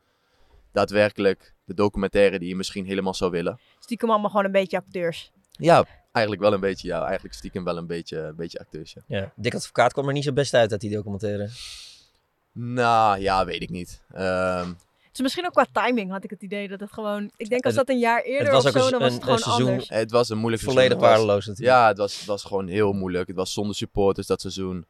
daadwerkelijk 0.71 1.53
de 1.65 1.73
documentaire 1.73 2.39
die 2.39 2.47
je 2.47 2.55
misschien 2.55 2.85
helemaal 2.85 3.13
zou 3.13 3.31
willen. 3.31 3.59
Stiekem 3.79 4.09
allemaal 4.09 4.29
gewoon 4.29 4.45
een 4.45 4.51
beetje 4.51 4.77
acteurs. 4.77 5.31
Ja, 5.51 5.85
eigenlijk 6.11 6.45
wel 6.45 6.53
een 6.53 6.59
beetje. 6.59 6.87
Ja, 6.87 7.03
eigenlijk 7.03 7.33
stiekem 7.33 7.63
wel 7.63 7.77
een 7.77 7.87
beetje, 7.87 8.17
een 8.17 8.35
beetje 8.35 8.59
acteurs. 8.59 8.93
Ja. 8.93 9.01
ja. 9.07 9.31
Dick 9.35 9.55
Advocaat 9.55 9.93
kwam 9.93 10.07
er 10.07 10.13
niet 10.13 10.23
zo 10.23 10.33
best 10.33 10.53
uit 10.53 10.71
uit 10.71 10.81
die 10.81 10.91
documentaire. 10.91 11.49
Nou, 12.51 13.19
ja, 13.19 13.45
weet 13.45 13.61
ik 13.61 13.69
niet. 13.69 14.01
Um, 14.15 14.77
is 15.13 15.21
misschien 15.21 15.45
ook 15.45 15.51
qua 15.51 15.85
timing 15.85 16.11
had 16.11 16.23
ik 16.23 16.29
het 16.29 16.41
idee 16.41 16.67
dat 16.67 16.79
het 16.79 16.91
gewoon... 16.91 17.31
Ik 17.37 17.49
denk 17.49 17.65
als 17.65 17.73
dat 17.73 17.89
een 17.89 17.99
jaar 17.99 18.21
eerder 18.21 18.51
was 18.51 18.65
of 18.65 18.71
zo, 18.71 18.89
dan 18.89 18.99
was 18.99 19.13
het 19.13 19.23
gewoon 19.23 19.39
seizoen, 19.39 19.67
anders. 19.67 19.89
Het 19.89 20.11
was 20.11 20.29
een 20.29 20.37
moeilijk 20.37 20.63
Volledig 20.63 20.97
waardeloos 20.97 21.45
natuurlijk. 21.45 21.77
Ja, 21.77 21.87
het 21.87 21.97
was, 21.97 22.17
het 22.17 22.25
was 22.25 22.43
gewoon 22.43 22.67
heel 22.67 22.93
moeilijk. 22.93 23.27
Het 23.27 23.35
was 23.35 23.53
zonder 23.53 23.75
supporters 23.75 24.27
dat 24.27 24.41
seizoen. 24.41 24.85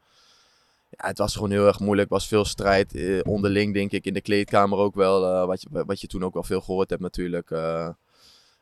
Ja, 0.90 1.06
het 1.06 1.18
was 1.18 1.34
gewoon 1.34 1.50
heel 1.50 1.66
erg 1.66 1.80
moeilijk. 1.80 2.08
Er 2.08 2.14
was 2.14 2.26
veel 2.26 2.44
strijd 2.44 2.94
eh, 2.94 3.20
onderling, 3.22 3.74
denk 3.74 3.90
ik. 3.90 4.04
In 4.04 4.14
de 4.14 4.20
kleedkamer 4.20 4.78
ook 4.78 4.94
wel. 4.94 5.24
Uh, 5.24 5.46
wat, 5.46 5.62
je, 5.62 5.84
wat 5.86 6.00
je 6.00 6.06
toen 6.06 6.24
ook 6.24 6.34
wel 6.34 6.42
veel 6.42 6.60
gehoord 6.60 6.90
hebt 6.90 7.02
natuurlijk. 7.02 7.50
Uh, 7.50 7.88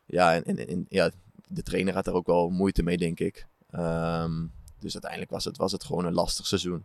ja, 0.06 0.34
en, 0.34 0.44
en, 0.44 0.68
en, 0.68 0.86
ja, 0.88 1.10
de 1.46 1.62
trainer 1.62 1.94
had 1.94 2.06
er 2.06 2.14
ook 2.14 2.26
wel 2.26 2.50
moeite 2.50 2.82
mee, 2.82 2.96
denk 2.96 3.20
ik. 3.20 3.46
Um, 3.74 4.52
dus 4.78 4.92
uiteindelijk 4.92 5.30
was 5.30 5.44
het, 5.44 5.56
was 5.56 5.72
het 5.72 5.84
gewoon 5.84 6.04
een 6.04 6.14
lastig 6.14 6.46
seizoen. 6.46 6.84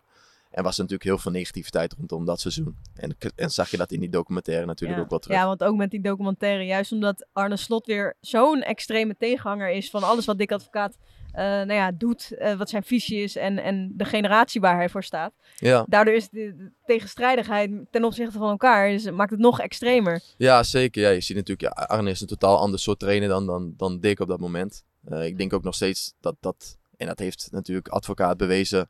En 0.56 0.64
was 0.64 0.76
er 0.76 0.82
natuurlijk 0.82 1.10
heel 1.10 1.18
veel 1.18 1.32
negativiteit 1.32 1.94
rondom 1.94 2.26
dat 2.26 2.40
seizoen. 2.40 2.76
En, 2.94 3.16
en 3.36 3.50
zag 3.50 3.72
je 3.72 3.78
dat 3.78 3.92
in 3.92 4.00
die 4.00 4.10
documentaire 4.10 4.66
natuurlijk 4.66 5.00
ook 5.02 5.10
wel 5.10 5.20
terug. 5.20 5.38
Ja, 5.38 5.46
want 5.46 5.64
ook 5.64 5.76
met 5.76 5.92
die 5.92 6.02
documentaire, 6.02 6.66
juist 6.66 6.92
omdat 6.92 7.28
Arne 7.34 7.58
Slot 7.58 7.86
weer 7.86 8.16
zo'n 8.22 8.62
extreme 8.62 9.16
tegenhanger 9.18 9.70
is 9.70 9.90
van 9.90 10.04
alles 10.04 10.26
wat 10.26 10.38
Dick 10.38 10.52
Advocaat 10.52 10.98
uh, 10.98 11.42
nou 11.42 11.74
ja, 11.74 11.92
doet, 11.92 12.32
uh, 12.40 12.54
wat 12.58 12.70
zijn 12.70 12.84
visie 12.84 13.24
is 13.24 13.36
en, 13.36 13.58
en 13.58 13.92
de 13.96 14.06
generatie 14.06 14.62
waar 14.62 14.76
hij 14.76 14.90
voor 14.90 15.04
staat. 15.04 15.34
Ja. 15.56 15.86
Daardoor 15.90 16.14
is 16.14 16.30
de, 16.30 16.56
de 16.56 16.72
tegenstrijdigheid 16.86 17.72
ten 17.92 18.04
opzichte 18.04 18.38
van 18.38 18.50
elkaar, 18.50 18.90
dus 18.90 19.12
maakt 19.12 19.32
het 19.32 19.40
nog 19.40 19.60
extremer. 19.60 20.22
Ja, 20.38 20.64
zeker. 20.64 21.02
Ja, 21.02 21.10
je 21.10 21.22
ziet 21.22 21.36
natuurlijk, 21.36 21.78
ja, 21.78 21.84
Arne 21.86 22.10
is 22.10 22.22
een 22.22 22.28
totaal 22.28 22.58
ander 22.58 22.80
soort 22.80 23.00
trainer 23.00 23.30
dan, 23.30 23.46
dan, 23.46 23.74
dan 23.78 24.00
Dick 24.00 24.20
op 24.20 24.28
dat 24.28 24.40
moment. 24.40 24.84
Uh, 25.10 25.26
ik 25.26 25.38
denk 25.38 25.54
ook 25.54 25.64
nog 25.64 25.76
steeds 25.76 26.14
dat 26.20 26.36
dat, 26.40 26.78
en 26.98 27.08
dat 27.08 27.20
heeft 27.20 27.48
natuurlijk 27.52 27.88
Advocaat 27.88 28.38
bewezen, 28.38 28.90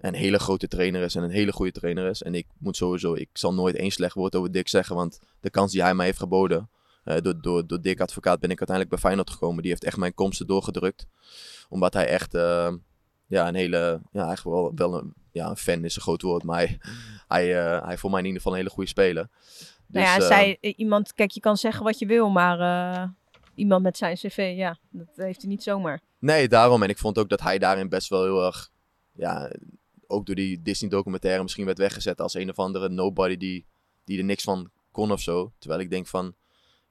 een 0.00 0.14
hele 0.14 0.38
grote 0.38 0.68
trainer 0.68 1.02
is 1.02 1.14
en 1.14 1.22
een 1.22 1.30
hele 1.30 1.52
goede 1.52 1.72
trainer 1.72 2.08
is. 2.08 2.22
En 2.22 2.34
ik 2.34 2.46
moet 2.58 2.76
sowieso, 2.76 3.14
ik 3.14 3.28
zal 3.32 3.54
nooit 3.54 3.76
één 3.76 3.90
slecht 3.90 4.14
woord 4.14 4.34
over 4.34 4.52
Dick 4.52 4.68
zeggen, 4.68 4.96
want 4.96 5.20
de 5.40 5.50
kans 5.50 5.72
die 5.72 5.82
hij 5.82 5.94
mij 5.94 6.06
heeft 6.06 6.18
geboden, 6.18 6.68
uh, 7.04 7.16
door, 7.22 7.40
door, 7.40 7.66
door 7.66 7.80
Dick 7.80 8.00
Advocaat 8.00 8.40
ben 8.40 8.50
ik 8.50 8.58
uiteindelijk 8.58 8.88
bij 8.88 8.98
Feyenoord 8.98 9.30
gekomen. 9.30 9.62
Die 9.62 9.70
heeft 9.70 9.84
echt 9.84 9.96
mijn 9.96 10.14
komsten 10.14 10.46
doorgedrukt. 10.46 11.06
Omdat 11.68 11.94
hij 11.94 12.06
echt 12.06 12.34
uh, 12.34 12.72
ja, 13.26 13.48
een 13.48 13.54
hele, 13.54 14.00
ja, 14.12 14.26
eigenlijk 14.26 14.56
wel, 14.56 14.72
wel 14.74 14.98
een, 14.98 15.14
ja, 15.32 15.48
een 15.48 15.56
fan 15.56 15.84
is 15.84 15.96
een 15.96 16.02
groot 16.02 16.22
woord, 16.22 16.42
maar 16.42 16.56
hij, 16.56 16.78
hij, 17.28 17.64
uh, 17.64 17.86
hij 17.86 17.98
vond 17.98 18.12
mij 18.12 18.20
in 18.22 18.26
ieder 18.26 18.40
geval 18.40 18.52
een 18.52 18.62
hele 18.62 18.74
goede 18.74 18.90
speler. 18.90 19.28
Dus, 19.86 20.02
nou 20.02 20.20
ja, 20.20 20.26
zij, 20.26 20.58
iemand, 20.60 21.14
kijk, 21.14 21.30
je 21.30 21.40
kan 21.40 21.56
zeggen 21.56 21.84
wat 21.84 21.98
je 21.98 22.06
wil, 22.06 22.30
maar 22.30 23.14
iemand 23.54 23.82
met 23.82 23.96
zijn 23.96 24.14
cv, 24.14 24.52
ja, 24.56 24.76
dat 24.90 25.08
heeft 25.14 25.40
hij 25.40 25.50
niet 25.50 25.62
zomaar. 25.62 26.00
Nee, 26.18 26.48
daarom. 26.48 26.82
En 26.82 26.88
ik 26.88 26.98
vond 26.98 27.18
ook 27.18 27.28
dat 27.28 27.40
hij 27.40 27.58
daarin 27.58 27.88
best 27.88 28.08
wel 28.08 28.22
heel 28.22 28.44
erg, 28.44 28.70
ja, 29.12 29.50
ook 30.10 30.26
door 30.26 30.34
die 30.34 30.62
Disney 30.62 30.90
documentaire 30.90 31.42
misschien 31.42 31.64
werd 31.64 31.78
weggezet 31.78 32.20
als 32.20 32.34
een 32.34 32.50
of 32.50 32.58
andere 32.58 32.88
nobody 32.88 33.36
die, 33.36 33.66
die 34.04 34.18
er 34.18 34.24
niks 34.24 34.42
van 34.42 34.70
kon 34.90 35.12
of 35.12 35.20
zo. 35.20 35.52
Terwijl 35.58 35.80
ik 35.80 35.90
denk 35.90 36.06
van, 36.06 36.34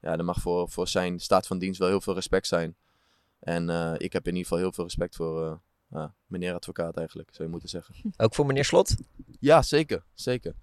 ja, 0.01 0.17
er 0.17 0.25
mag 0.25 0.41
voor, 0.41 0.69
voor 0.69 0.87
zijn 0.87 1.19
staat 1.19 1.47
van 1.47 1.59
dienst 1.59 1.79
wel 1.79 1.87
heel 1.87 2.01
veel 2.01 2.13
respect 2.13 2.47
zijn. 2.47 2.75
En 3.39 3.69
uh, 3.69 3.93
ik 3.97 4.13
heb 4.13 4.27
in 4.27 4.31
ieder 4.31 4.47
geval 4.47 4.57
heel 4.57 4.71
veel 4.71 4.83
respect 4.83 5.15
voor 5.15 5.59
uh, 5.93 6.05
meneer 6.27 6.53
advocaat 6.53 6.97
eigenlijk, 6.97 7.29
zou 7.31 7.43
je 7.43 7.49
moeten 7.49 7.69
zeggen. 7.69 7.95
Ook 8.17 8.35
voor 8.35 8.45
meneer 8.45 8.65
Slot? 8.65 8.95
Ja, 9.39 9.61
zeker. 9.61 10.03
Zeker. 10.13 10.53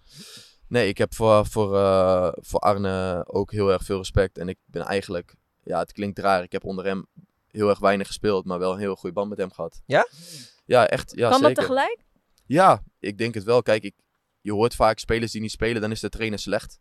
Nee, 0.68 0.88
ik 0.88 0.98
heb 0.98 1.14
voor, 1.14 1.46
voor, 1.46 1.74
uh, 1.74 2.32
voor 2.34 2.60
Arne 2.60 3.24
ook 3.26 3.52
heel 3.52 3.72
erg 3.72 3.82
veel 3.82 3.98
respect. 3.98 4.38
En 4.38 4.48
ik 4.48 4.58
ben 4.64 4.82
eigenlijk, 4.82 5.34
ja, 5.62 5.78
het 5.78 5.92
klinkt 5.92 6.18
raar, 6.18 6.42
ik 6.42 6.52
heb 6.52 6.64
onder 6.64 6.84
hem 6.84 7.06
heel 7.50 7.68
erg 7.68 7.78
weinig 7.78 8.06
gespeeld, 8.06 8.44
maar 8.44 8.58
wel 8.58 8.72
een 8.72 8.78
heel 8.78 8.96
goede 8.96 9.14
band 9.14 9.28
met 9.28 9.38
hem 9.38 9.52
gehad. 9.52 9.82
Ja? 9.86 10.08
Ja, 10.64 10.86
echt. 10.88 11.12
Ja, 11.14 11.28
kan 11.28 11.38
zeker. 11.38 11.54
dat 11.54 11.64
tegelijk? 11.64 12.05
Ja, 12.46 12.82
ik 12.98 13.18
denk 13.18 13.34
het 13.34 13.44
wel. 13.44 13.62
Kijk, 13.62 13.82
ik, 13.82 13.94
je 14.40 14.52
hoort 14.52 14.74
vaak 14.74 14.98
spelers 14.98 15.32
die 15.32 15.40
niet 15.40 15.50
spelen, 15.50 15.80
dan 15.80 15.90
is 15.90 16.00
de 16.00 16.08
trainer 16.08 16.38
slecht. 16.38 16.80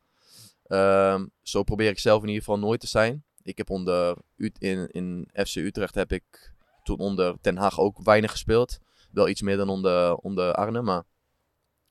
Um, 0.68 1.32
zo 1.42 1.64
probeer 1.64 1.90
ik 1.90 2.00
zelf 2.00 2.22
in 2.22 2.28
ieder 2.28 2.44
geval 2.44 2.60
nooit 2.60 2.80
te 2.80 2.88
zijn. 2.88 3.24
Ik 3.42 3.58
heb 3.58 3.70
onder 3.70 4.18
in, 4.38 4.88
in 4.92 5.30
FC 5.34 5.56
Utrecht 5.56 5.96
heb 5.96 6.12
ik 6.12 6.54
toen 6.84 7.00
onder 7.00 7.36
Ten 7.42 7.58
Haag 7.58 7.80
ook 7.80 8.04
weinig 8.04 8.32
gespeeld. 8.32 8.80
Wel 9.12 9.30
iets 9.30 9.42
meer 9.42 9.58
dan 9.58 9.70
onder, 9.70 10.16
onder 10.16 10.54
Arne, 10.54 10.82
maar... 10.82 11.04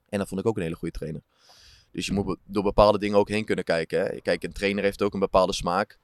En 0.09 0.19
dat 0.19 0.29
vond 0.29 0.41
ik 0.41 0.47
ook 0.47 0.57
een 0.57 0.63
hele 0.63 0.75
goede 0.75 0.99
trainer. 0.99 1.23
Dus 1.91 2.07
je 2.07 2.13
moet 2.13 2.39
door 2.45 2.63
bepaalde 2.63 2.99
dingen 2.99 3.19
ook 3.19 3.29
heen 3.29 3.45
kunnen 3.45 3.65
kijken. 3.65 4.01
Hè. 4.01 4.21
Kijk, 4.21 4.43
een 4.43 4.53
trainer 4.53 4.85
heeft 4.85 5.03
ook 5.03 5.15
een 5.15 5.21
bepaalde 5.21 5.53
smaak. 5.53 5.99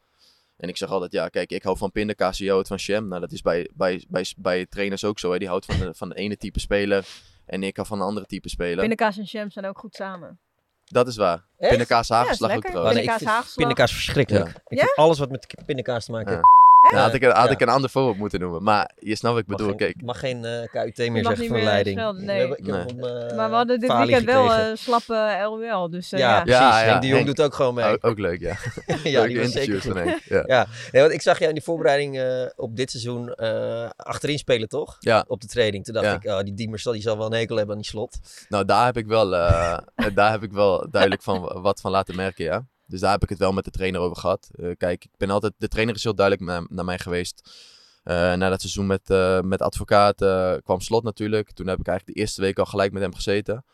En 0.57 0.69
ik 0.69 0.77
zeg 0.77 0.91
altijd, 0.91 1.13
ja, 1.13 1.29
kijk, 1.29 1.51
ik 1.51 1.63
hou 1.63 1.77
van 1.77 1.93
pindakaas, 1.93 2.39
je 2.39 2.51
houdt 2.51 2.69
van 2.69 2.79
Sham. 2.79 3.09
Nou, 3.09 3.21
dat 3.21 3.33
is 3.33 3.43
bij, 3.43 3.71
bij, 3.75 4.05
bij, 4.09 4.33
bij 4.37 4.67
trainers 4.67 5.05
ook 5.05 5.19
zo. 5.19 5.33
Hè. 5.33 5.39
Die 5.39 5.49
houdt 5.49 5.65
van 5.65 5.79
de, 5.79 5.95
van 5.95 6.09
de 6.09 6.15
ene 6.15 6.37
type 6.37 6.61
speler 6.61 7.07
en 7.51 7.63
ik 7.63 7.77
hou 7.77 7.89
van 7.89 8.01
een 8.01 8.07
andere 8.07 8.27
type 8.27 8.49
speler. 8.49 8.79
Pindakaas 8.79 9.19
en 9.19 9.27
Sham 9.27 9.51
zijn 9.51 9.67
ook 9.67 9.79
goed 9.79 9.95
samen. 9.95 10.41
Dat 10.85 11.09
is 11.09 11.17
waar. 11.17 11.45
Echt? 11.59 11.71
Pindakaas 11.71 12.09
hagelslag 12.09 12.51
ja, 12.51 12.57
ook 12.57 12.65
trouwens. 12.65 12.95
Pindakaas 12.95 13.25
hagelslag. 13.25 13.57
Pindakaas 13.57 13.93
verschrikkelijk. 13.93 14.47
Ja. 14.47 14.61
Ik 14.67 14.79
vind 14.79 14.95
alles 14.95 15.19
wat 15.19 15.31
met 15.31 15.55
pindakaas 15.67 16.05
te 16.05 16.11
maken 16.11 16.33
heeft. 16.33 16.45
Ja, 16.89 16.99
had 16.99 17.15
ik, 17.15 17.23
had 17.23 17.35
ja. 17.35 17.51
ik 17.51 17.61
een 17.61 17.69
ander 17.69 17.91
voorbeeld 17.91 18.17
moeten 18.17 18.41
noemen. 18.41 18.63
Maar 18.63 18.91
je 18.99 19.17
snapt 19.17 19.35
wat 19.35 19.43
ik 19.43 19.49
bedoel. 19.49 19.67
Mag 19.67 19.77
geen, 19.77 19.93
kijk. 19.93 20.03
mag 20.03 20.19
geen 20.19 20.45
uh, 20.45 20.85
KUT 20.85 21.11
meer 21.11 21.25
zeggen 21.25 21.47
van 21.47 21.57
de 21.57 21.63
leiding. 21.63 21.99
Schelden, 21.99 22.25
nee. 22.25 22.57
Ik 22.57 22.67
heb 22.67 22.89
hem, 22.89 22.99
uh, 22.99 23.37
maar 23.37 23.49
we 23.49 23.55
hadden 23.55 23.81
dit 23.81 23.93
weekend 23.93 24.25
wel 24.25 24.45
uh, 24.45 24.75
slappe 24.75 25.39
LWL. 25.43 25.91
Dus, 25.91 26.11
ja, 26.11 26.19
ja, 26.19 26.43
precies. 26.43 26.61
Ja, 26.61 26.79
Henk 26.79 27.01
de 27.01 27.07
Jong 27.07 27.27
doet 27.27 27.43
ook 27.43 27.55
gewoon 27.55 27.75
mee. 27.75 27.85
Ook, 27.85 28.07
ook 28.07 28.19
leuk, 28.19 28.41
ja. 28.41 28.57
ja, 29.05 29.27
die 29.27 29.39
was 29.39 29.53
zeker 29.53 29.81
goed. 29.81 30.19
Ja. 30.25 30.45
ja. 30.47 30.67
Nee, 30.93 31.03
want 31.03 31.15
ik 31.15 31.23
zag 31.23 31.37
jou 31.37 31.49
in 31.49 31.55
die 31.55 31.65
voorbereiding 31.65 32.23
op 32.57 32.77
dit 32.77 32.91
seizoen 32.91 33.35
achterin 33.97 34.39
spelen, 34.39 34.69
toch? 34.69 34.97
Ja. 35.01 35.25
Op 35.27 35.41
de 35.41 35.47
training. 35.47 35.85
Toen 35.85 35.95
dacht 35.95 36.25
ik, 36.25 36.31
oh, 36.31 36.41
die 36.41 36.55
Diemers 36.55 36.83
die 36.83 37.03
zal 37.03 37.17
wel 37.17 37.27
een 37.27 37.33
hekel 37.33 37.57
hebben 37.57 37.75
aan 37.75 37.81
die 37.81 37.91
slot. 37.91 38.19
Nou, 38.49 38.65
daar 38.65 38.85
heb 38.85 38.97
ik 38.97 39.07
wel, 39.07 39.31
daar 40.15 40.31
heb 40.31 40.43
ik 40.43 40.53
wel 40.53 40.91
duidelijk 40.91 41.23
van 41.23 41.41
wat 41.63 41.81
van 41.81 41.91
laten 41.91 42.17
merken, 42.17 42.45
ja. 42.45 42.65
Dus 42.91 43.01
daar 43.01 43.11
heb 43.11 43.23
ik 43.23 43.29
het 43.29 43.39
wel 43.39 43.53
met 43.53 43.65
de 43.65 43.71
trainer 43.71 44.01
over 44.01 44.17
gehad. 44.17 44.51
Uh, 44.55 44.71
kijk, 44.77 45.05
ik 45.05 45.17
ben 45.17 45.31
altijd, 45.31 45.53
de 45.59 45.69
trainer 45.69 45.95
is 45.95 46.03
heel 46.03 46.15
duidelijk 46.15 46.69
naar, 46.71 46.85
mij 46.85 46.99
geweest. 46.99 47.51
Uh, 48.05 48.15
na 48.15 48.49
dat 48.49 48.61
seizoen 48.61 48.87
met, 48.87 49.11
uh, 49.11 49.41
met 49.41 49.63
advocaat 49.63 50.17
kwam 50.63 50.81
slot 50.81 51.03
natuurlijk. 51.03 51.51
Toen 51.53 51.67
heb 51.67 51.79
ik 51.79 51.87
eigenlijk 51.87 52.17
de 52.17 52.23
eerste 52.23 52.41
week 52.41 52.59
al 52.59 52.65
gelijk 52.65 52.93
met 52.93 53.03
hem 53.03 53.15
gezeten. 53.15 53.65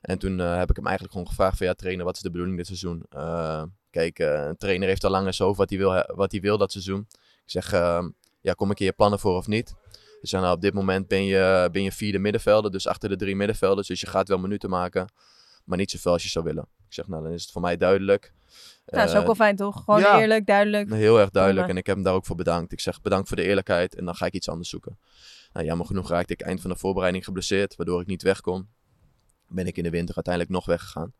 En 0.00 0.18
toen 0.18 0.38
heb 0.38 0.70
ik 0.70 0.76
hem 0.76 0.84
eigenlijk 0.84 1.12
gewoon 1.12 1.28
gevraagd 1.28 1.56
van 1.56 1.66
ja 1.66 1.74
trainer, 1.74 2.04
wat 2.04 2.16
is 2.16 2.22
de 2.22 2.30
bedoeling 2.30 2.56
dit 2.56 2.66
seizoen? 2.66 3.06
kijk, 3.90 4.18
een 4.18 4.56
trainer 4.56 4.88
heeft 4.88 5.04
al 5.04 5.10
lang 5.10 5.26
eens 5.26 5.40
over 5.40 5.56
wat 5.56 5.70
hij 5.70 5.78
wil, 5.78 6.04
wat 6.14 6.32
hij 6.32 6.40
wil 6.40 6.58
dat 6.58 6.72
seizoen. 6.72 7.06
Ik 7.44 7.50
zeg, 7.50 7.70
ja 8.40 8.52
kom 8.56 8.70
ik 8.70 8.78
hier 8.78 8.86
je 8.86 8.92
plannen 8.92 9.18
voor 9.18 9.36
of 9.36 9.46
niet? 9.46 9.74
Dus 10.20 10.32
nou, 10.32 10.54
op 10.54 10.60
dit 10.60 10.74
moment 10.74 11.08
ben 11.08 11.24
je, 11.24 11.68
ben 11.72 11.82
je 11.82 11.92
vierde 11.92 12.18
middenvelder, 12.18 12.70
dus 12.70 12.86
achter 12.86 13.08
de 13.08 13.16
drie 13.16 13.36
middenvelders. 13.36 13.88
Dus 13.88 14.00
je 14.00 14.06
gaat 14.06 14.28
wel 14.28 14.38
minuten 14.38 14.70
maken, 14.70 15.12
maar 15.64 15.78
niet 15.78 15.90
zoveel 15.90 16.12
als 16.12 16.22
je 16.22 16.28
zou 16.28 16.44
willen. 16.44 16.66
Ik 16.86 16.94
zeg, 16.94 17.08
nou 17.08 17.22
dan 17.22 17.32
is 17.32 17.42
het 17.42 17.50
voor 17.50 17.60
mij 17.60 17.76
duidelijk. 17.76 18.32
Ja, 18.86 18.98
dat 18.98 19.08
is 19.08 19.14
ook 19.14 19.26
wel 19.26 19.34
fijn 19.34 19.56
toch? 19.56 19.84
Gewoon 19.84 20.00
ja, 20.00 20.20
eerlijk, 20.20 20.46
duidelijk. 20.46 20.92
Heel 20.92 21.20
erg 21.20 21.30
duidelijk. 21.30 21.68
En 21.68 21.76
ik 21.76 21.86
heb 21.86 21.94
hem 21.94 22.04
daar 22.04 22.14
ook 22.14 22.26
voor 22.26 22.36
bedankt. 22.36 22.72
Ik 22.72 22.80
zeg 22.80 23.00
bedankt 23.02 23.28
voor 23.28 23.36
de 23.36 23.42
eerlijkheid 23.42 23.94
en 23.94 24.04
dan 24.04 24.14
ga 24.14 24.26
ik 24.26 24.32
iets 24.32 24.48
anders 24.48 24.68
zoeken. 24.68 24.98
Nou, 25.52 25.66
jammer 25.66 25.86
genoeg 25.86 26.08
raakte 26.08 26.32
ik 26.32 26.40
eind 26.40 26.60
van 26.60 26.70
de 26.70 26.76
voorbereiding 26.76 27.24
geblesseerd, 27.24 27.76
waardoor 27.76 28.00
ik 28.00 28.06
niet 28.06 28.22
weg 28.22 28.40
kon. 28.40 28.68
Ben 29.48 29.66
ik 29.66 29.76
in 29.76 29.82
de 29.82 29.90
winter 29.90 30.14
uiteindelijk 30.14 30.54
nog 30.54 30.66
weggegaan. 30.66 31.12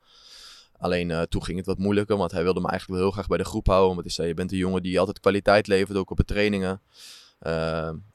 Alleen 0.79 1.09
uh, 1.09 1.23
toen 1.23 1.45
ging 1.45 1.57
het 1.57 1.67
wat 1.67 1.79
moeilijker, 1.79 2.17
want 2.17 2.33
hij 2.33 2.43
wilde 2.43 2.61
me 2.61 2.69
eigenlijk 2.69 2.99
wel 2.99 3.09
heel 3.09 3.17
graag 3.17 3.29
bij 3.29 3.39
de 3.39 3.45
groep 3.45 3.67
houden. 3.67 3.89
Want 3.89 4.01
hij 4.01 4.11
zei, 4.11 4.29
je 4.29 4.35
bent 4.35 4.53
een 4.53 4.59
jongen 4.59 4.83
die 4.83 4.99
altijd 4.99 5.21
kwaliteit 5.21 5.67
levert, 5.67 5.99
ook 5.99 6.11
op 6.11 6.17
de 6.17 6.25
trainingen. 6.25 6.81
Uh, 7.47 7.53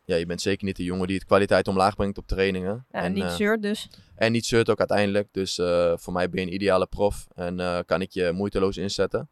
ja, 0.06 0.16
je 0.16 0.26
bent 0.26 0.42
zeker 0.42 0.66
niet 0.66 0.76
de 0.76 0.84
jongen 0.84 1.08
die 1.08 1.16
het 1.16 1.26
kwaliteit 1.26 1.68
omlaag 1.68 1.96
brengt 1.96 2.18
op 2.18 2.28
trainingen. 2.28 2.86
Ja, 2.92 3.02
en 3.02 3.14
niet 3.14 3.24
uh, 3.24 3.36
zeurt 3.36 3.62
dus. 3.62 3.90
En 4.16 4.32
niet 4.32 4.46
zeurt 4.46 4.70
ook 4.70 4.80
uiteindelijk. 4.80 5.28
Dus 5.32 5.56
voor 5.96 6.14
mij 6.14 6.30
ben 6.30 6.40
je 6.40 6.48
een 6.48 6.54
ideale 6.54 6.88
prof 6.88 7.28
en 7.36 7.84
kan 7.86 8.02
ik 8.02 8.12
je 8.12 8.32
moeiteloos 8.34 8.78
inzetten. 8.78 9.30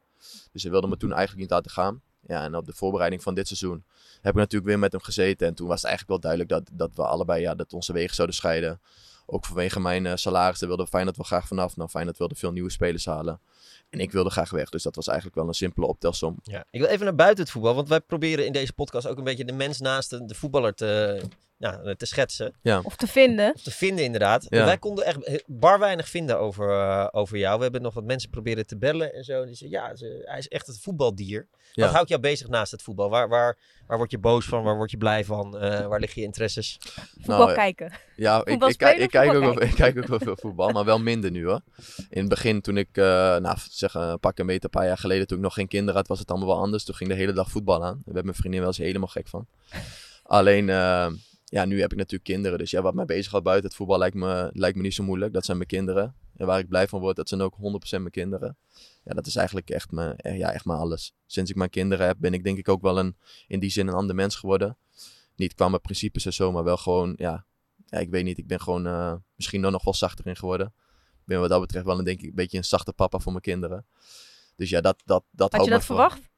Dus 0.51 0.61
hij 0.61 0.71
wilde 0.71 0.87
me 0.87 0.97
toen 0.97 1.11
eigenlijk 1.11 1.41
niet 1.41 1.51
laten 1.51 1.71
gaan. 1.71 2.01
Ja, 2.27 2.43
en 2.43 2.55
op 2.55 2.65
de 2.65 2.73
voorbereiding 2.73 3.23
van 3.23 3.33
dit 3.35 3.47
seizoen 3.47 3.83
heb 4.21 4.33
ik 4.33 4.39
natuurlijk 4.39 4.69
weer 4.69 4.79
met 4.79 4.91
hem 4.91 5.01
gezeten. 5.01 5.47
En 5.47 5.53
toen 5.53 5.67
was 5.67 5.81
het 5.81 5.89
eigenlijk 5.89 6.21
wel 6.21 6.31
duidelijk 6.31 6.67
dat, 6.67 6.77
dat 6.77 6.95
we 6.95 7.11
allebei, 7.11 7.41
ja, 7.41 7.55
dat 7.55 7.73
onze 7.73 7.93
wegen 7.93 8.15
zouden 8.15 8.35
scheiden. 8.35 8.81
Ook 9.25 9.45
vanwege 9.45 9.79
mijn 9.79 10.05
uh, 10.05 10.15
salaris. 10.15 10.59
Daar 10.59 10.69
wilde 10.69 10.87
Feyenoord 10.87 11.17
wel 11.17 11.25
graag 11.25 11.47
vanaf. 11.47 11.75
Nou, 11.75 11.89
Feyenoord 11.89 12.17
wilde 12.17 12.35
veel 12.35 12.51
nieuwe 12.51 12.71
spelers 12.71 13.05
halen. 13.05 13.41
En 13.89 13.99
ik 13.99 14.11
wilde 14.11 14.29
graag 14.29 14.49
weg. 14.49 14.69
Dus 14.69 14.83
dat 14.83 14.95
was 14.95 15.07
eigenlijk 15.07 15.37
wel 15.37 15.47
een 15.47 15.53
simpele 15.53 15.87
optelsom. 15.87 16.39
Ja. 16.43 16.65
Ik 16.69 16.79
wil 16.79 16.89
even 16.89 17.05
naar 17.05 17.15
buiten 17.15 17.43
het 17.43 17.53
voetbal. 17.53 17.75
Want 17.75 17.89
wij 17.89 18.01
proberen 18.01 18.45
in 18.45 18.51
deze 18.51 18.73
podcast 18.73 19.07
ook 19.07 19.17
een 19.17 19.23
beetje 19.23 19.45
de 19.45 19.53
mens 19.53 19.79
naast 19.79 20.09
de, 20.09 20.25
de 20.25 20.35
voetballer 20.35 20.73
te, 20.73 21.21
ja, 21.57 21.95
te 21.97 22.05
schetsen. 22.05 22.53
Ja. 22.61 22.79
Of 22.83 22.95
te 22.95 23.07
vinden. 23.07 23.53
Of 23.53 23.61
te 23.61 23.71
vinden, 23.71 24.05
inderdaad. 24.05 24.45
Ja. 24.49 24.65
Wij 24.65 24.77
konden 24.77 25.05
echt 25.05 25.43
bar 25.45 25.79
weinig 25.79 26.09
vinden 26.09 26.39
over, 26.39 26.69
uh, 26.69 27.07
over 27.11 27.37
jou. 27.37 27.57
We 27.57 27.63
hebben 27.63 27.81
nog 27.81 27.93
wat 27.93 28.03
mensen 28.03 28.29
proberen 28.29 28.67
te 28.67 28.77
bellen 28.77 29.13
en 29.13 29.23
zo. 29.23 29.45
Die 29.45 29.55
zeiden, 29.55 29.79
ja, 29.79 29.95
ze, 29.95 30.21
hij 30.25 30.37
is 30.37 30.47
echt 30.47 30.67
het 30.67 30.79
voetbaldier. 30.79 31.47
Ja. 31.73 31.83
Wat 31.83 31.93
houdt 31.93 32.09
jou 32.09 32.21
bezig 32.21 32.47
naast 32.47 32.71
het 32.71 32.81
voetbal? 32.81 33.09
Waar, 33.09 33.29
waar, 33.29 33.57
waar 33.87 33.97
word 33.97 34.11
je 34.11 34.17
boos 34.17 34.45
van? 34.45 34.63
Waar 34.63 34.75
word 34.75 34.91
je 34.91 34.97
blij 34.97 35.25
van? 35.25 35.55
Uh, 35.63 35.87
waar 35.87 35.99
liggen 35.99 36.21
je 36.21 36.27
interesses? 36.27 36.77
Voetbal 37.15 37.37
Nou, 37.37 37.53
kijken. 37.53 37.91
Ja, 38.15 38.45
ik, 38.45 38.63
ik, 38.63 38.81
ik, 38.81 39.09
kijk 39.09 39.33
ook 39.33 39.43
wel, 39.43 39.61
ik 39.69 39.75
kijk 39.75 39.97
ook 39.97 40.07
wel 40.07 40.19
veel 40.19 40.37
voetbal, 40.37 40.69
maar 40.69 40.85
wel 40.85 40.99
minder 40.99 41.31
nu 41.31 41.45
hoor. 41.45 41.61
In 42.09 42.19
het 42.19 42.29
begin, 42.29 42.61
toen 42.61 42.77
ik, 42.77 42.89
eh, 42.91 43.03
nou 43.37 43.57
zeg 43.69 43.93
een 43.93 44.19
pak 44.19 44.39
een 44.39 44.45
meter, 44.45 44.63
een 44.63 44.69
paar 44.69 44.85
jaar 44.85 44.97
geleden, 44.97 45.27
toen 45.27 45.37
ik 45.37 45.43
nog 45.43 45.53
geen 45.53 45.67
kinderen 45.67 45.95
had, 45.95 46.07
was 46.07 46.19
het 46.19 46.29
allemaal 46.29 46.47
wel 46.47 46.59
anders. 46.59 46.83
Toen 46.83 46.95
ging 46.95 47.09
de 47.09 47.15
hele 47.15 47.33
dag 47.33 47.51
voetbal 47.51 47.85
aan. 47.85 48.01
Daar 48.05 48.13
werd 48.13 48.25
mijn 48.25 48.37
vriendin 48.37 48.59
wel 48.59 48.69
eens 48.69 48.77
helemaal 48.77 49.07
gek 49.07 49.27
van. 49.27 49.47
Alleen, 50.23 50.69
eh, 50.69 51.07
ja, 51.49 51.65
nu 51.65 51.79
heb 51.81 51.91
ik 51.91 51.97
natuurlijk 51.97 52.23
kinderen. 52.29 52.57
Dus 52.57 52.71
ja, 52.71 52.81
wat 52.81 52.93
mij 52.93 53.05
bezighoudt 53.05 53.45
buiten 53.45 53.67
het 53.67 53.77
voetbal 53.77 53.97
lijkt 53.97 54.15
me, 54.15 54.49
lijkt 54.53 54.77
me 54.77 54.81
niet 54.83 54.93
zo 54.93 55.03
moeilijk. 55.03 55.33
Dat 55.33 55.45
zijn 55.45 55.57
mijn 55.57 55.69
kinderen. 55.69 56.15
En 56.36 56.45
waar 56.45 56.60
ik 56.60 56.67
blij 56.67 56.88
van 56.88 56.99
word, 56.99 57.15
dat 57.15 57.29
zijn 57.29 57.41
ook 57.41 57.55
100% 57.55 57.60
mijn 57.89 58.10
kinderen. 58.12 58.57
Ja, 59.03 59.13
dat 59.13 59.25
is 59.25 59.36
eigenlijk 59.36 59.69
echt 59.69 59.91
mijn, 59.91 60.15
eh, 60.17 60.38
ja, 60.38 60.51
echt 60.51 60.65
mijn 60.65 60.79
alles. 60.79 61.13
Sinds 61.25 61.49
ik 61.51 61.55
mijn 61.57 61.69
kinderen 61.69 62.05
heb, 62.05 62.17
ben 62.19 62.33
ik 62.33 62.43
denk 62.43 62.57
ik 62.57 62.69
ook 62.69 62.81
wel 62.81 62.99
een, 62.99 63.17
in 63.47 63.60
die 63.60 63.69
zin 63.69 63.88
een 63.88 63.93
ander 63.93 64.15
mens 64.15 64.36
geworden. 64.36 64.77
Niet 65.36 65.53
qua 65.53 65.69
mijn 65.69 65.81
principes 65.81 66.25
en 66.25 66.33
zo, 66.33 66.51
maar 66.51 66.63
wel 66.63 66.77
gewoon, 66.77 67.13
ja, 67.17 67.45
ja, 67.86 67.97
ik 67.97 68.10
weet 68.10 68.23
niet, 68.23 68.38
ik 68.38 68.47
ben 68.47 68.62
gewoon 68.62 68.88
eh, 68.88 69.13
misschien 69.36 69.62
nog 69.62 69.83
wel 69.83 69.93
zachter 69.93 70.27
in 70.27 70.36
geworden. 70.36 70.67
Ik 71.13 71.23
ben 71.25 71.39
wat 71.39 71.49
dat 71.49 71.62
betreft 71.62 71.86
wel 71.86 71.97
een, 71.99 72.05
denk 72.05 72.19
ik, 72.21 72.29
een 72.29 72.36
beetje 72.36 72.57
een 72.57 72.63
zachte 72.63 72.93
papa 72.93 73.19
voor 73.19 73.31
mijn 73.31 73.43
kinderen. 73.43 73.86
Dus 74.55 74.69
ja, 74.69 74.81
dat, 74.81 75.01
dat, 75.05 75.23
dat 75.31 75.51
Had 75.51 75.63
je 75.63 75.69
dat 75.69 75.86
voor- 75.86 75.95
verwacht? 75.95 76.29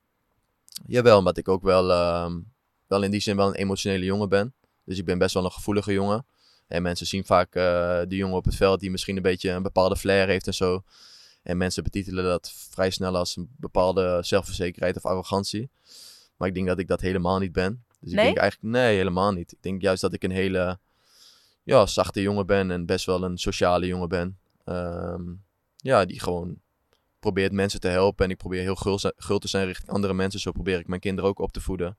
Jawel, 0.86 1.18
omdat 1.18 1.38
ik 1.38 1.48
ook 1.48 1.64
wel, 1.64 1.92
ehm, 1.92 2.40
wel 2.88 3.04
in 3.04 3.12
die 3.12 3.20
zin 3.20 3.36
wel 3.36 3.48
een 3.48 3.54
emotionele 3.56 4.06
jongen 4.06 4.30
ben. 4.30 4.54
Dus 4.90 4.98
ik 4.98 5.06
ben 5.06 5.18
best 5.18 5.34
wel 5.34 5.46
een 5.46 5.52
gevoelige 5.52 5.94
jongen. 5.94 6.26
En 6.68 6.82
mensen 6.82 7.08
zien 7.08 7.26
vaak 7.26 7.56
eh, 7.56 7.64
de 8.08 8.16
jongen 8.16 8.38
op 8.38 8.46
het 8.46 8.56
veld 8.56 8.80
die 8.80 8.92
misschien 8.92 9.16
een 9.16 9.22
beetje 9.22 9.50
een 9.50 9.64
bepaalde 9.64 9.98
flair 9.98 10.28
heeft 10.28 10.48
en 10.48 10.54
zo. 10.54 10.84
En 11.44 11.58
mensen 11.58 11.84
betitelen 11.84 12.24
dat 12.24 12.52
vrij 12.70 12.90
snel 12.90 13.18
als 13.18 13.36
een 13.36 13.50
bepaalde 13.58 14.20
zelfverzekerheid 14.22 14.96
of 14.96 15.06
arrogantie. 15.06 15.70
Maar 16.38 16.48
ik 16.48 16.54
denk 16.54 16.68
dat 16.68 16.80
ik 16.80 16.88
dat 16.88 17.02
helemaal 17.02 17.40
niet 17.40 17.52
ben. 17.52 17.84
Dus 18.00 18.12
ik 18.12 18.18
denk 18.18 18.38
eigenlijk, 18.38 18.74
nee, 18.74 18.96
helemaal 18.96 19.32
niet. 19.32 19.52
Ik 19.52 19.58
denk 19.62 19.82
juist 19.82 20.02
dat 20.02 20.14
ik 20.14 20.24
een 20.24 20.32
hele 20.32 20.80
ja, 21.64 21.86
zachte 21.86 22.22
jongen 22.22 22.46
ben 22.46 22.72
en 22.72 22.86
best 22.86 23.06
wel 23.06 23.24
een 23.24 23.38
sociale 23.38 23.88
jongen 23.88 24.10
ben. 24.10 24.38
Ehm, 24.66 25.24
ja, 25.76 26.06
die 26.06 26.20
gewoon 26.20 26.60
probeert 27.20 27.52
mensen 27.52 27.80
te 27.80 27.88
helpen. 27.88 28.26
En 28.26 28.32
ik 28.32 28.38
probeer 28.38 28.62
heel 28.62 29.02
gul 29.16 29.40
te 29.40 29.48
zijn 29.48 29.66
richting 29.66 29.90
andere 29.90 30.14
mensen. 30.14 30.40
Zo 30.40 30.52
probeer 30.52 30.80
ik 30.80 30.88
mijn 30.88 31.02
kinderen 31.02 31.30
ook 31.30 31.40
op 31.40 31.52
te 31.52 31.62
voeden. 31.62 31.98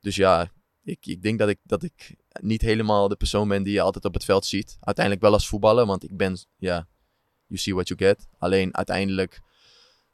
Dus 0.00 0.16
ja, 0.16 0.50
ik, 0.84 1.06
ik 1.06 1.22
denk 1.22 1.38
dat 1.38 1.48
ik, 1.48 1.58
dat 1.62 1.82
ik 1.82 2.16
niet 2.40 2.60
helemaal 2.62 3.08
de 3.08 3.16
persoon 3.16 3.48
ben 3.48 3.62
die 3.62 3.72
je 3.72 3.80
altijd 3.80 4.04
op 4.04 4.14
het 4.14 4.24
veld 4.24 4.44
ziet. 4.46 4.76
Uiteindelijk 4.80 5.24
wel 5.24 5.32
als 5.34 5.48
voetballer, 5.48 5.86
want 5.86 6.04
ik 6.04 6.16
ben, 6.16 6.36
ja, 6.56 6.86
you 7.46 7.60
see 7.60 7.74
what 7.74 7.88
you 7.88 8.00
get. 8.00 8.26
Alleen 8.38 8.76
uiteindelijk 8.76 9.40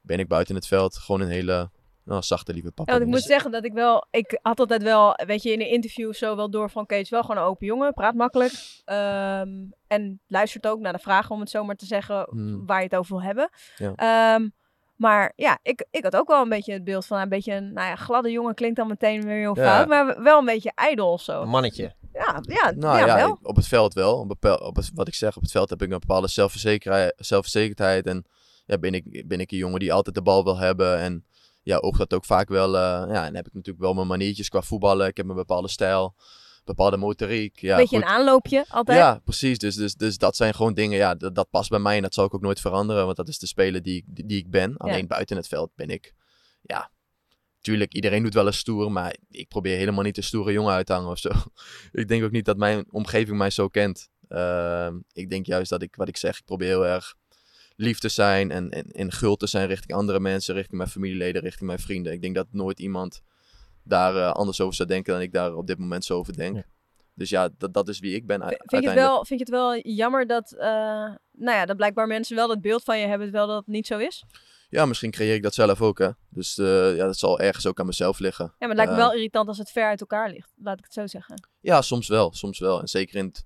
ben 0.00 0.18
ik 0.18 0.28
buiten 0.28 0.54
het 0.54 0.66
veld 0.66 0.96
gewoon 0.96 1.20
een 1.20 1.28
hele 1.28 1.70
nou, 2.04 2.22
zachte, 2.22 2.52
lieve 2.52 2.70
papa. 2.72 2.92
Ja, 2.92 2.98
ik 2.98 3.04
Dus- 3.04 3.14
moet 3.14 3.22
zeggen 3.24 3.50
dat 3.50 3.64
ik 3.64 3.72
wel, 3.72 4.06
ik 4.10 4.38
had 4.42 4.58
altijd 4.60 4.82
wel, 4.82 5.12
weet 5.26 5.42
je, 5.42 5.52
in 5.52 5.60
een 5.60 5.70
interview 5.70 6.12
zo 6.12 6.36
wel 6.36 6.50
door 6.50 6.70
van 6.70 6.86
Kees, 6.86 7.10
wel 7.10 7.20
gewoon 7.22 7.36
een 7.36 7.48
open 7.48 7.66
jongen, 7.66 7.92
praat 7.92 8.14
makkelijk. 8.14 8.52
ehm, 8.84 9.48
en 9.86 10.20
luistert 10.26 10.66
ook 10.66 10.80
naar 10.80 10.92
de 10.92 10.98
vragen, 10.98 11.30
om 11.34 11.40
het 11.40 11.50
zo 11.50 11.64
maar 11.64 11.76
te 11.76 11.86
zeggen, 11.86 12.26
Hmm. 12.30 12.66
waar 12.66 12.78
je 12.78 12.84
het 12.84 12.96
over 12.96 13.16
wil 13.16 13.24
hebben. 13.24 13.50
Ja. 13.76 13.92
Ehm, 13.94 14.48
maar 14.98 15.32
ja, 15.36 15.58
ik, 15.62 15.86
ik 15.90 16.02
had 16.04 16.16
ook 16.16 16.28
wel 16.28 16.42
een 16.42 16.48
beetje 16.48 16.72
het 16.72 16.84
beeld 16.84 17.06
van 17.06 17.18
een 17.20 17.28
beetje 17.28 17.54
een, 17.54 17.72
nou 17.72 17.88
ja, 17.88 17.96
gladde 17.96 18.30
jongen 18.30 18.54
klinkt 18.54 18.76
dan 18.76 18.88
meteen 18.88 19.22
weer 19.24 19.36
heel 19.36 19.56
Ja. 19.58 19.64
fout, 19.76 19.88
maar 19.88 20.22
wel 20.22 20.38
een 20.38 20.44
beetje 20.44 20.72
ijdel 20.74 21.12
of 21.12 21.22
zo. 21.22 21.42
Een 21.42 21.48
mannetje. 21.48 21.94
Ja, 22.12 22.40
ja, 22.42 22.70
Nou 22.76 22.98
ja, 22.98 23.06
ja, 23.06 23.14
wel. 23.14 23.38
op 23.42 23.56
het 23.56 23.66
veld 23.66 23.94
wel. 23.94 24.18
Op 24.40 24.76
het, 24.76 24.90
wat 24.94 25.08
ik 25.08 25.14
zeg, 25.14 25.36
op 25.36 25.42
het 25.42 25.50
veld 25.50 25.70
heb 25.70 25.82
ik 25.82 25.90
een 25.92 25.98
bepaalde 25.98 26.28
zelfverzekerdheid, 26.28 27.12
zelfverzekerdheid. 27.16 28.06
En 28.06 28.24
ja, 28.66 28.78
ben, 28.78 28.94
ik, 28.94 29.28
ben 29.28 29.40
ik 29.40 29.50
een 29.52 29.58
jongen 29.58 29.80
die 29.80 29.92
altijd 29.92 30.14
de 30.14 30.22
bal 30.22 30.44
wil 30.44 30.58
hebben. 30.58 30.98
En 30.98 31.24
ja, 31.62 31.76
oogt 31.76 31.98
dat 31.98 32.14
ook 32.14 32.24
vaak 32.24 32.48
wel. 32.48 32.76
eh, 32.76 33.04
ja, 33.14 33.26
en 33.26 33.34
heb 33.36 33.46
ik 33.46 33.54
natuurlijk 33.54 33.84
wel 33.84 33.94
mijn 33.94 34.06
maniertjes 34.06 34.48
qua 34.48 34.62
voetballen. 34.62 35.06
Ik 35.06 35.16
heb 35.16 35.28
een 35.28 35.34
bepaalde 35.34 35.68
stijl, 35.68 36.14
bepaalde 36.68 36.96
motoriek. 36.96 37.58
Ja, 37.60 37.76
beetje 37.76 37.96
goed. 37.96 38.04
een 38.06 38.12
aanloopje 38.12 38.64
altijd. 38.68 38.98
Ja, 38.98 39.20
precies. 39.24 39.58
Dus, 39.58 39.74
dus, 39.74 39.94
dus 39.94 40.18
dat 40.18 40.36
zijn 40.36 40.54
gewoon 40.54 40.74
dingen, 40.74 40.98
ja, 40.98 41.14
dat, 41.14 41.34
dat 41.34 41.50
past 41.50 41.70
bij 41.70 41.78
mij 41.78 41.96
en 41.96 42.02
dat 42.02 42.14
zal 42.14 42.24
ik 42.24 42.34
ook 42.34 42.40
nooit 42.40 42.60
veranderen. 42.60 43.04
Want 43.04 43.16
dat 43.16 43.28
is 43.28 43.38
de 43.38 43.46
speler 43.46 43.82
die, 43.82 43.96
ik- 43.96 44.04
die, 44.06 44.26
die 44.26 44.38
ik 44.38 44.50
ben. 44.50 44.76
Alleen 44.76 45.06
buiten 45.06 45.36
het 45.36 45.48
veld 45.48 45.70
ben 45.74 45.88
ik, 45.90 46.14
ja, 46.62 46.90
tuurlijk, 47.60 47.94
iedereen 47.94 48.22
doet 48.22 48.34
wel 48.34 48.46
eens 48.46 48.58
stoer, 48.58 48.92
maar 48.92 49.16
ik 49.30 49.48
probeer 49.48 49.76
helemaal 49.76 50.04
niet 50.04 50.16
een 50.16 50.22
stoere 50.22 50.52
jongen 50.52 50.72
uit 50.72 50.86
te 50.86 50.92
hangen 50.92 51.10
of 51.10 51.18
zo. 51.18 51.30
ik 52.00 52.08
denk 52.08 52.24
ook 52.24 52.30
niet 52.30 52.44
dat 52.44 52.56
mijn 52.56 52.84
omgeving 52.90 53.38
mij 53.38 53.50
zo 53.50 53.68
kent. 53.68 54.08
Ehm, 54.28 54.98
ik 55.12 55.30
denk 55.30 55.46
juist 55.46 55.70
dat 55.70 55.82
ik, 55.82 55.96
wat 55.96 56.08
ik 56.08 56.16
zeg, 56.16 56.38
ik 56.38 56.44
probeer 56.44 56.68
heel 56.68 56.86
erg 56.86 57.14
lief 57.76 57.98
te 57.98 58.08
zijn 58.08 58.50
en, 58.50 58.70
en, 58.70 58.84
en 58.90 59.12
gul 59.12 59.36
te 59.36 59.46
zijn 59.46 59.66
richting 59.68 59.92
andere 59.98 60.20
mensen, 60.20 60.54
richting 60.54 60.76
mijn 60.76 60.90
familieleden, 60.90 61.42
richting 61.42 61.66
mijn 61.66 61.78
vrienden. 61.78 62.12
Ik 62.12 62.22
denk 62.22 62.34
dat 62.34 62.46
nooit 62.50 62.80
iemand 62.80 63.20
daar 63.88 64.16
eh, 64.16 64.32
anders 64.32 64.60
over 64.60 64.74
zou 64.74 64.88
denken 64.88 65.12
dan 65.12 65.22
ik 65.22 65.32
daar 65.32 65.54
op 65.54 65.66
dit 65.66 65.78
moment 65.78 66.04
zo 66.04 66.18
over 66.18 66.36
denk. 66.36 66.56
Ja. 66.56 66.64
Dus 67.14 67.30
ja, 67.30 67.48
dat, 67.58 67.74
dat 67.74 67.88
is 67.88 67.98
wie 67.98 68.14
ik 68.14 68.26
ben 68.26 68.40
Vind 68.40 68.82
je, 68.82 68.88
het 68.88 68.98
wel, 68.98 69.24
vind 69.24 69.40
je 69.40 69.46
het 69.46 69.54
wel 69.54 69.78
jammer 69.78 70.26
dat, 70.26 70.52
eh, 70.52 70.68
nou 71.32 71.56
ja, 71.56 71.66
dat 71.66 71.76
blijkbaar 71.76 72.06
mensen 72.06 72.36
wel 72.36 72.48
dat 72.48 72.60
beeld 72.60 72.82
van 72.82 72.98
je 72.98 73.06
hebben, 73.06 73.26
terwijl 73.26 73.46
dat 73.46 73.66
niet 73.66 73.86
zo 73.86 73.98
is? 73.98 74.24
Ja, 74.70 74.86
misschien 74.86 75.10
creëer 75.10 75.34
ik 75.34 75.42
dat 75.42 75.54
zelf 75.54 75.82
ook, 75.82 75.98
hè. 75.98 76.10
Dus 76.28 76.58
eh, 76.58 76.96
ja, 76.96 77.04
dat 77.06 77.18
zal 77.18 77.40
ergens 77.40 77.66
ook 77.66 77.80
aan 77.80 77.86
mezelf 77.86 78.18
liggen. 78.18 78.44
Ja, 78.44 78.54
maar 78.58 78.68
het 78.68 78.76
lijkt 78.76 78.92
me 78.92 78.98
wel 78.98 79.12
irritant 79.12 79.48
als 79.48 79.58
het 79.58 79.70
ver 79.70 79.84
uit 79.84 80.00
elkaar 80.00 80.30
ligt. 80.30 80.52
Laat 80.56 80.78
ik 80.78 80.84
het 80.84 80.92
zo 80.92 81.06
zeggen. 81.06 81.48
Ja, 81.60 81.82
soms 81.82 82.08
wel, 82.08 82.32
soms 82.32 82.58
wel. 82.58 82.80
En 82.80 82.88
zeker 82.88 83.16
in 83.16 83.26
het 83.26 83.44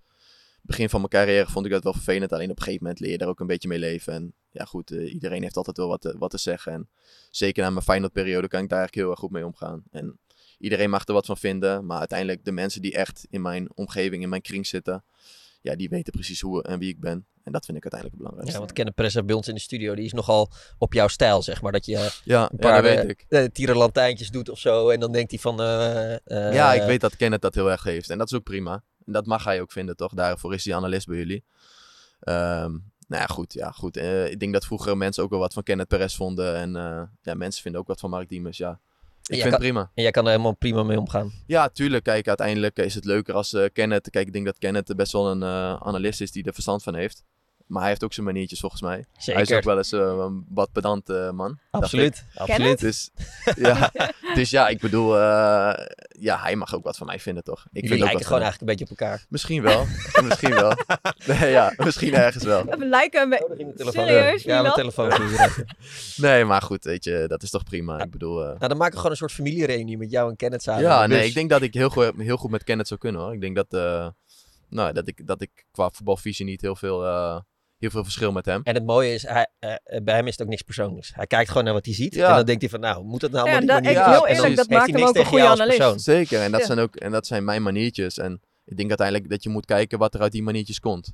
begin 0.63 0.89
van 0.89 0.99
mijn 0.99 1.13
carrière 1.13 1.51
vond 1.51 1.67
ik 1.67 1.73
dat 1.73 1.83
wel 1.83 1.93
vervelend. 1.93 2.33
Alleen 2.33 2.51
op 2.51 2.57
een 2.57 2.63
gegeven 2.63 2.83
moment 2.83 3.01
leer 3.01 3.11
je 3.11 3.19
daar 3.19 3.29
ook 3.29 3.41
een 3.41 3.47
beetje 3.47 3.69
mee 3.69 3.79
leven. 3.79 4.13
En 4.13 4.35
ja, 4.51 4.65
goed, 4.65 4.91
iedereen 4.91 5.43
heeft 5.43 5.57
altijd 5.57 5.77
wel 5.77 5.89
wat 5.89 6.01
te, 6.01 6.19
wat 6.19 6.31
te 6.31 6.39
zeggen. 6.39 6.73
En 6.73 6.89
zeker 7.31 7.63
na 7.63 7.71
mijn 7.71 7.85
Feyenoord-periode 7.85 8.49
kan 8.49 8.63
ik 8.63 8.69
daar 8.69 8.79
eigenlijk 8.79 9.07
heel 9.07 9.11
erg 9.11 9.19
goed 9.19 9.31
mee 9.31 9.47
omgaan. 9.47 9.83
En 9.91 10.19
iedereen 10.63 10.91
mag 10.91 11.07
er 11.07 11.15
wat 11.15 11.27
van 11.27 11.37
vinden. 11.37 11.87
Maar 11.87 11.99
uiteindelijk 11.99 12.45
de 12.45 12.53
mensen 12.53 12.83
die 12.83 12.93
echt 12.95 13.27
in 13.31 13.43
mijn 13.43 13.71
omgeving, 13.75 14.23
in 14.23 14.29
mijn 14.29 14.43
kring 14.43 14.67
zitten... 14.67 15.05
Ja, 15.61 15.77
die 15.77 15.89
weten 15.89 16.13
precies 16.13 16.41
hoe 16.41 16.63
en 16.63 16.79
wie 16.79 16.89
ik 16.89 17.01
ben. 17.01 17.27
En 17.45 17.53
dat 17.53 17.65
vind 17.65 17.77
ik 17.77 17.83
uiteindelijk 17.83 18.11
het 18.11 18.17
belangrijkste. 18.17 18.53
Ja, 18.53 18.59
want 18.59 18.73
Kenneth 18.73 18.95
Perez 18.95 19.15
bij 19.27 19.35
ons 19.37 19.49
in 19.49 19.55
de 19.55 19.61
studio, 19.61 19.95
die 19.95 20.05
is 20.05 20.13
nogal 20.13 20.51
op 20.79 20.93
jouw 20.93 21.09
stijl, 21.09 21.43
zeg 21.43 21.63
maar. 21.63 21.73
Dat 21.73 21.87
je 21.87 21.93
Ja, 21.93 22.03
een 22.05 22.11
ja, 22.25 22.49
paar 22.59 22.83
dat 22.83 22.95
weet 22.95 22.99
eh, 23.05 23.09
ik. 23.09 23.25
eh, 23.29 23.45
tierenlantijntjes 23.45 24.31
doet 24.31 24.49
of 24.49 24.59
zo. 24.59 24.89
En 24.89 25.01
dan 25.01 25.13
denkt 25.13 25.31
hij 25.31 25.41
van... 25.41 25.61
eh, 25.61 26.53
Ja, 26.53 26.73
ik 26.73 26.83
weet 26.83 27.01
dat 27.01 27.17
Kenneth 27.17 27.41
dat 27.43 27.55
heel 27.55 27.71
erg 27.71 27.83
heeft. 27.83 28.11
En 28.11 28.19
dat 28.19 28.31
is 28.31 28.37
ook 28.37 28.43
prima. 28.43 28.83
En 29.07 29.13
dat 29.13 29.27
mag 29.27 29.45
hij 29.45 29.61
ook 29.61 29.73
vinden, 29.73 29.97
toch? 29.97 30.13
Daarvoor 30.15 30.55
is 30.55 30.65
hij 30.65 30.75
analist 30.75 31.07
bij 31.07 31.17
jullie. 31.17 31.45
Ehm, 32.21 32.71
nou 33.09 33.23
ja, 33.23 33.27
goed. 33.27 33.53
Ja, 33.53 33.71
goed. 33.71 33.97
Ik 34.31 34.41
denk 34.41 34.53
dat 34.53 34.65
vroeger 34.67 34.97
mensen 34.97 35.23
ook 35.23 35.31
wel 35.31 35.39
wat 35.39 35.53
van 35.53 35.63
Kenneth 35.63 35.89
Perez 35.89 36.17
vonden. 36.17 36.57
En 36.57 36.73
ja, 37.23 37.35
mensen 37.35 37.63
vinden 37.63 37.81
ook 37.81 37.87
wat 37.87 38.01
van 38.01 38.11
Mark 38.11 38.29
Diemers. 38.29 38.57
Ja, 38.59 38.81
ik 39.23 39.35
jij 39.35 39.41
vind 39.41 39.53
het 39.53 39.63
prima. 39.63 39.91
En 39.95 40.03
jij 40.03 40.11
kan 40.11 40.25
er 40.25 40.31
helemaal 40.31 40.57
prima 40.57 40.83
mee 40.83 40.99
omgaan. 40.99 41.33
Ja, 41.47 41.69
tuurlijk. 41.69 42.05
Kijk, 42.05 42.29
uiteindelijk 42.29 42.77
is 42.77 42.95
het 42.95 43.05
leuker 43.05 43.35
als 43.35 43.53
eh 43.53 43.65
Kenneth... 43.73 44.11
Kijk, 44.11 44.27
ik 44.27 44.33
denk 44.33 44.45
dat 44.45 44.59
Kenneth 44.59 44.97
best 44.97 45.13
wel 45.13 45.31
een 45.31 45.43
eh, 45.43 45.77
analist 45.77 46.21
is 46.21 46.33
die 46.33 46.45
er 46.45 46.53
verstand 46.53 46.83
van 46.83 46.95
heeft. 46.95 47.25
Maar 47.73 47.81
hij 47.81 47.91
heeft 47.91 48.05
ook 48.05 48.13
zijn 48.13 48.27
maniertjes 48.27 48.61
volgens 48.61 48.83
mij. 48.83 49.05
Zeker. 49.17 49.33
Hij 49.33 49.43
is 49.43 49.53
ook 49.53 49.65
wel 49.65 49.77
eens 49.77 49.93
eh, 49.93 50.01
een 50.01 50.45
wat 50.49 50.73
pedant 50.73 51.09
eh, 51.09 51.31
man. 51.31 51.59
Absoluut. 51.71 52.25
Absoluut. 52.35 52.81
Dus 52.81 53.11
ja, 53.57 53.91
dus 54.35 54.51
ja, 54.51 54.69
ik 54.69 54.81
bedoel, 54.81 55.19
eh, 55.19 55.87
ja, 56.09 56.39
hij 56.41 56.57
mag 56.57 56.75
ook 56.75 56.85
wat 56.85 56.97
van 56.97 57.07
mij 57.07 57.19
vinden, 57.19 57.45
toch? 57.45 57.61
Ik 57.61 57.69
Jullie 57.73 57.89
vind 57.89 58.01
ook 58.01 58.07
lijken 58.07 58.27
gewoon 58.27 58.43
eigenlijk 58.43 58.71
een 58.71 58.77
beetje 58.77 58.95
op 58.95 59.01
elkaar. 59.01 59.27
Misschien 59.29 59.63
wel. 59.63 59.87
misschien 60.23 60.55
wel. 60.55 60.73
Nee, 61.27 61.51
ja, 61.51 61.73
misschien 61.77 62.15
ergens 62.15 62.45
wel. 62.45 62.65
We 62.65 62.87
lijken. 62.87 63.43
Oh, 63.43 63.91
Serieus, 63.91 64.43
Ja, 64.43 64.63
mijn 64.63 64.75
telefoon. 64.75 65.13
Nee, 66.17 66.45
maar 66.45 66.63
goed, 66.63 66.85
weet 66.85 67.05
je, 67.05 67.25
dat 67.29 67.43
is 67.43 67.51
toch 67.51 67.65
prima. 67.65 68.03
Ik 68.03 68.11
bedoel, 68.11 68.41
eh, 68.41 68.47
Nou, 68.47 68.69
dan 68.69 68.77
maken 68.77 68.91
we 68.91 68.97
gewoon 68.97 69.11
een 69.11 69.17
soort 69.17 69.33
familiereunie 69.33 69.99
met 69.99 70.11
jou 70.11 70.31
en 70.31 70.37
Kenneth 70.37 70.63
samen. 70.63 70.83
ja, 70.83 71.07
nee, 71.07 71.19
bus. 71.19 71.29
ik 71.29 71.35
denk 71.35 71.51
dat 71.51 71.63
ik 71.63 71.75
heel 71.75 71.89
goed, 71.89 72.13
heel 72.17 72.37
goed 72.37 72.51
met 72.51 72.65
Kenneth 72.65 72.89
zou 72.89 73.01
kunnen, 73.01 73.21
hoor. 73.21 73.35
Ik 73.35 73.41
denk 73.41 73.57
dat, 73.57 73.75
eh, 73.75 74.09
nou, 74.69 74.93
dat, 74.93 75.09
ik, 75.09 75.27
dat 75.27 75.41
ik 75.41 75.51
qua 75.71 75.91
voetbalvisie 75.91 76.45
niet 76.45 76.61
heel 76.61 76.77
veel, 76.77 77.07
eh, 77.07 77.39
heel 77.83 77.91
veel 77.91 78.05
verschil 78.05 78.33
met 78.33 78.45
hem. 78.47 78.61
En 78.65 78.75
het 78.75 78.85
mooie 78.87 79.15
is, 79.15 79.23
hij, 79.27 79.47
uh, 79.61 79.75
bij 80.03 80.15
hem 80.15 80.27
is 80.27 80.33
het 80.33 80.43
ook 80.43 80.49
niks 80.49 80.63
persoonlijks. 80.63 81.11
Hij 81.15 81.27
kijkt 81.27 81.49
gewoon 81.49 81.65
naar 81.65 81.73
wat 81.73 81.85
hij 81.85 81.95
ziet. 81.95 82.15
Ja. 82.15 82.29
En 82.29 82.35
dan 82.37 82.45
denkt 82.45 82.61
hij 82.61 82.71
van, 82.71 82.81
nou, 82.81 83.05
moet 83.05 83.21
dat 83.21 83.31
nou 83.31 83.47
Ja, 83.49 83.53
allemaal 83.57 83.75
dat- 83.77 83.85
die 83.85 83.93
ja, 83.93 83.99
manier? 84.01 84.15
heel 84.17 84.27
En 84.27 84.35
eerlijk, 84.35 84.57
dat 84.57 84.67
heeft 84.67 84.81
maakt 84.81 84.91
hij 84.91 85.01
hem 85.01 85.01
niks 85.01 85.09
ook 85.09 85.09
een 85.09 85.13
tegen 85.15 85.29
goede 85.29 85.43
jou 85.45 85.51
als 85.51 85.61
analist. 85.61 85.79
persoon. 85.79 86.01
Zeker, 86.01 86.41
en 86.43 86.51
dat, 86.51 86.61
Ja. 86.61 86.67
zijn 86.67 86.79
ook, 86.79 86.97
en 86.97 87.11
dat 87.11 87.27
zijn 87.27 87.45
mijn 87.45 87.63
maniertjes. 87.63 88.19
En 88.19 88.41
ik 88.65 88.77
denk 88.77 88.89
uiteindelijk 88.89 89.31
dat 89.31 89.43
je 89.43 89.49
moet 89.49 89.65
kijken 89.67 89.99
wat 89.99 90.15
er 90.15 90.21
uit 90.21 90.33
die 90.33 90.43
maniertjes 90.43 90.81
komt. 90.81 91.13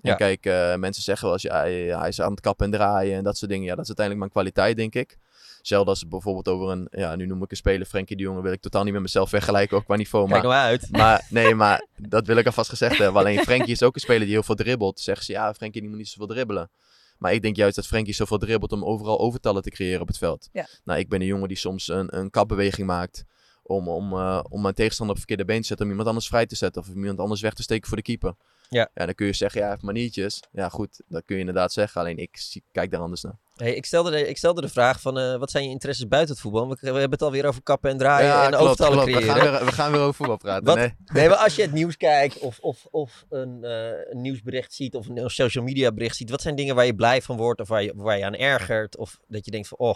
En 0.00 0.10
Ja. 0.10 0.14
kijk, 0.16 0.46
eh, 0.46 0.74
mensen 0.74 1.02
zeggen 1.02 1.24
wel 1.24 1.32
eens, 1.34 1.42
ja, 1.42 1.58
hij, 1.60 1.72
hij 1.98 2.08
is 2.08 2.20
aan 2.20 2.30
het 2.30 2.40
kappen 2.40 2.66
en 2.66 2.72
draaien 2.72 3.16
en 3.16 3.24
dat 3.24 3.36
soort 3.36 3.50
dingen. 3.50 3.66
Ja, 3.66 3.74
dat 3.74 3.82
is 3.88 3.94
uiteindelijk 3.96 4.18
mijn 4.18 4.44
kwaliteit, 4.44 4.76
denk 4.76 4.94
ik. 4.94 5.18
Zelfs 5.66 5.88
als 5.88 6.08
bijvoorbeeld 6.08 6.48
over 6.48 6.70
een, 6.70 6.88
ja, 6.90 7.16
nu 7.16 7.26
noem 7.26 7.42
ik 7.42 7.50
een 7.50 7.56
speler, 7.56 7.86
Frenkie 7.86 8.16
de 8.16 8.22
Jong, 8.22 8.40
wil 8.42 8.52
ik 8.52 8.60
totaal 8.60 8.84
niet 8.84 8.92
met 8.92 9.02
mezelf 9.02 9.28
vergelijken, 9.28 9.76
ook 9.76 9.84
qua 9.84 9.96
niveau. 9.96 10.28
Kijk 10.28 10.42
Maar, 10.42 10.52
nou 10.52 10.64
uit. 10.64 10.90
maar 10.90 11.26
nee, 11.30 11.54
maar 11.54 11.86
dat 11.96 12.26
wil 12.26 12.36
ik 12.36 12.46
alvast 12.46 12.68
gezegd 12.68 12.98
hebben. 12.98 13.20
Alleen 13.20 13.38
Frenkie 13.38 13.72
is 13.72 13.82
ook 13.82 13.94
een 13.94 14.00
speler 14.00 14.20
die 14.20 14.32
heel 14.32 14.42
veel 14.42 14.54
dribbelt. 14.54 15.00
Zeggen 15.00 15.24
ze, 15.24 15.32
ja, 15.32 15.54
Frenkie 15.54 15.80
die 15.80 15.90
moet 15.90 15.98
niet 15.98 16.08
zoveel 16.08 16.26
dribbelen. 16.26 16.70
Maar 17.18 17.32
ik 17.32 17.42
denk 17.42 17.56
juist 17.56 17.76
dat 17.76 17.86
Frenkie 17.86 18.14
zoveel 18.14 18.38
dribbelt 18.38 18.72
om 18.72 18.84
overal 18.84 19.18
overtallen 19.18 19.62
te 19.62 19.70
creëren 19.70 20.00
op 20.00 20.06
het 20.06 20.18
veld. 20.18 20.48
Ja. 20.52 20.66
Nou, 20.84 20.98
ik 20.98 21.08
ben 21.08 21.20
een 21.20 21.26
jongen 21.26 21.48
die 21.48 21.56
soms 21.56 21.88
een, 21.88 22.18
een 22.18 22.30
kapbeweging 22.30 22.86
maakt 22.86 23.24
om, 23.62 23.88
om, 23.88 24.12
eh, 24.12 24.40
om 24.48 24.62
mijn 24.62 24.74
tegenstander 24.74 25.16
op 25.16 25.20
het 25.20 25.28
verkeerde 25.28 25.52
been 25.52 25.60
te 25.60 25.66
zetten, 25.66 25.86
om 25.86 25.90
iemand 25.90 26.08
anders 26.08 26.28
vrij 26.28 26.46
te 26.46 26.56
zetten 26.56 26.82
of 26.82 26.88
om 26.88 26.96
iemand 26.96 27.18
anders 27.18 27.40
weg 27.40 27.54
te 27.54 27.62
steken 27.62 27.88
voor 27.88 27.96
de 27.96 28.02
keeper. 28.02 28.34
Ja. 28.68 28.90
ja 28.94 29.04
dan 29.04 29.14
kun 29.14 29.26
je 29.26 29.32
zeggen, 29.32 29.58
ja, 29.58 29.64
hij 29.66 29.74
heeft 29.74 29.86
maniertjes. 29.86 30.42
Ja, 30.52 30.68
goed, 30.68 31.00
dat 31.08 31.22
kun 31.24 31.34
je 31.34 31.40
inderdaad 31.40 31.72
zeggen. 31.72 32.00
Alleen 32.00 32.18
ik 32.18 32.36
zie, 32.36 32.62
kijk 32.72 32.90
daar 32.90 33.00
anders 33.00 33.22
naar. 33.22 33.38
Hey, 33.54 33.74
ik, 33.74 33.86
stelde 33.86 34.10
de, 34.10 34.28
ik 34.28 34.36
stelde 34.36 34.60
de 34.60 34.68
vraag 34.68 35.00
van, 35.00 35.18
eh, 35.18 35.36
wat 35.36 35.50
zijn 35.50 35.64
je 35.64 35.70
interesses 35.70 36.08
buiten 36.08 36.32
het 36.34 36.42
voetbal? 36.42 36.68
We, 36.68 36.76
we 36.80 36.86
hebben 36.86 37.10
het 37.10 37.22
alweer 37.22 37.46
over 37.46 37.62
kappen 37.62 37.90
en 37.90 37.98
draaien 37.98 38.28
ja, 38.28 38.42
en 38.44 38.48
klopt, 38.48 38.62
overtallen 38.64 38.92
klopt. 38.92 39.12
We 39.12 39.16
creëren. 39.16 39.34
gaan, 39.42 39.50
weer, 39.50 39.64
we 39.64 39.72
gaan 39.72 39.92
weer 39.92 40.00
over 40.00 40.14
voetbal 40.14 40.36
praten. 40.36 40.64
Wat? 40.64 40.76
Nee. 40.76 40.94
Nee, 41.12 41.28
maar 41.28 41.38
als 41.38 41.54
je 41.54 41.62
het 41.62 41.72
nieuws 41.72 41.96
kijkt 41.96 42.38
of, 42.38 42.58
of, 42.58 42.86
of 42.90 43.24
een, 43.30 43.64
eh, 43.64 44.10
een 44.10 44.20
nieuwsbericht 44.20 44.74
ziet 44.74 44.94
of 44.94 45.08
een 45.08 45.30
social 45.30 45.64
media 45.64 45.92
bericht 45.92 46.16
ziet, 46.16 46.30
wat 46.30 46.42
zijn 46.42 46.54
dingen 46.54 46.74
waar 46.74 46.86
je 46.86 46.94
blij 46.94 47.22
van 47.22 47.36
wordt 47.36 47.60
of 47.60 47.68
waar 47.68 47.82
je, 47.82 47.92
waar 47.96 48.18
je 48.18 48.24
aan 48.24 48.34
ergert? 48.34 48.96
Of 48.96 49.18
dat 49.28 49.44
je 49.44 49.50
denkt 49.50 49.68
van, 49.68 49.78
oh, 49.78 49.94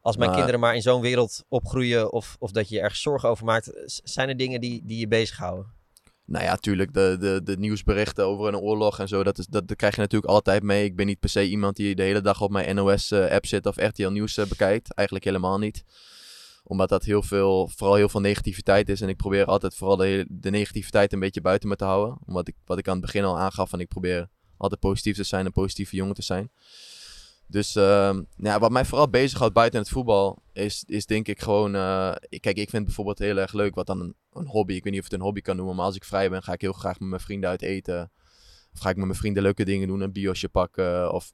als 0.00 0.16
mijn 0.16 0.28
Maar- 0.28 0.36
kinderen 0.38 0.60
maar 0.60 0.74
in 0.74 0.82
zo'n 0.82 1.00
wereld 1.00 1.44
opgroeien 1.48 2.12
of, 2.12 2.36
of 2.38 2.50
dat 2.50 2.68
je 2.68 2.74
je 2.74 2.80
ergens 2.80 3.02
zorgen 3.02 3.28
over 3.28 3.44
maakt, 3.44 3.70
zijn 4.04 4.28
er 4.28 4.36
dingen 4.36 4.60
die, 4.60 4.82
die 4.84 4.98
je 4.98 5.08
bezighouden? 5.08 5.78
Nou 6.30 6.44
ja, 6.44 6.56
tuurlijk, 6.56 6.94
de, 6.94 7.16
de, 7.20 7.40
de 7.44 7.58
nieuwsberichten 7.58 8.26
over 8.26 8.48
een 8.48 8.56
oorlog 8.56 8.98
en 8.98 9.08
zo, 9.08 9.22
dat, 9.22 9.38
is, 9.38 9.46
dat, 9.46 9.68
dat 9.68 9.76
krijg 9.76 9.94
je 9.94 10.00
natuurlijk 10.00 10.32
altijd 10.32 10.62
mee. 10.62 10.84
Ik 10.84 10.96
ben 10.96 11.06
niet 11.06 11.20
per 11.20 11.28
se 11.28 11.48
iemand 11.48 11.76
die 11.76 11.94
de 11.94 12.02
hele 12.02 12.20
dag 12.20 12.40
op 12.40 12.50
mijn 12.50 12.74
NOS-app 12.74 13.46
zit 13.46 13.66
of 13.66 13.76
RTL 13.76 14.08
Nieuws 14.08 14.36
eh, 14.36 14.46
bekijkt. 14.46 14.94
Eigenlijk 14.94 15.26
helemaal 15.26 15.58
niet. 15.58 15.84
Omdat 16.64 16.88
dat 16.88 17.04
heel 17.04 17.22
veel, 17.22 17.68
vooral 17.68 17.96
heel 17.96 18.08
veel 18.08 18.20
negativiteit 18.20 18.88
is. 18.88 19.00
En 19.00 19.08
ik 19.08 19.16
probeer 19.16 19.44
altijd 19.44 19.74
vooral 19.74 19.96
de, 19.96 20.26
de 20.28 20.50
negativiteit 20.50 21.12
een 21.12 21.20
beetje 21.20 21.40
buiten 21.40 21.68
me 21.68 21.76
te 21.76 21.84
houden. 21.84 22.18
Omdat 22.26 22.48
ik, 22.48 22.54
wat 22.64 22.78
ik 22.78 22.88
aan 22.88 22.96
het 22.96 23.04
begin 23.04 23.24
al 23.24 23.38
aangaf, 23.38 23.70
van 23.70 23.80
ik 23.80 23.88
probeer 23.88 24.28
altijd 24.56 24.80
positief 24.80 25.16
te 25.16 25.24
zijn 25.24 25.44
en 25.44 25.52
positieve 25.52 25.96
jongen 25.96 26.14
te 26.14 26.22
zijn. 26.22 26.50
Dus 27.50 27.76
ehm, 27.76 28.22
ja, 28.36 28.58
wat 28.58 28.70
mij 28.70 28.84
vooral 28.84 29.08
bezighoudt 29.10 29.54
buiten 29.54 29.80
het 29.80 29.88
voetbal 29.88 30.42
is, 30.52 30.84
is 30.86 31.06
denk 31.06 31.28
ik 31.28 31.40
gewoon... 31.40 31.74
eh, 31.74 32.12
ik- 32.28 32.40
kijk, 32.40 32.56
ik 32.56 32.70
vind 32.70 32.84
bijvoorbeeld 32.84 33.18
heel 33.18 33.36
erg 33.36 33.52
leuk 33.52 33.74
wat 33.74 33.86
dan 33.86 34.00
een, 34.00 34.14
een 34.32 34.46
hobby... 34.46 34.74
Ik 34.74 34.82
weet 34.84 34.92
niet 34.92 35.02
of 35.02 35.08
het 35.10 35.18
een 35.18 35.24
hobby 35.26 35.40
kan 35.40 35.56
noemen, 35.56 35.76
maar 35.76 35.84
als 35.84 35.96
ik 35.96 36.04
vrij 36.04 36.30
ben 36.30 36.42
ga 36.42 36.52
ik 36.52 36.60
heel 36.60 36.72
graag 36.72 36.98
met 37.00 37.08
mijn 37.08 37.20
vrienden 37.20 37.50
uit 37.50 37.62
eten. 37.62 38.10
Of 38.74 38.80
ga 38.80 38.88
ik 38.90 38.96
met 38.96 39.06
mijn 39.06 39.18
vrienden 39.18 39.42
leuke 39.42 39.64
dingen 39.64 39.88
doen, 39.88 40.00
een 40.00 40.12
biosje 40.12 40.48
pakken. 40.48 41.12
Of 41.12 41.32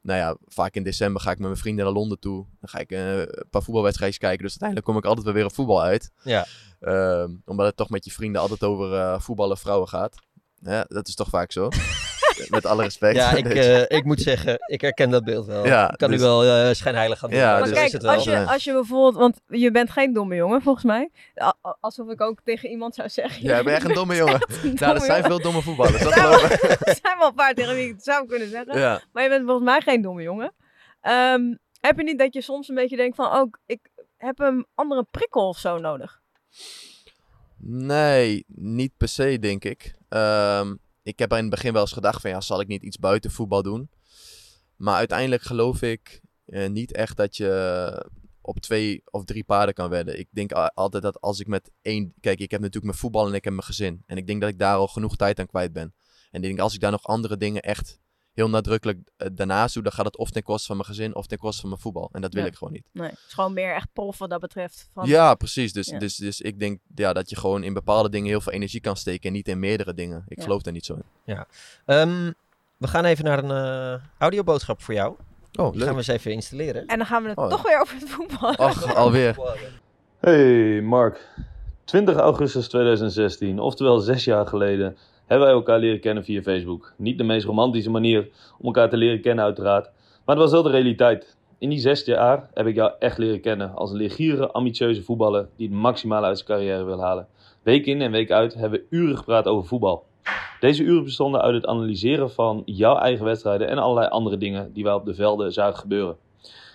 nou 0.00 0.18
ja, 0.18 0.36
vaak 0.46 0.74
in 0.74 0.82
december 0.82 1.22
ga 1.22 1.30
ik 1.30 1.38
met 1.38 1.46
mijn 1.46 1.60
vrienden 1.60 1.84
naar 1.84 1.94
Londen 1.94 2.18
toe. 2.20 2.46
Dan 2.60 2.68
ga 2.68 2.78
ik 2.78 2.90
eh, 2.90 3.18
een 3.18 3.46
paar 3.50 3.62
voetbalwedstrijdjes 3.62 4.18
kijken. 4.20 4.42
Dus 4.42 4.50
uiteindelijk 4.50 4.86
kom 4.88 4.96
ik 4.96 5.04
altijd 5.04 5.24
wel 5.24 5.34
weer 5.34 5.44
op 5.44 5.54
voetbal 5.54 5.82
uit. 5.82 6.10
Ja. 6.22 6.46
Ehm, 6.80 7.30
omdat 7.44 7.66
het 7.66 7.76
toch 7.76 7.90
met 7.90 8.04
je 8.04 8.10
vrienden 8.10 8.40
altijd 8.40 8.62
over 8.62 8.94
eh 8.94 9.20
voetballen 9.20 9.58
vrouwen 9.58 9.88
gaat. 9.88 10.14
Ja, 10.62 10.84
dat 10.88 11.08
is 11.08 11.14
toch 11.14 11.28
vaak 11.28 11.52
zo. 11.52 11.68
met 12.48 12.66
alle 12.66 12.82
respect. 12.82 13.16
Ja, 13.16 13.30
ik, 13.32 13.44
Dus- 13.44 13.66
eh, 13.66 13.96
ik 13.98 14.04
moet 14.04 14.20
zeggen, 14.20 14.56
ik 14.66 14.80
herken 14.80 15.10
dat 15.10 15.24
beeld 15.24 15.46
wel. 15.46 15.66
Ja, 15.66 15.92
ik 15.92 15.98
kan 15.98 16.10
dus- 16.10 16.18
nu 16.20 16.24
wel 16.26 16.44
eh, 16.44 16.74
schijnheilig 16.74 17.18
gaan 17.18 17.30
doen. 17.30 17.38
Ja, 17.38 17.52
maar 17.52 17.62
dus- 17.62 17.72
kijk, 17.72 17.86
is 17.86 17.92
het 17.92 18.02
wel. 18.02 18.12
als 18.14 18.24
je, 18.24 18.44
als 18.46 18.64
je 18.64 18.72
bijvoorbeeld, 18.72 19.14
want 19.14 19.40
je 19.60 19.70
bent 19.70 19.90
geen 19.90 20.12
domme 20.12 20.34
jongen 20.34 20.62
volgens 20.62 20.84
mij. 20.84 21.10
Alsof 21.80 22.08
ik 22.08 22.20
ook 22.20 22.38
tegen 22.44 22.68
iemand 22.70 22.94
zou 22.94 23.08
zeggen. 23.08 23.42
Ja, 23.42 23.62
ben 23.62 23.74
echt 23.74 23.84
een 23.88 23.94
domme 23.94 24.14
jongen. 24.22 24.34
Een 24.34 24.60
Nou, 24.62 24.76
domme 24.76 24.94
er 24.94 25.00
zijn 25.00 25.06
jongen. 25.22 25.24
veel 25.24 25.40
domme 25.40 25.62
voetballers, 25.62 26.02
dat 26.02 26.12
Er 26.12 26.18
zijn 26.20 26.34
geloof 26.34 26.50
ik. 26.54 26.60
wel- 26.60 26.70
Er 26.94 26.98
zijn 27.02 27.18
wel 27.18 27.28
een 27.28 27.34
paar 27.34 27.54
tegen 27.54 27.74
wie 27.74 27.84
ik 27.86 27.92
het 27.92 28.04
zou 28.04 28.26
kunnen 28.26 28.48
zeggen. 28.50 28.78
Ja. 28.78 29.00
Maar 29.12 29.22
je 29.22 29.28
bent 29.28 29.44
volgens 29.44 29.64
mij 29.66 29.80
geen 29.80 30.02
domme 30.02 30.22
jongen. 30.22 30.52
Ehm, 31.00 31.54
heb 31.80 31.96
je 31.96 32.04
niet 32.04 32.18
dat 32.18 32.34
je 32.34 32.40
soms 32.40 32.68
een 32.68 32.74
beetje 32.74 32.96
denkt 32.96 33.16
van, 33.16 33.32
ook 33.32 33.58
ik 33.66 33.80
heb 34.16 34.38
een 34.38 34.66
andere 34.74 35.06
prikkel 35.10 35.48
of 35.48 35.58
zo 35.58 35.78
nodig? 35.78 36.20
Nee, 37.66 38.44
niet 38.48 38.92
per 38.96 39.08
se, 39.08 39.38
denk 39.38 39.64
ik. 39.64 39.94
Ehm, 40.08 40.74
ik 41.04 41.18
heb 41.18 41.32
in 41.32 41.38
het 41.38 41.50
begin 41.50 41.72
wel 41.72 41.82
eens 41.82 41.92
gedacht 41.92 42.20
van, 42.20 42.30
ja, 42.30 42.40
zal 42.40 42.60
ik 42.60 42.66
niet 42.66 42.82
iets 42.82 42.98
buiten 42.98 43.30
voetbal 43.30 43.62
doen? 43.62 43.90
Maar 44.76 44.96
uiteindelijk 44.96 45.42
geloof 45.42 45.82
ik 45.82 46.20
eh, 46.46 46.68
niet 46.68 46.92
echt 46.92 47.16
dat 47.16 47.36
je 47.36 48.10
op 48.40 48.60
twee 48.60 49.02
of 49.04 49.24
drie 49.24 49.44
paarden 49.44 49.74
kan 49.74 49.88
wedden. 49.88 50.18
Ik 50.18 50.28
denk 50.30 50.52
altijd 50.52 51.02
dat 51.02 51.20
als 51.20 51.40
ik 51.40 51.46
met 51.46 51.70
één... 51.82 52.14
Kijk, 52.20 52.40
ik 52.40 52.50
heb 52.50 52.60
natuurlijk 52.60 52.86
mijn 52.86 52.98
voetbal 52.98 53.26
en 53.26 53.34
ik 53.34 53.44
heb 53.44 53.52
mijn 53.52 53.66
gezin. 53.66 54.02
En 54.06 54.16
ik 54.16 54.26
denk 54.26 54.40
dat 54.40 54.50
ik 54.50 54.58
daar 54.58 54.76
al 54.76 54.88
genoeg 54.88 55.16
tijd 55.16 55.38
aan 55.38 55.46
kwijt 55.46 55.72
ben. 55.72 55.94
En 56.30 56.40
ik 56.40 56.42
denk 56.42 56.58
als 56.58 56.74
ik 56.74 56.80
daar 56.80 56.90
nog 56.90 57.06
andere 57.06 57.36
dingen 57.36 57.62
echt 57.62 57.98
heel 58.34 58.48
nadrukkelijk 58.48 58.98
eh, 59.16 59.28
daarnaast 59.32 59.74
doe, 59.74 59.82
dan 59.82 59.92
gaat 59.92 60.04
het 60.04 60.16
of 60.16 60.30
ten 60.30 60.42
koste 60.42 60.66
van 60.66 60.76
mijn 60.76 60.88
gezin 60.88 61.14
of 61.14 61.26
ten 61.26 61.38
koste 61.38 61.60
van 61.60 61.68
mijn 61.70 61.80
voetbal. 61.80 62.08
En 62.12 62.20
dat 62.20 62.32
wil 62.32 62.42
Ja. 62.42 62.48
ik 62.48 62.54
gewoon 62.56 62.72
niet. 62.72 62.84
Nee, 62.92 63.08
het 63.08 63.18
is 63.26 63.32
gewoon 63.34 63.52
meer 63.52 63.74
echt 63.74 63.88
prof 63.92 64.18
wat 64.18 64.30
dat 64.30 64.40
betreft. 64.40 64.88
Van, 64.94 65.08
Ja, 65.08 65.34
precies. 65.34 65.72
Dus, 65.72 65.86
Ja. 65.86 65.98
Dus, 65.98 66.16
dus 66.16 66.40
ik 66.40 66.58
denk 66.60 66.78
ja, 66.94 67.12
dat 67.12 67.30
je 67.30 67.36
gewoon 67.36 67.62
in 67.62 67.72
bepaalde 67.74 68.08
dingen 68.08 68.28
heel 68.28 68.40
veel 68.40 68.52
energie 68.52 68.80
kan 68.80 68.96
steken 68.96 69.26
en 69.28 69.32
niet 69.32 69.48
in 69.48 69.58
meerdere 69.58 69.94
dingen. 69.94 70.24
Ik 70.28 70.36
Ja. 70.38 70.42
geloof 70.44 70.62
daar 70.62 70.72
niet 70.72 70.84
zo 70.84 70.94
in. 70.94 71.36
Ehm, 71.86 72.32
we 72.76 72.86
gaan 72.88 73.04
even 73.04 73.24
naar 73.24 73.44
een 73.44 73.94
eh, 73.96 74.04
audioboodschap 74.18 74.82
voor 74.82 74.94
jou. 74.94 75.16
Oh, 75.58 75.72
Die 75.72 75.80
gaan 75.82 75.90
we 75.90 75.96
eens 75.96 76.06
even 76.06 76.32
installeren. 76.32 76.86
En 76.86 76.98
dan 76.98 77.06
gaan 77.06 77.22
we 77.22 77.28
het 77.28 77.38
Oh. 77.38 77.48
toch 77.48 77.62
weer 77.62 77.80
over 77.80 77.94
het 77.98 78.08
voetbal. 78.10 78.50
Och, 78.54 78.94
alweer. 78.94 79.36
Hey 80.20 80.80
Mark, 80.82 81.28
20 81.84 82.16
augustus 82.16 82.68
2016, 82.68 83.58
oftewel 83.58 83.98
zes 84.00 84.24
jaar 84.24 84.46
geleden, 84.46 84.96
hebben 85.26 85.46
wij 85.46 85.56
elkaar 85.56 85.78
leren 85.78 86.00
kennen 86.00 86.24
via 86.24 86.42
Facebook. 86.42 86.92
Niet 86.96 87.18
de 87.18 87.24
meest 87.24 87.46
romantische 87.46 87.90
manier 87.90 88.28
om 88.58 88.66
elkaar 88.66 88.90
te 88.90 88.96
leren 88.96 89.20
kennen 89.20 89.44
uiteraard, 89.44 89.90
maar 90.24 90.36
het 90.36 90.44
was 90.44 90.52
wel 90.52 90.62
de 90.62 90.70
realiteit. 90.70 91.36
In 91.58 91.68
die 91.68 91.78
zes 91.78 92.04
jaar 92.04 92.50
heb 92.54 92.66
ik 92.66 92.74
jou 92.74 92.92
echt 92.98 93.18
leren 93.18 93.40
kennen 93.40 93.74
als 93.74 93.90
een 93.90 93.96
leergierige, 93.96 94.50
ambitieuze 94.50 95.02
voetballer 95.02 95.48
die 95.56 95.68
het 95.68 95.76
maximale 95.76 96.26
uit 96.26 96.38
zijn 96.38 96.48
carrière 96.48 96.84
wil 96.84 97.00
halen. 97.00 97.26
Week 97.62 97.86
in 97.86 98.02
en 98.02 98.10
week 98.10 98.30
uit 98.30 98.54
hebben 98.54 98.80
we 98.80 98.96
uren 98.96 99.16
gepraat 99.16 99.46
over 99.46 99.68
voetbal. 99.68 100.04
Deze 100.60 100.82
uren 100.82 101.04
bestonden 101.04 101.40
uit 101.40 101.54
het 101.54 101.66
analyseren 101.66 102.30
van 102.30 102.62
jouw 102.64 102.96
eigen 102.96 103.24
wedstrijden 103.24 103.68
en 103.68 103.78
allerlei 103.78 104.08
andere 104.08 104.36
dingen 104.36 104.72
die 104.72 104.84
wij 104.84 104.92
op 104.92 105.04
de 105.04 105.14
velden 105.14 105.52
zagen 105.52 105.78
gebeuren. 105.78 106.16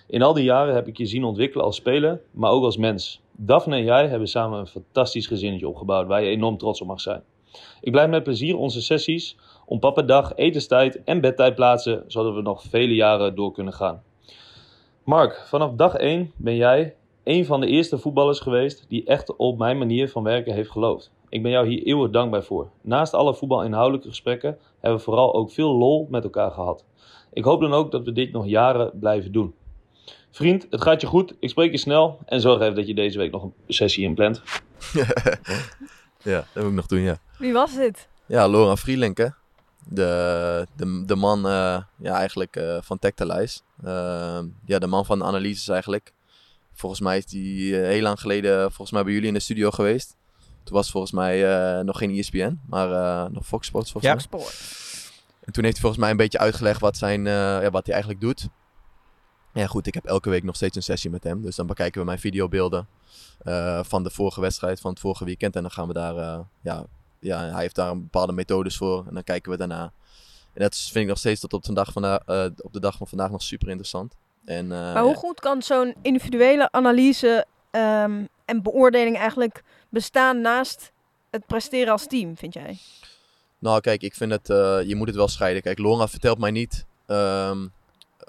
In 0.06 0.22
al 0.22 0.34
die 0.34 0.44
jaren 0.44 0.74
heb 0.74 0.86
ik 0.86 0.96
je 0.96 1.06
zien 1.06 1.24
ontwikkelen 1.24 1.64
als 1.64 1.76
speler, 1.76 2.20
maar 2.30 2.50
ook 2.50 2.64
als 2.64 2.76
mens. 2.76 3.20
Daphne 3.32 3.76
en 3.76 3.84
jij 3.84 4.08
hebben 4.08 4.28
samen 4.28 4.58
een 4.58 4.66
fantastisch 4.66 5.26
gezinnetje 5.26 5.68
opgebouwd 5.68 6.06
waar 6.06 6.22
je 6.22 6.30
enorm 6.30 6.58
trots 6.58 6.80
op 6.80 6.86
mag 6.86 7.00
zijn. 7.00 7.22
Ik 7.80 7.92
blijf 7.92 8.10
met 8.10 8.22
plezier 8.22 8.56
onze 8.56 8.82
sessies 8.82 9.36
om 9.66 9.78
pappendag, 9.78 10.32
etenstijd 10.36 11.04
en 11.04 11.20
bedtijd 11.20 11.54
plaatsen, 11.54 12.04
zodat 12.06 12.34
we 12.34 12.42
nog 12.42 12.62
vele 12.62 12.94
jaren 12.94 13.34
door 13.34 13.52
kunnen 13.52 13.72
gaan. 13.72 14.02
Mark, 15.04 15.44
vanaf 15.46 15.72
dag 15.72 15.94
1 15.94 16.32
ben 16.36 16.56
jij 16.56 16.94
een 17.24 17.46
van 17.46 17.60
de 17.60 17.66
eerste 17.66 17.98
voetballers 17.98 18.40
geweest 18.40 18.84
die 18.88 19.04
echt 19.04 19.36
op 19.36 19.58
mijn 19.58 19.78
manier 19.78 20.08
van 20.08 20.22
werken 20.22 20.54
heeft 20.54 20.70
geloofd. 20.70 21.12
Ik 21.28 21.42
ben 21.42 21.50
jou 21.50 21.68
hier 21.68 21.82
eeuwig 21.82 22.10
dankbaar 22.10 22.42
voor. 22.42 22.70
Naast 22.80 23.14
alle 23.14 23.34
voetbalinhoudelijke 23.34 24.08
gesprekken 24.08 24.58
hebben 24.80 24.98
we 24.98 25.04
vooral 25.04 25.34
ook 25.34 25.50
veel 25.50 25.76
lol 25.76 26.06
met 26.10 26.24
elkaar 26.24 26.50
gehad. 26.50 26.84
Ik 27.32 27.44
hoop 27.44 27.60
dan 27.60 27.72
ook 27.72 27.90
dat 27.90 28.04
we 28.04 28.12
dit 28.12 28.32
nog 28.32 28.46
jaren 28.46 28.90
blijven 29.00 29.32
doen. 29.32 29.54
Vriend, 30.30 30.66
het 30.70 30.82
gaat 30.82 31.00
je 31.00 31.06
goed. 31.06 31.34
Ik 31.38 31.48
spreek 31.48 31.70
je 31.70 31.78
snel. 31.78 32.18
En 32.24 32.40
zorg 32.40 32.60
even 32.60 32.74
dat 32.74 32.86
je 32.86 32.94
deze 32.94 33.18
week 33.18 33.32
nog 33.32 33.42
een 33.42 33.54
sessie 33.68 34.04
inplant. 34.04 34.42
ja, 36.22 36.44
dat 36.52 36.62
moet 36.62 36.70
ik 36.72 36.76
nog 36.76 36.86
doen, 36.86 37.00
ja. 37.00 37.18
Wie 37.38 37.52
was 37.52 37.74
dit? 37.74 38.08
Ja, 38.26 38.48
Laurent 38.48 38.80
Vrielinke. 38.80 39.34
De, 39.84 40.66
de, 40.76 41.02
de 41.06 41.16
man 41.16 41.46
eh, 41.46 41.82
ja, 41.96 42.14
eigenlijk 42.14 42.56
eh, 42.56 42.76
van 42.80 42.98
Tactalijs. 42.98 43.62
Ehm, 43.84 44.46
ja, 44.64 44.78
de 44.78 44.86
man 44.86 45.04
van 45.06 45.18
de 45.18 45.24
analyses 45.24 45.68
eigenlijk. 45.68 46.12
Volgens 46.74 47.00
mij 47.00 47.16
is 47.18 47.26
die 47.26 47.80
eh, 47.80 47.86
heel 47.88 48.02
lang 48.02 48.20
geleden 48.20 48.60
volgens 48.60 48.90
mij 48.90 49.02
bij 49.04 49.12
jullie 49.12 49.28
in 49.28 49.34
de 49.34 49.40
studio 49.40 49.70
geweest. 49.70 50.16
Toen 50.64 50.74
was 50.76 50.90
volgens 50.90 51.12
mij 51.12 51.46
eh, 51.78 51.84
nog 51.84 51.98
geen 51.98 52.10
ESPN, 52.18 52.60
maar 52.66 52.92
eh, 52.92 53.30
nog 53.30 53.46
Fox 53.46 53.66
Sports 53.66 53.90
volgens 53.92 54.12
Ja. 54.30 54.36
mij. 54.38 54.46
En 55.44 55.52
toen 55.52 55.64
heeft 55.64 55.74
hij 55.76 55.82
volgens 55.82 55.96
mij 56.02 56.10
een 56.10 56.16
beetje 56.16 56.38
uitgelegd 56.38 56.80
wat, 56.80 56.96
zijn, 56.96 57.26
eh, 57.26 57.32
ja, 57.32 57.70
wat 57.70 57.84
hij 57.84 57.94
eigenlijk 57.94 58.22
doet. 58.22 58.48
Ja 59.52 59.66
goed, 59.66 59.86
ik 59.86 59.94
heb 59.94 60.04
elke 60.04 60.30
week 60.30 60.42
nog 60.42 60.56
steeds 60.56 60.76
een 60.76 60.82
sessie 60.82 61.10
met 61.10 61.24
hem. 61.24 61.42
Dus 61.42 61.56
dan 61.56 61.66
bekijken 61.66 62.00
we 62.00 62.06
mijn 62.06 62.18
videobeelden 62.18 62.86
eh, 63.44 63.80
van 63.82 64.02
de 64.02 64.10
vorige 64.10 64.40
wedstrijd, 64.40 64.80
van 64.80 64.90
het 64.90 65.00
vorige 65.00 65.24
weekend. 65.24 65.56
En 65.56 65.62
dan 65.62 65.70
gaan 65.70 65.86
we 65.86 65.92
daar, 65.92 66.16
eh, 66.16 66.38
ja, 66.60 66.84
ja, 67.18 67.50
hij 67.50 67.60
heeft 67.60 67.74
daar 67.74 67.90
een 67.90 68.00
bepaalde 68.00 68.32
methodes 68.32 68.76
voor. 68.76 69.04
En 69.08 69.14
dan 69.14 69.24
kijken 69.24 69.50
we 69.50 69.56
daarna. 69.56 69.92
En 70.52 70.62
dat 70.62 70.76
vind 70.76 70.94
ik 70.96 71.06
nog 71.06 71.18
steeds 71.18 71.40
tot 71.40 71.52
op 71.52 71.64
de 71.64 71.72
dag, 71.72 71.92
vandaag, 71.92 72.20
eh, 72.26 72.46
op 72.56 72.72
de 72.72 72.80
dag 72.80 72.96
van 72.96 73.06
vandaag 73.06 73.30
nog 73.30 73.42
super 73.42 73.68
interessant. 73.68 74.14
En, 74.44 74.66
Maar 74.66 75.02
hoe 75.02 75.10
ja. 75.10 75.16
goed 75.16 75.40
kan 75.40 75.62
zo'n 75.62 75.94
individuele 76.02 76.72
analyse 76.72 77.46
ehm, 77.70 78.24
en 78.44 78.62
beoordeling 78.62 79.16
eigenlijk 79.16 79.62
bestaan 79.88 80.40
naast 80.40 80.92
het 81.30 81.46
presteren 81.46 81.92
als 81.92 82.06
team, 82.06 82.36
vind 82.36 82.54
jij? 82.54 82.78
Nou, 83.58 83.80
kijk, 83.80 84.02
ik 84.02 84.14
vind 84.14 84.30
het, 84.30 84.46
je 84.86 84.94
moet 84.96 85.06
het 85.06 85.16
wel 85.16 85.28
scheiden. 85.28 85.62
Kijk, 85.62 85.78
Laura 85.78 86.08
vertelt 86.08 86.38
mij 86.38 86.50
niet 86.50 86.86
ehm, 87.06 87.66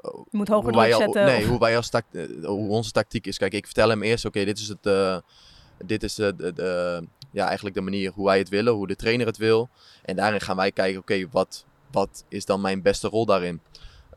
Je 0.02 0.38
moet 0.38 0.48
hoger 0.48 0.72
druk 0.72 0.84
zetten. 0.98 1.26
nee, 1.26 1.42
of- 1.44 1.48
hoe, 1.50 1.60
wij 1.60 1.76
als 1.78 1.90
eh, 1.90 2.24
hoe 2.44 2.70
onze 2.70 2.92
tactiek 2.92 3.28
is. 3.28 3.38
Kijk, 3.38 3.54
ik 3.54 3.66
vertel 3.66 3.90
hem 3.90 4.04
eerst, 4.04 4.26
oké, 4.26 4.46
dit 4.46 4.58
is, 4.60 4.68
het, 4.68 4.86
eh, 4.86 5.18
dit 5.86 6.04
is 6.04 6.16
de, 6.16 6.36
de, 6.36 6.54
de- 6.54 7.08
ja, 7.32 7.46
eigenlijk 7.46 7.76
de 7.76 7.82
manier 7.82 8.12
hoe 8.12 8.26
wij 8.26 8.38
het 8.38 8.50
willen, 8.50 8.74
hoe 8.74 8.88
de 8.88 8.96
trainer 8.96 9.26
het 9.28 9.38
wil. 9.38 9.70
En 10.04 10.16
daarin 10.16 10.42
gaan 10.42 10.56
wij 10.56 10.72
kijken, 10.72 11.00
oké, 11.00 11.28
wat, 11.32 11.66
wat 11.92 12.26
is 12.30 12.46
dan 12.46 12.62
mijn 12.62 12.82
beste 12.82 13.08
rol 13.08 13.26
daarin? 13.26 13.62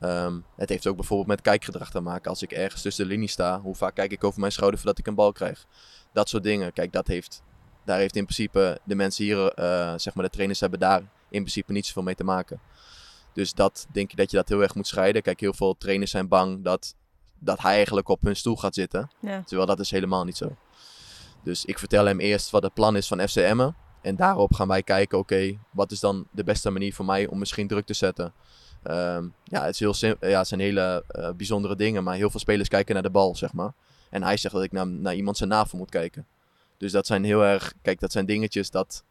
Ehm, 0.01 0.39
het 0.57 0.69
heeft 0.69 0.87
ook 0.87 0.97
bijvoorbeeld 0.97 1.29
met 1.29 1.41
kijkgedrag 1.41 1.91
te 1.91 2.01
maken. 2.01 2.31
Als 2.31 2.43
ik 2.43 2.53
ergens 2.53 2.83
tussen 2.83 3.05
de 3.05 3.11
linie 3.11 3.29
sta, 3.29 3.61
hoe 3.61 3.75
vaak 3.75 3.95
kijk 3.95 4.13
ik 4.13 4.25
over 4.25 4.41
mijn 4.41 4.53
schouder 4.53 4.79
voordat 4.79 4.99
ik 4.99 5.07
een 5.07 5.15
bal 5.15 5.33
krijg? 5.33 5.67
Dat 6.13 6.29
soort 6.29 6.43
dingen. 6.43 6.73
Kijk, 6.73 6.93
dat 6.93 7.07
heeft, 7.07 7.43
daar 7.85 7.99
heeft 7.99 8.17
in 8.17 8.25
principe 8.25 8.79
de 8.85 8.95
mensen 8.95 9.25
hier, 9.25 9.53
eh, 9.53 9.93
zeg 9.97 10.15
maar 10.15 10.25
de 10.25 10.31
trainers 10.31 10.61
hebben 10.61 10.79
daar 10.79 11.01
in 11.29 11.41
principe 11.41 11.73
niet 11.73 11.87
zoveel 11.87 12.03
mee 12.03 12.15
te 12.15 12.25
maken. 12.25 12.61
Dus 13.35 13.53
dat 13.53 13.87
denk 13.93 14.11
ik 14.11 14.17
dat 14.17 14.31
je 14.31 14.37
dat 14.37 14.49
heel 14.49 14.63
erg 14.63 14.75
moet 14.75 14.87
scheiden. 14.87 15.23
Kijk, 15.23 15.41
heel 15.41 15.55
veel 15.55 15.77
trainers 15.79 16.11
zijn 16.11 16.29
bang 16.29 16.65
dat, 16.65 16.95
dat 17.39 17.61
hij 17.61 17.75
eigenlijk 17.75 18.09
op 18.09 18.23
hun 18.23 18.37
stoel 18.37 18.57
gaat 18.57 18.75
zitten. 18.75 19.11
Ja. 19.21 19.43
Terwijl 19.43 19.69
dat 19.69 19.81
is 19.81 19.91
helemaal 19.91 20.25
niet 20.25 20.37
zo. 20.37 20.57
Dus 21.43 21.65
ik 21.65 21.79
vertel 21.79 22.05
hem 22.05 22.21
eerst 22.21 22.51
wat 22.51 22.63
het 22.63 22.75
plan 22.75 22.97
is 22.97 23.07
van 23.07 23.29
FCM'en. 23.29 23.77
En 24.03 24.17
daarop 24.17 24.55
gaan 24.55 24.69
wij 24.69 24.83
kijken, 24.83 25.19
oké, 25.19 25.59
wat 25.71 25.91
is 25.91 26.01
dan 26.01 26.27
de 26.31 26.45
beste 26.45 26.71
manier 26.71 26.95
voor 26.95 27.05
mij 27.05 27.27
om 27.27 27.39
misschien 27.39 27.69
druk 27.69 27.87
te 27.87 27.95
zetten. 27.95 28.33
Ehm, 28.83 29.29
ja, 29.45 29.65
het, 29.65 29.75
is 29.75 29.81
heel 29.81 29.95
sim- 29.95 30.17
ja, 30.21 30.39
het 30.39 30.49
zijn 30.49 30.61
hele 30.61 31.05
eh, 31.09 31.31
bijzondere 31.31 31.77
dingen, 31.77 32.05
maar 32.05 32.15
heel 32.15 32.31
veel 32.31 32.41
spelers 32.41 32.69
kijken 32.69 32.95
naar 32.95 33.03
de 33.03 33.11
bal, 33.11 33.37
zeg 33.37 33.53
maar. 33.53 33.73
En 34.11 34.23
hij 34.23 34.37
zegt 34.37 34.55
dat 34.55 34.63
ik 34.63 34.73
naar, 34.73 34.87
naar 34.87 35.15
iemand 35.15 35.37
zijn 35.37 35.49
navel 35.49 35.79
moet 35.79 35.91
kijken. 35.91 36.27
Dus 36.77 36.93
dat 36.93 37.07
zijn 37.07 37.25
heel 37.25 37.45
erg, 37.45 37.73
kijk, 37.83 38.01
dat 38.01 38.13
zijn 38.13 38.27
dingetjes, 38.27 38.71
dat 38.71 39.05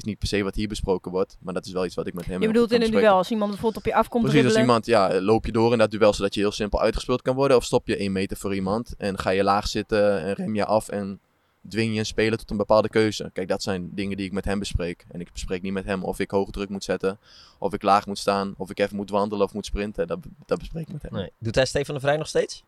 is 0.00 0.08
niet 0.08 0.18
per 0.18 0.28
se 0.28 0.42
wat 0.42 0.54
hier 0.54 0.68
besproken 0.68 1.10
wordt. 1.10 1.36
Maar 1.40 1.54
dat 1.54 1.66
is 1.66 1.72
wel 1.72 1.84
iets 1.84 1.94
wat 1.94 2.06
ik 2.06 2.14
met 2.14 2.26
hem 2.26 2.40
Je 2.40 2.46
bedoelt 2.46 2.72
in 2.72 2.82
een 2.82 2.90
duel, 2.90 3.16
als 3.16 3.30
iemand 3.30 3.50
bijvoorbeeld 3.50 3.84
op 3.84 3.90
je 3.92 3.98
afkomt 3.98 4.24
Precies, 4.24 4.44
als 4.44 4.56
iemand, 4.56 4.86
ja, 4.86 5.20
loop 5.20 5.46
je 5.46 5.52
door 5.52 5.72
in 5.72 5.78
dat 5.78 5.90
duel 5.90 6.12
zodat 6.12 6.34
je 6.34 6.40
heel 6.40 6.52
simpel 6.52 6.80
uitgespeeld 6.80 7.22
kan 7.22 7.34
worden. 7.34 7.56
Of 7.56 7.64
stop 7.64 7.86
je 7.86 7.96
één 7.96 8.12
meter 8.12 8.36
voor 8.36 8.54
iemand 8.54 8.94
en 8.98 9.18
ga 9.18 9.30
je 9.30 9.42
laag 9.42 9.68
zitten 9.68 10.20
en 10.20 10.32
rem 10.32 10.54
je 10.54 10.64
af 10.64 10.88
en 10.88 11.20
dwing 11.68 11.92
je 11.92 11.98
een 11.98 12.06
speler 12.06 12.38
tot 12.38 12.50
een 12.50 12.56
bepaalde 12.56 12.88
keuze. 12.88 13.30
Kijk, 13.32 13.48
dat 13.48 13.62
zijn 13.62 13.90
dingen 13.94 14.16
die 14.16 14.26
ik 14.26 14.32
met 14.32 14.44
hem 14.44 14.58
bespreek. 14.58 15.06
En 15.08 15.20
ik 15.20 15.32
bespreek 15.32 15.62
niet 15.62 15.72
met 15.72 15.84
hem 15.84 16.04
of 16.04 16.18
ik 16.18 16.30
hoge 16.30 16.50
druk 16.50 16.68
moet 16.68 16.84
zetten, 16.84 17.18
of 17.58 17.72
ik 17.72 17.82
laag 17.82 18.06
moet 18.06 18.18
staan, 18.18 18.54
of 18.56 18.70
ik 18.70 18.78
even 18.78 18.96
moet 18.96 19.10
wandelen 19.10 19.44
of 19.44 19.54
moet 19.54 19.66
sprinten. 19.66 20.06
Dat, 20.06 20.18
dat 20.46 20.58
bespreek 20.58 20.86
ik 20.86 20.92
met 20.92 21.02
hem. 21.02 21.12
Nee. 21.12 21.30
Doet 21.38 21.54
hij 21.54 21.64
Stefan 21.64 21.94
de 21.94 22.00
Vrij 22.00 22.16
nog 22.16 22.28
steeds? 22.28 22.64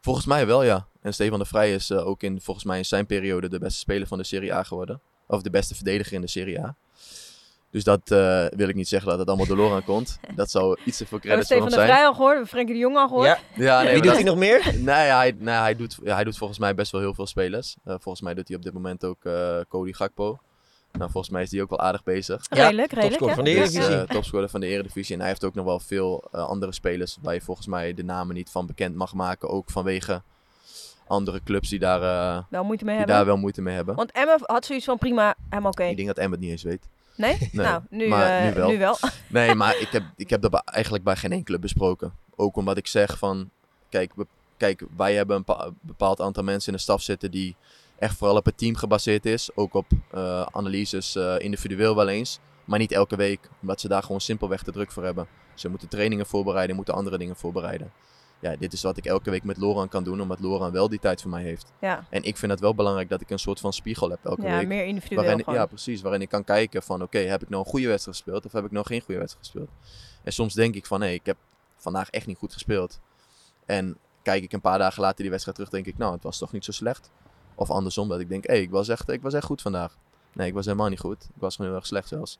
Volgens 0.00 0.26
mij 0.26 0.46
wel, 0.46 0.62
ja. 0.62 0.86
En 1.00 1.14
Stefan 1.14 1.38
de 1.38 1.44
Vrij 1.44 1.74
is 1.74 1.90
eh, 1.90 2.06
ook 2.06 2.22
in, 2.22 2.40
volgens 2.40 2.66
mij 2.66 2.78
in 2.78 2.84
zijn 2.84 3.06
periode 3.06 3.48
de 3.48 3.58
beste 3.58 3.78
speler 3.78 4.06
van 4.06 4.18
de 4.18 4.24
Serie 4.24 4.54
A 4.54 4.62
geworden. 4.62 5.00
Of 5.32 5.42
de 5.42 5.50
beste 5.50 5.74
verdediger 5.74 6.12
in 6.12 6.20
de 6.20 6.26
Serie 6.28 6.60
A. 6.60 6.74
Dus 7.70 7.84
dat 7.84 8.10
eh, 8.10 8.44
wil 8.56 8.68
ik 8.68 8.74
niet 8.74 8.88
zeggen 8.88 9.08
dat 9.10 9.18
het 9.18 9.28
allemaal 9.28 9.46
door 9.46 9.56
Loran 9.56 9.84
komt. 9.84 10.18
Dat 10.36 10.50
zou 10.50 10.78
iets 10.84 10.96
te 10.96 11.06
veel 11.06 11.18
We 11.18 11.28
hebben 11.28 11.46
credits 11.46 11.48
voor 11.48 11.56
hem 11.56 11.66
Steven 11.66 11.68
de 11.68 11.74
zijn. 11.74 11.86
Vrij 11.88 12.06
al 12.06 12.12
gehoord, 12.12 12.30
we 12.30 12.36
hebben 12.38 12.48
Frenkie 12.48 12.74
de 12.74 12.80
Jong 12.80 12.96
al 12.96 13.08
gehoord. 13.08 13.26
Ja. 13.26 13.38
Ja, 13.54 13.82
nee, 13.82 13.92
Wie 13.92 14.02
doet 14.02 14.04
dat- 14.04 14.14
hij 14.14 14.24
nog 14.24 14.36
meer? 14.36 14.74
Nee, 14.92 15.10
hij, 15.10 15.34
nee 15.38 15.54
hij, 15.54 15.76
doet, 15.76 15.98
ja, 16.02 16.14
hij 16.14 16.24
doet 16.24 16.36
volgens 16.38 16.58
mij 16.58 16.74
best 16.74 16.92
wel 16.92 17.00
heel 17.00 17.14
veel 17.14 17.26
spelers. 17.26 17.76
Eh, 17.84 17.94
volgens 17.98 18.20
mij 18.20 18.34
doet 18.34 18.48
hij 18.48 18.56
op 18.56 18.62
dit 18.62 18.72
moment 18.72 19.04
ook 19.04 19.24
eh 19.24 19.58
Cody 19.68 19.92
Gakpo. 19.92 20.38
Nou, 20.92 21.10
volgens 21.10 21.32
mij 21.32 21.42
is 21.42 21.50
die 21.50 21.62
ook 21.62 21.70
wel 21.70 21.80
aardig 21.80 22.02
bezig. 22.02 22.46
Ja, 22.48 22.62
Redelijk, 22.62 22.92
redelijk. 22.92 23.18
topscorer 23.20 23.28
ja. 23.28 23.34
van 23.34 23.44
de 23.44 23.50
Dus, 23.50 23.58
Eredivisie. 23.60 23.94
ja. 23.96 24.02
eh, 24.02 24.08
topscorer 24.14 24.48
van 24.48 24.60
de 24.60 24.66
Eredivisie. 24.66 25.14
En 25.14 25.20
hij 25.20 25.28
heeft 25.28 25.44
ook 25.44 25.54
nog 25.54 25.64
wel 25.64 25.80
veel 25.80 26.28
andere 26.30 26.72
spelers 26.72 27.18
waar 27.22 27.34
je 27.34 27.40
volgens 27.40 27.66
mij 27.66 27.94
de 27.94 28.04
namen 28.04 28.34
niet 28.34 28.50
van 28.50 28.66
bekend 28.66 28.94
mag 28.94 29.14
maken. 29.14 29.48
Ook 29.48 29.70
vanwege 29.70 30.22
andere 31.12 31.40
clubs 31.44 31.68
die 31.68 31.78
daar, 31.78 32.02
eh, 32.02 32.42
Wel 32.50 32.64
moeite 32.64 32.84
mee 32.84 32.96
die 32.96 33.04
hebben. 33.04 33.16
daar 33.16 33.24
wel 33.26 33.36
moeite 33.36 33.62
mee 33.62 33.74
hebben. 33.74 33.94
Want 33.94 34.12
Emma 34.12 34.38
had 34.42 34.64
zoiets 34.66 34.84
van 34.84 34.98
prima, 34.98 35.34
helemaal 35.48 35.70
oké. 35.70 35.84
Ik 35.84 35.96
denk 35.96 36.08
dat 36.08 36.18
Emmet 36.18 36.40
niet 36.40 36.50
eens 36.50 36.62
weet. 36.62 36.88
Nee? 37.16 37.36
Nee, 37.38 37.48
Nou, 37.66 37.82
nu, 37.90 38.08
maar 38.08 38.38
eh, 38.38 38.44
nu 38.48 38.54
wel. 38.54 38.68
nu 38.68 38.78
wel. 38.78 38.96
Nee, 39.28 39.54
maar 39.54 39.76
ik 39.84 39.88
heb, 39.90 40.02
ik 40.16 40.30
heb 40.30 40.40
dat 40.42 40.62
eigenlijk 40.64 41.04
bij 41.04 41.16
geen 41.16 41.32
enkele 41.32 41.58
besproken. 41.58 42.12
Ook 42.36 42.56
omdat 42.56 42.76
ik 42.76 42.86
zeg 42.86 43.18
van, 43.18 43.50
kijk, 43.88 44.12
we, 44.14 44.26
kijk 44.56 44.82
wij 44.96 45.14
hebben 45.14 45.36
een 45.36 45.44
pa- 45.44 45.70
bepaald 45.80 46.20
aantal 46.20 46.42
mensen 46.42 46.70
in 46.72 46.76
de 46.76 46.82
staf 46.82 47.02
zitten 47.02 47.30
die 47.30 47.56
echt 47.98 48.16
vooral 48.16 48.36
op 48.36 48.44
het 48.44 48.58
team 48.58 48.74
gebaseerd 48.76 49.26
is. 49.26 49.50
Ook 49.54 49.74
op 49.74 49.86
eh, 50.10 50.42
analyses 50.50 51.16
individueel 51.38 51.96
wel 51.96 52.08
eens. 52.08 52.38
Maar 52.64 52.78
niet 52.78 52.92
elke 52.92 53.16
week, 53.16 53.40
omdat 53.60 53.80
ze 53.80 53.88
daar 53.88 54.02
gewoon 54.02 54.20
simpelweg 54.20 54.62
te 54.62 54.72
druk 54.72 54.92
voor 54.92 55.04
hebben. 55.04 55.26
Ze 55.54 55.68
moeten 55.68 55.88
trainingen 55.88 56.26
voorbereiden, 56.26 56.76
moeten 56.76 56.94
andere 56.94 57.18
dingen 57.18 57.36
voorbereiden. 57.36 57.92
Ja, 58.42 58.56
dit 58.56 58.72
is 58.72 58.82
wat 58.82 58.96
ik 58.96 59.06
elke 59.06 59.30
week 59.30 59.44
met 59.44 59.56
Loran 59.56 59.88
kan 59.88 60.04
doen, 60.04 60.20
omdat 60.20 60.40
Loran 60.40 60.72
wel 60.72 60.88
die 60.88 60.98
tijd 60.98 61.22
voor 61.22 61.30
mij 61.30 61.42
heeft. 61.42 61.72
Ja, 61.80 62.04
En 62.10 62.22
ik 62.22 62.36
vind 62.36 62.52
het 62.52 62.60
wel 62.60 62.74
belangrijk 62.74 63.08
dat 63.08 63.20
ik 63.20 63.30
een 63.30 63.38
soort 63.38 63.60
van 63.60 63.72
spiegel 63.72 64.10
heb 64.10 64.24
elke 64.24 64.42
ja 64.42 64.56
week. 64.56 64.66
meer 64.66 64.84
individueel 64.84 65.22
Waarin, 65.22 65.44
gewoon. 65.44 65.58
ja, 65.58 65.66
precies. 65.66 66.02
Waarin 66.02 66.20
ik 66.20 66.28
kan 66.28 66.44
kijken 66.44 66.82
van, 66.82 67.02
oké, 67.02 67.18
heb 67.18 67.42
ik 67.42 67.48
nou 67.48 67.64
een 67.64 67.70
goede 67.70 67.86
wedstrijd 67.88 68.16
gespeeld 68.16 68.44
of 68.46 68.52
heb 68.52 68.64
ik 68.64 68.70
nou 68.70 68.86
geen 68.86 69.00
goede 69.00 69.20
wedstrijd 69.20 69.46
gespeeld? 69.46 69.70
En 70.22 70.32
soms 70.32 70.54
denk 70.54 70.74
ik 70.74 70.86
van, 70.86 71.00
hé, 71.00 71.08
ik 71.08 71.26
heb 71.26 71.36
vandaag 71.76 72.10
echt 72.10 72.26
niet 72.26 72.38
goed 72.38 72.52
gespeeld. 72.52 73.00
En 73.66 73.96
kijk 74.22 74.42
ik 74.42 74.52
een 74.52 74.60
paar 74.60 74.78
dagen 74.78 75.02
later 75.02 75.20
die 75.20 75.30
wedstrijd 75.30 75.56
terug, 75.56 75.72
denk 75.72 75.86
ik, 75.86 75.98
nou, 75.98 76.12
het 76.12 76.22
was 76.22 76.38
toch 76.38 76.52
niet 76.52 76.64
zo 76.64 76.72
slecht. 76.72 77.10
Of 77.54 77.70
andersom, 77.70 78.08
dat 78.08 78.20
ik 78.20 78.28
denk, 78.28 78.46
hé, 78.46 78.54
ik, 78.54 78.70
was 78.70 78.88
echt, 78.88 79.10
ik 79.10 79.22
was 79.22 79.34
echt 79.34 79.44
goed 79.46 79.62
vandaag. 79.62 79.96
Nee, 80.34 80.48
ik 80.48 80.54
was 80.54 80.64
helemaal 80.64 80.88
niet 80.88 81.00
goed. 81.00 81.22
Ik 81.22 81.40
was 81.40 81.54
gewoon 81.54 81.70
heel 81.70 81.80
erg 81.80 81.88
slecht 81.88 82.08
zelfs. 82.08 82.38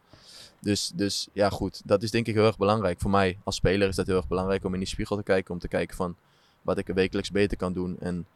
Dus, 0.61 0.93
dus 0.95 1.29
ja, 1.33 1.51
goed. 1.51 1.83
Dat 1.85 2.03
is 2.03 2.11
denk 2.11 2.27
ik 2.27 2.35
heel 2.35 2.47
erg 2.47 2.59
belangrijk. 2.59 3.01
Voor 3.01 3.11
mij 3.11 3.39
als 3.45 3.57
speler 3.57 3.89
is 3.89 3.97
dat 3.97 4.07
heel 4.07 4.17
erg 4.17 4.29
belangrijk 4.29 4.65
om 4.65 4.73
in 4.73 4.79
die 4.79 4.89
spiegel 4.89 5.17
te 5.17 5.23
kijken. 5.23 5.55
Om 5.55 5.61
te 5.61 5.69
kijken 5.69 5.97
van 5.97 6.17
wat 6.63 6.79
ik 6.79 6.87
wekelijks 6.87 7.31
beter 7.31 7.57
kan 7.57 7.73
doen. 7.73 7.97
En 8.01 8.27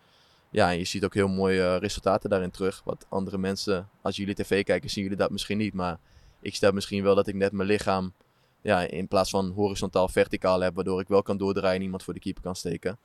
ja, 0.51 0.71
je 0.71 0.85
ziet 0.85 1.05
ook 1.05 1.15
heel 1.15 1.29
mooie 1.29 1.63
eh, 1.63 1.77
resultaten 1.79 2.31
daarin 2.31 2.51
terug. 2.51 2.83
Wat 2.85 3.07
andere 3.09 3.39
mensen, 3.39 3.89
als 4.03 4.17
jullie 4.17 4.35
tv 4.35 4.65
kijken, 4.65 4.91
zien 4.91 5.03
jullie 5.03 5.19
dat 5.19 5.31
misschien 5.31 5.59
niet. 5.59 5.75
Maar 5.75 5.99
ik 6.41 6.55
stel 6.55 6.73
misschien 6.73 7.03
wel 7.03 7.15
dat 7.15 7.27
ik 7.27 7.35
net 7.35 7.53
mijn 7.53 7.69
lichaam 7.69 8.13
ja, 8.61 8.81
in 8.81 9.09
plaats 9.09 9.31
van 9.31 9.51
horizontaal 9.51 10.09
verticaal 10.09 10.61
heb. 10.61 10.75
Waardoor 10.75 11.01
ik 11.01 11.09
wel 11.09 11.23
kan 11.23 11.37
doordraaien 11.37 11.77
en 11.77 11.83
iemand 11.83 12.03
voor 12.03 12.15
de 12.15 12.21
keeper 12.21 12.43
kan 12.43 12.57
steken. 12.57 12.99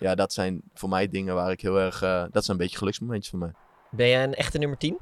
Ja, 0.00 0.14
dat 0.14 0.32
zijn 0.32 0.62
voor 0.74 0.88
mij 0.88 1.08
dingen 1.08 1.34
waar 1.34 1.50
ik 1.50 1.60
heel 1.60 1.78
erg... 1.78 2.02
eh, 2.02 2.24
dat 2.30 2.44
zijn 2.44 2.56
een 2.56 2.62
beetje 2.62 2.78
geluksmomentjes 2.78 3.30
voor 3.30 3.38
mij. 3.38 3.52
Ben 3.90 4.08
jij 4.08 4.24
een 4.24 4.34
echte 4.34 4.58
nummer 4.58 4.78
10? 4.78 4.98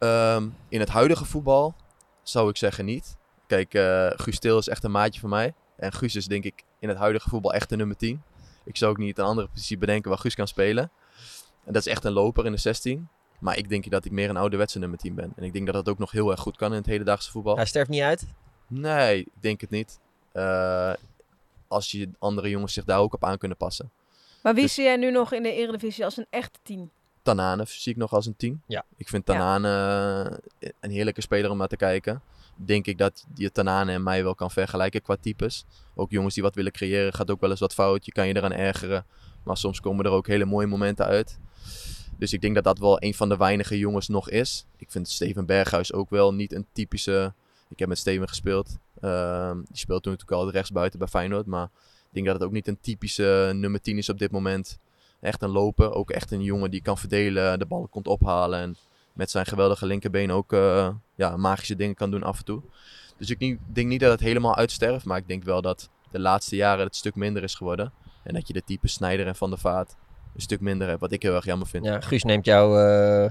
Ehm, 0.00 0.48
in 0.68 0.80
het 0.80 0.88
huidige 0.88 1.24
voetbal 1.24 1.74
zou 2.22 2.48
ik 2.48 2.56
zeggen 2.56 2.84
niet. 2.84 3.16
Kijk, 3.46 3.74
eh 3.74 4.10
Guus 4.10 4.38
Til 4.38 4.58
is 4.58 4.68
echt 4.68 4.84
een 4.84 4.90
maatje 4.90 5.20
van 5.20 5.28
mij. 5.30 5.54
En 5.76 5.92
Guus 5.92 6.14
is 6.16 6.26
denk 6.26 6.44
ik 6.44 6.62
in 6.78 6.88
het 6.88 6.98
huidige 6.98 7.28
voetbal 7.28 7.54
echt 7.54 7.68
de 7.68 7.76
nummer 7.76 7.96
10. 7.96 8.22
Ik 8.64 8.76
zou 8.76 8.90
ook 8.90 8.98
niet 8.98 9.18
een 9.18 9.24
andere 9.24 9.48
positie 9.48 9.78
bedenken 9.78 10.10
waar 10.10 10.18
Guus 10.18 10.34
kan 10.34 10.48
spelen. 10.48 10.90
En 11.64 11.72
dat 11.72 11.86
is 11.86 11.92
echt 11.92 12.04
een 12.04 12.12
loper 12.12 12.46
in 12.46 12.52
de 12.52 12.58
16. 12.58 13.08
Maar 13.40 13.58
ik 13.58 13.68
denk 13.68 13.90
dat 13.90 14.04
ik 14.04 14.10
meer 14.12 14.28
een 14.28 14.36
ouderwetse 14.36 14.78
nummer 14.78 14.98
10 14.98 15.14
ben. 15.14 15.32
En 15.36 15.42
ik 15.44 15.52
denk 15.52 15.66
dat 15.66 15.74
dat 15.74 15.88
ook 15.88 15.98
nog 15.98 16.10
heel 16.10 16.30
erg 16.30 16.40
goed 16.40 16.56
kan 16.56 16.70
in 16.70 16.76
het 16.76 16.86
hedendaagse 16.86 17.30
voetbal. 17.30 17.56
Hij 17.56 17.64
sterft 17.66 17.90
niet 17.90 18.02
uit. 18.02 18.26
Nee, 18.66 19.20
ik 19.20 19.28
denk 19.40 19.60
het 19.60 19.70
niet. 19.70 19.98
Eh, 20.32 20.92
als 21.68 21.90
je 21.90 22.10
andere 22.18 22.48
jongens 22.48 22.72
zich 22.72 22.84
daar 22.84 22.98
ook 22.98 23.14
op 23.14 23.24
aan 23.24 23.38
kunnen 23.38 23.56
passen. 23.56 23.90
Maar 24.42 24.54
wie 24.54 24.62
Dus- 24.62 24.74
zie 24.74 24.84
jij 24.84 24.96
nu 24.96 25.10
nog 25.10 25.32
in 25.32 25.42
de 25.42 25.52
Eredivisie 25.52 26.04
als 26.04 26.16
een 26.16 26.26
echte 26.30 26.58
team? 26.62 26.90
Tanane 27.22 27.64
zie 27.66 27.92
ik 27.92 27.98
nog 27.98 28.12
als 28.12 28.26
een 28.26 28.36
10. 28.36 28.62
Ja. 28.66 28.84
Ik 28.96 29.08
vind. 29.08 29.26
Tanane 29.26 30.38
eh, 30.58 30.70
een 30.80 30.90
heerlijke 30.90 31.20
speler 31.20 31.50
om 31.50 31.58
naar 31.58 31.68
te 31.68 31.76
kijken. 31.76 32.22
Denk 32.56 32.86
ik 32.86 32.98
dat 32.98 33.24
je 33.34 33.52
Tanane 33.52 33.92
en 33.92 34.02
mij 34.02 34.22
wel 34.22 34.34
kan 34.34 34.50
vergelijken 34.50 35.02
qua 35.02 35.16
types. 35.20 35.64
Ook 35.94 36.10
jongens 36.10 36.34
die 36.34 36.42
wat 36.42 36.54
willen 36.54 36.72
creëren, 36.72 37.12
gaat 37.12 37.30
ook 37.30 37.40
wel 37.40 37.50
eens 37.50 37.60
wat 37.60 37.74
fout. 37.74 38.04
Je 38.04 38.12
kan 38.12 38.26
je 38.26 38.36
eraan 38.36 38.52
ergeren. 38.52 39.06
Maar 39.42 39.56
soms 39.56 39.80
komen 39.80 40.04
er 40.04 40.10
ook 40.10 40.26
hele 40.26 40.44
mooie 40.44 40.66
momenten 40.66 41.06
uit. 41.06 41.38
Dus 42.18 42.32
ik 42.32 42.40
denk 42.40 42.54
dat 42.54 42.64
dat 42.64 42.78
wel 42.78 43.02
een 43.02 43.14
van 43.14 43.28
de 43.28 43.36
weinige 43.36 43.78
jongens 43.78 44.08
nog 44.08 44.30
is. 44.30 44.66
Ik 44.76 44.90
vind 44.90 45.08
Steven 45.08 45.46
Berghuis 45.46 45.92
ook 45.92 46.10
wel 46.10 46.34
niet 46.34 46.52
een 46.52 46.66
typische... 46.72 47.32
Ik 47.68 47.78
heb 47.78 47.88
met 47.88 47.98
Steven 47.98 48.28
gespeeld. 48.28 48.78
Ehm, 49.00 49.56
die 49.56 49.76
speelt 49.76 50.02
toen 50.02 50.12
natuurlijk 50.12 50.40
al 50.40 50.50
rechtsbuiten 50.50 50.98
bij 50.98 51.08
Feyenoord. 51.08 51.46
Maar 51.46 51.64
ik 51.64 52.12
denk 52.12 52.26
dat 52.26 52.34
het 52.34 52.44
ook 52.44 52.52
niet 52.52 52.68
een 52.68 52.80
typische 52.80 53.52
nummer 53.54 53.80
10 53.80 53.98
is 53.98 54.08
op 54.08 54.18
dit 54.18 54.30
moment. 54.30 54.78
Echt 55.20 55.42
een 55.42 55.50
loper. 55.50 55.94
Ook 55.94 56.10
echt 56.10 56.30
een 56.30 56.42
jongen 56.42 56.70
die 56.70 56.82
kan 56.82 56.98
verdelen, 56.98 57.58
de 57.58 57.66
bal 57.66 57.86
komt 57.90 58.06
ophalen. 58.08 58.60
En 58.60 58.76
met 59.12 59.30
zijn 59.30 59.46
geweldige 59.46 59.86
linkerbeen 59.86 60.30
ook 60.32 60.52
eh, 60.52 60.88
ja, 61.14 61.36
magische 61.36 61.76
dingen 61.76 61.94
kan 61.94 62.10
doen 62.10 62.22
af 62.22 62.38
en 62.38 62.44
toe. 62.44 62.62
Dus 63.18 63.30
ik 63.30 63.38
niet- 63.38 63.58
denk 63.72 63.88
niet 63.88 64.00
dat 64.00 64.10
het 64.10 64.20
helemaal 64.20 64.56
uitsterft. 64.56 65.04
Maar 65.04 65.16
ik 65.18 65.28
denk 65.28 65.44
wel 65.44 65.62
dat 65.62 65.88
de 66.10 66.20
laatste 66.20 66.56
jaren 66.56 66.84
het 66.84 66.96
stuk 66.96 67.14
minder 67.14 67.42
is 67.42 67.54
geworden. 67.54 67.92
En 68.24 68.34
dat 68.34 68.46
je 68.46 68.52
de 68.52 68.62
type 68.64 68.88
Snijder 68.88 69.26
en 69.26 69.36
Van 69.36 69.50
der 69.50 69.58
Vaart 69.58 69.96
een 70.34 70.40
stuk 70.40 70.60
minder 70.60 70.88
hebt. 70.88 71.00
Wat 71.00 71.12
ik 71.12 71.22
heel 71.22 71.34
erg 71.34 71.44
jammer 71.44 71.66
vind. 71.66 71.84
Ja, 71.84 72.00
Guus 72.00 72.22
neemt 72.24 72.44
jou... 72.44 72.78
eh, 72.80 73.30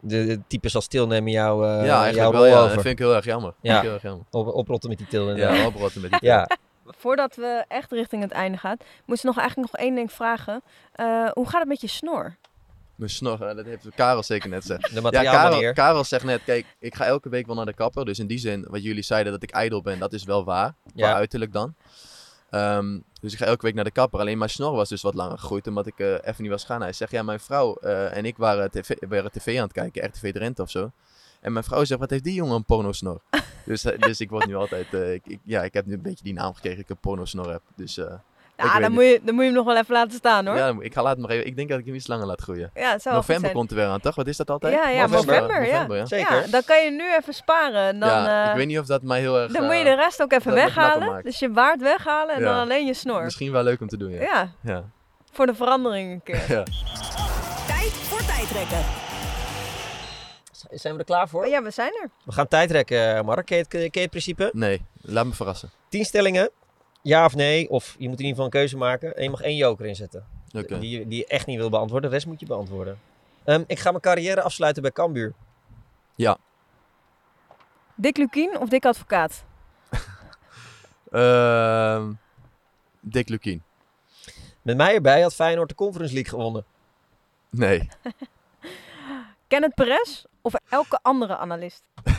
de, 0.00 0.26
de 0.26 0.40
types 0.46 0.74
als 0.74 0.86
Til 0.86 1.06
nemen 1.06 1.32
jou, 1.32 1.66
eh 1.66 1.70
ja, 1.70 1.84
jouw 1.86 2.02
eigenlijk 2.02 2.32
wel. 2.32 2.46
Ja. 2.46 2.60
Dat 2.62 2.70
vind 2.72 2.86
ik 2.86 2.98
heel 2.98 3.14
erg 3.14 3.24
jammer. 3.24 3.54
Ja. 3.60 3.70
Vind 3.70 3.76
ik 3.76 3.82
heel 3.82 3.92
erg 3.92 4.02
jammer. 4.02 4.24
Op, 4.30 4.46
oprotten 4.46 4.88
met 4.88 4.98
die 4.98 5.06
Til. 5.06 5.36
Ja, 5.36 5.66
oprotten 5.66 6.00
met 6.00 6.10
die 6.10 6.18
Ja, 6.24 6.48
Voordat 6.96 7.36
we 7.36 7.64
echt 7.68 7.92
richting 7.92 8.22
het 8.22 8.32
einde 8.32 8.58
gaan, 8.58 8.76
moest 9.04 9.18
ik 9.18 9.26
nog 9.26 9.38
eigenlijk 9.38 9.72
nog 9.72 9.80
één 9.80 9.94
ding 9.94 10.12
vragen. 10.12 10.62
Eh, 10.92 11.28
hoe 11.32 11.48
gaat 11.48 11.60
het 11.60 11.68
met 11.68 11.80
je 11.80 11.86
snor? 11.86 12.36
Mijn 12.94 13.10
snor, 13.10 13.42
eh, 13.42 13.56
dat 13.56 13.64
heeft 13.64 13.86
Karel 13.94 14.22
zeker 14.22 14.48
net 14.48 14.60
gezegd. 14.60 14.82
de 14.82 14.88
Ja, 14.88 15.00
Karel, 15.00 15.12
materiaalmanier. 15.12 15.72
Karel 15.72 16.04
zegt 16.04 16.24
net, 16.24 16.44
kijk, 16.44 16.66
ik 16.78 16.94
ga 16.94 17.04
elke 17.04 17.28
week 17.28 17.46
wel 17.46 17.56
naar 17.56 17.66
de 17.66 17.74
kapper. 17.74 18.04
Dus 18.04 18.18
in 18.18 18.26
die 18.26 18.38
zin, 18.38 18.66
wat 18.68 18.82
jullie 18.82 19.02
zeiden 19.02 19.32
dat 19.32 19.42
ik 19.42 19.50
ijdel 19.50 19.82
ben, 19.82 19.98
dat 19.98 20.12
is 20.12 20.24
wel 20.24 20.44
waar. 20.44 20.74
Ja. 20.94 21.08
Qua 21.08 21.14
uiterlijk 21.14 21.52
dan. 21.52 21.74
Ehm, 22.50 22.98
dus 23.20 23.32
ik 23.32 23.38
ga 23.38 23.44
elke 23.44 23.64
week 23.64 23.74
naar 23.74 23.84
de 23.84 23.90
kapper. 23.90 24.20
Alleen 24.20 24.38
mijn 24.38 24.50
snor 24.50 24.72
was 24.72 24.88
dus 24.88 25.02
wat 25.02 25.14
langer 25.14 25.38
gegroeid, 25.38 25.66
omdat 25.66 25.86
ik 25.86 25.98
eh, 25.98 26.12
even 26.12 26.42
niet 26.42 26.50
was 26.50 26.64
gaan. 26.64 26.80
Hij 26.80 26.92
zegt, 26.92 27.10
ja, 27.10 27.22
mijn 27.22 27.40
vrouw 27.40 27.74
eh, 27.74 28.16
en 28.16 28.24
ik 28.24 28.36
waren 28.36 28.70
tv, 28.70 28.94
waren 29.08 29.30
tv 29.30 29.56
aan 29.56 29.62
het 29.62 29.72
kijken, 29.72 30.04
RTV 30.04 30.32
Drenthe 30.32 30.62
of 30.62 30.70
zo. 30.70 30.90
En 31.42 31.52
mijn 31.52 31.64
vrouw 31.64 31.84
zegt, 31.84 32.00
wat 32.00 32.10
heeft 32.10 32.24
die 32.24 32.34
jongen 32.34 32.54
een 32.54 32.64
pornosnor? 32.64 33.20
dus, 33.64 33.84
eh, 33.84 33.98
dus 33.98 34.20
ik 34.20 34.30
word 34.30 34.46
nu 34.46 34.54
altijd... 34.54 34.94
eh, 34.94 35.12
ik, 35.12 35.22
ik- 35.26 35.40
ja, 35.44 35.62
ik 35.62 35.74
heb 35.74 35.86
nu 35.86 35.94
een 35.94 36.02
beetje 36.02 36.24
die 36.24 36.32
naam 36.34 36.54
gekregen 36.54 36.76
dat 36.78 36.84
ik 36.88 36.90
een 36.94 37.00
pornosnor 37.00 37.50
heb. 37.50 37.62
Dus 37.76 37.98
eh, 37.98 38.04
Ik 38.56 38.64
Ja, 38.64 38.80
dan 38.80 38.92
moet, 38.92 39.02
je, 39.04 39.20
dan 39.22 39.34
moet 39.34 39.44
je 39.44 39.48
hem 39.50 39.56
nog 39.58 39.66
wel 39.66 39.76
even 39.76 39.94
laten 39.94 40.12
staan 40.12 40.46
hoor. 40.46 40.56
ja, 40.56 40.66
Ja, 40.66 40.74
ik 40.78 40.92
ga 40.94 41.02
laten 41.02 41.22
maar 41.22 41.30
even... 41.30 41.46
Ik 41.46 41.56
denk 41.56 41.68
dat 41.68 41.78
ik 41.78 41.84
hem 41.86 41.94
iets 41.94 42.06
langer 42.06 42.26
laat 42.26 42.40
groeien. 42.40 42.70
goed 42.74 43.04
November 43.04 43.40
zijn. 43.40 43.52
komt 43.52 43.70
er 43.70 43.76
weer 43.76 43.86
aan, 43.86 44.00
toch? 44.00 44.14
Wat 44.14 44.26
is 44.26 44.36
dat 44.36 44.50
altijd? 44.50 44.74
Ja, 44.74 44.88
ja, 44.88 45.06
november, 45.06 45.34
ja. 45.64 45.72
november, 45.72 45.96
ja. 45.96 46.06
Zeker. 46.06 46.36
Ja, 46.36 46.46
dan 46.50 46.62
kan 46.64 46.84
je 46.84 46.90
nu 46.90 47.14
even 47.14 47.34
sparen. 47.34 47.82
en 47.88 48.00
Dan, 48.00 48.08
ja, 48.08 48.50
ik 48.50 48.56
weet 48.56 48.66
niet 48.66 48.78
of 48.78 48.86
dat 48.86 49.02
mij 49.02 49.20
heel 49.20 49.38
erg... 49.40 49.52
dan 49.52 49.64
moet 49.64 49.76
je 49.76 49.84
de 49.84 49.94
rest 49.94 50.22
ook 50.22 50.32
even 50.32 50.52
weghalen. 50.54 51.22
Dus 51.22 51.38
je 51.38 51.48
baard 51.48 51.80
weghalen 51.80 52.34
en 52.34 52.40
Ja. 52.40 52.52
dan 52.52 52.58
alleen 52.60 52.86
je 52.86 52.94
snor. 52.94 53.24
Misschien 53.24 53.52
wel 53.52 53.62
leuk 53.62 53.80
om 53.80 53.88
te 53.88 53.96
doen, 53.96 54.10
ja. 54.10 54.20
Ja, 54.22 54.50
ja. 54.60 54.84
voor 55.32 55.46
de 55.46 55.54
verandering 55.54 56.12
een 56.12 56.22
keer. 56.22 56.44
ja. 56.56 56.62
Tijd 57.66 57.90
voor 57.92 58.24
tijdrekken. 58.26 59.01
Zijn 60.72 60.92
we 60.92 60.98
er 60.98 61.04
klaar 61.04 61.28
voor? 61.28 61.46
Ja, 61.48 61.62
we 61.62 61.70
zijn 61.70 61.92
er. 62.02 62.10
We 62.24 62.32
gaan 62.32 62.48
tijdrekken, 62.48 63.24
Mark. 63.24 63.46
Ken 63.46 63.56
je, 63.56 63.62
het, 63.62 63.70
ken 63.72 63.90
je 63.92 64.00
het 64.00 64.10
principe? 64.10 64.50
Nee, 64.52 64.82
laat 65.00 65.26
me 65.26 65.32
verrassen. 65.32 65.70
Tien 65.88 66.04
stellingen. 66.04 66.50
Ja 67.02 67.24
of 67.24 67.34
nee. 67.34 67.70
Of 67.70 67.94
je 67.98 68.08
moet 68.08 68.18
in 68.18 68.24
ieder 68.26 68.28
geval 68.28 68.44
een 68.44 68.50
keuze 68.50 68.76
maken. 68.76 69.16
En 69.16 69.22
je 69.22 69.30
mag 69.30 69.40
één 69.40 69.56
joker 69.56 69.86
inzetten. 69.86 70.26
Oké. 70.52 70.78
Die, 70.78 70.98
je- 70.98 71.08
die 71.08 71.18
je 71.18 71.26
echt 71.26 71.46
niet 71.46 71.58
wil 71.58 71.70
beantwoorden. 71.70 72.08
De 72.10 72.16
rest 72.16 72.28
moet 72.28 72.40
je 72.40 72.46
beantwoorden. 72.46 72.98
Ehm, 73.44 73.64
ik 73.66 73.78
ga 73.78 73.90
mijn 73.90 74.02
carrière 74.02 74.42
afsluiten 74.42 74.82
bij 74.82 74.92
Cambuur. 74.92 75.32
Dick 77.94 78.16
Lukien 78.16 78.58
of 78.60 78.68
Dick 78.68 78.84
Advocaat? 78.84 79.44
Ehm, 81.10 82.12
Dick 83.00 83.28
Lukien. 83.28 83.62
Met 84.62 84.76
mij 84.76 84.94
erbij 84.94 85.22
had 85.22 85.34
Feyenoord 85.34 85.68
de 85.68 85.74
Conference 85.74 86.14
League 86.14 86.30
gewonnen. 86.32 86.64
Nee. 87.50 87.88
Kenneth 89.48 89.74
Perez 89.74 90.24
of 90.42 90.54
elke 90.68 90.98
andere 91.02 91.36
analist? 91.36 91.82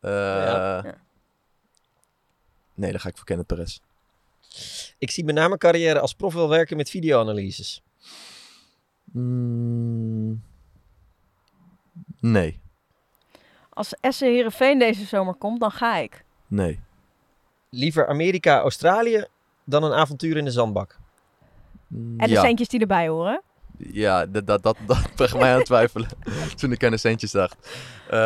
Eh, 0.00 0.10
Ja. 0.10 0.82
Nee, 2.74 2.90
dan 2.90 3.00
ga 3.00 3.08
ik 3.08 3.16
voor 3.16 3.24
Kenneth 3.26 3.46
Perez. 3.46 3.78
Ik 4.98 5.10
zie 5.10 5.24
me 5.24 5.32
na 5.32 5.46
mijn 5.46 5.58
carrière 5.58 6.00
als 6.00 6.14
prof 6.14 6.34
wel 6.34 6.48
werken 6.48 6.76
met 6.76 6.90
videoanalyses. 6.90 7.82
Mm, 9.04 10.42
nee. 12.20 12.60
Als 13.68 13.94
Essen 14.00 14.28
Heerenveen 14.28 14.78
deze 14.78 15.04
zomer 15.04 15.34
komt, 15.34 15.60
dan 15.60 15.70
ga 15.70 15.96
ik. 15.96 16.24
Nee. 16.46 16.80
Liever 17.70 18.08
Amerika, 18.08 18.60
Australië 18.60 19.26
dan 19.64 19.82
een 19.82 19.92
avontuur 19.92 20.36
in 20.36 20.44
de 20.44 20.50
zandbak. 20.50 20.98
En 21.90 22.16
de 22.16 22.28
ja. 22.28 22.42
centjes 22.42 22.68
die 22.68 22.80
erbij 22.80 23.08
horen. 23.08 23.42
Ja, 23.78 24.26
dat, 24.26 24.46
dat, 24.46 24.62
dat, 24.62 24.76
dat 24.86 24.98
bracht 25.16 25.38
mij 25.38 25.50
aan 25.50 25.56
het 25.56 25.66
twijfelen. 25.66 26.08
Toen 26.56 26.72
ik 26.72 26.84
aan 26.84 26.90
de 26.90 26.96
centjes 26.96 27.30
dacht. 27.30 27.56
Eh, 28.10 28.18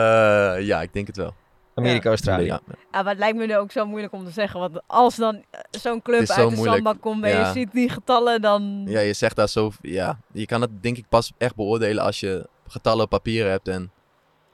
ja, 0.61 0.83
ik 0.83 0.93
denk 0.93 1.07
het 1.07 1.17
wel. 1.17 1.35
Amerika, 1.75 2.09
Australië. 2.09 2.45
Ja, 2.45 2.61
Ja, 2.67 3.03
maar 3.03 3.11
het 3.11 3.19
lijkt 3.19 3.37
me 3.37 3.47
nu 3.47 3.57
ook 3.57 3.71
zo 3.73 3.87
moeilijk 3.87 4.13
om 4.13 4.25
te 4.25 4.31
zeggen. 4.31 4.61
Want 4.61 4.81
als 4.87 5.17
dan 5.17 5.45
zo'n 5.71 6.03
club 6.03 6.19
uit 6.19 6.29
de 6.29 6.43
moeilijk. 6.43 6.69
zandbak 6.69 7.01
komt 7.01 7.25
en 7.25 7.39
je 7.39 7.51
ziet 7.53 7.73
die 7.73 7.89
getallen, 7.89 8.41
dan... 8.41 8.85
ja, 8.87 9.01
je 9.01 9.13
zegt 9.13 9.37
daar 9.37 9.49
zo... 9.49 9.71
Ja, 9.81 10.19
je 10.33 10.47
kan 10.47 10.61
het 10.61 10.83
denk 10.83 10.97
ik 10.97 11.05
pas 11.09 11.33
echt 11.39 11.55
beoordelen 11.55 12.05
als 12.05 12.21
je 12.21 12.47
getallen 12.67 13.05
op 13.05 13.11
papier 13.11 13.49
hebt 13.49 13.69
en 13.69 13.91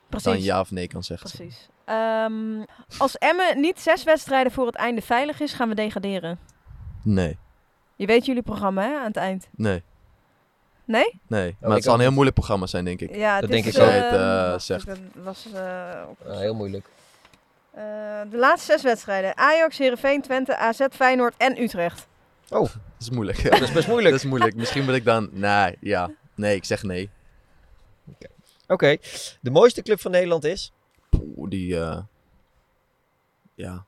Precies. 0.09 0.25
dan 0.31 0.41
ja 0.41 0.59
of 0.59 0.71
nee 0.71 0.87
kan 0.87 1.03
zeggen. 1.03 1.29
Precies. 1.31 1.67
Ehm, 1.85 2.63
als 2.97 3.17
Emmen 3.17 3.59
niet 3.59 3.79
zes 3.79 4.03
wedstrijden 4.03 4.51
voor 4.51 4.65
het 4.65 4.75
einde 4.75 5.01
veilig 5.01 5.39
is, 5.39 5.53
gaan 5.53 5.69
we 5.69 5.75
degraderen. 5.75 6.39
Nee, 7.03 7.37
Je 7.95 8.05
weet 8.05 8.25
jullie 8.25 8.41
programma 8.41 8.81
hè, 8.81 8.97
aan 8.97 9.05
het 9.07 9.15
eind. 9.17 9.47
nee, 9.55 9.83
Nee? 10.89 11.19
nee. 11.27 11.55
maar 11.59 11.69
ik 11.69 11.75
het 11.75 11.83
zal 11.83 11.93
een 11.93 11.99
heel 11.99 12.11
moeilijk 12.11 12.35
programma 12.35 12.65
zijn, 12.65 12.85
denk 12.85 13.01
ik. 13.01 13.15
Ja, 13.15 13.41
Dat 13.41 13.49
denk 13.49 13.65
ik 13.65 13.77
ook. 13.77 13.89
Het, 13.89 14.13
eh, 14.13 14.59
zegt. 14.59 14.85
Dat 14.85 14.97
was 15.13 15.45
eh, 15.53 16.01
Ah, 16.27 16.37
heel 16.37 16.55
moeilijk. 16.55 16.85
Eh, 17.71 17.83
de 18.29 18.37
laatste 18.37 18.71
zes 18.71 18.81
wedstrijden. 18.81 19.37
Ajax, 19.37 19.77
Heerenveen, 19.77 20.21
Twente, 20.21 20.57
AZ, 20.57 20.85
Feyenoord 20.91 21.33
en 21.37 21.61
Utrecht. 21.61 22.07
Dat 22.47 22.77
is 22.99 23.09
moeilijk. 23.09 23.43
Dat 23.51 23.61
is 23.61 23.71
best 23.71 23.87
moeilijk. 23.93 24.11
Dat 24.13 24.23
is 24.23 24.29
moeilijk. 24.29 24.55
Misschien 24.55 24.85
wil 24.85 24.95
ik 24.95 25.03
dan... 25.05 25.29
Nee, 25.31 25.77
ja. 25.81 26.11
Nee, 26.35 26.55
ik 26.55 26.65
zeg 26.65 26.83
nee. 26.83 27.09
Oké. 28.67 28.97
De 29.41 29.51
mooiste 29.51 29.81
club 29.81 29.99
van 30.01 30.11
Nederland 30.11 30.43
is? 30.43 30.71
Oeh, 31.35 31.49
die... 31.49 31.79
eh, 31.79 31.97
Ja. 33.55 33.85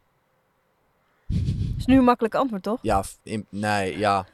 is 1.77 1.85
nu 1.85 1.97
een 1.97 2.03
makkelijk 2.03 2.35
antwoord, 2.35 2.63
toch? 2.63 2.79
Ja, 2.81 3.03
in- 3.23 3.45
nee, 3.49 3.97
ja. 3.97 4.25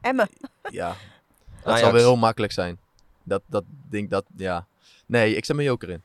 Emmen. 0.00 0.28
Ja. 0.70 0.94
Dat 1.62 1.66
Ajax. 1.66 1.80
zal 1.80 1.92
wel 1.92 2.00
heel 2.00 2.16
makkelijk 2.16 2.52
zijn. 2.52 2.78
Dat, 3.22 3.42
dat 3.46 3.64
denk 3.90 4.10
dat, 4.10 4.24
ja. 4.36 4.66
Nee, 5.06 5.34
ik 5.36 5.44
zet 5.44 5.56
mijn 5.56 5.68
joker 5.68 5.88
in. 5.90 6.02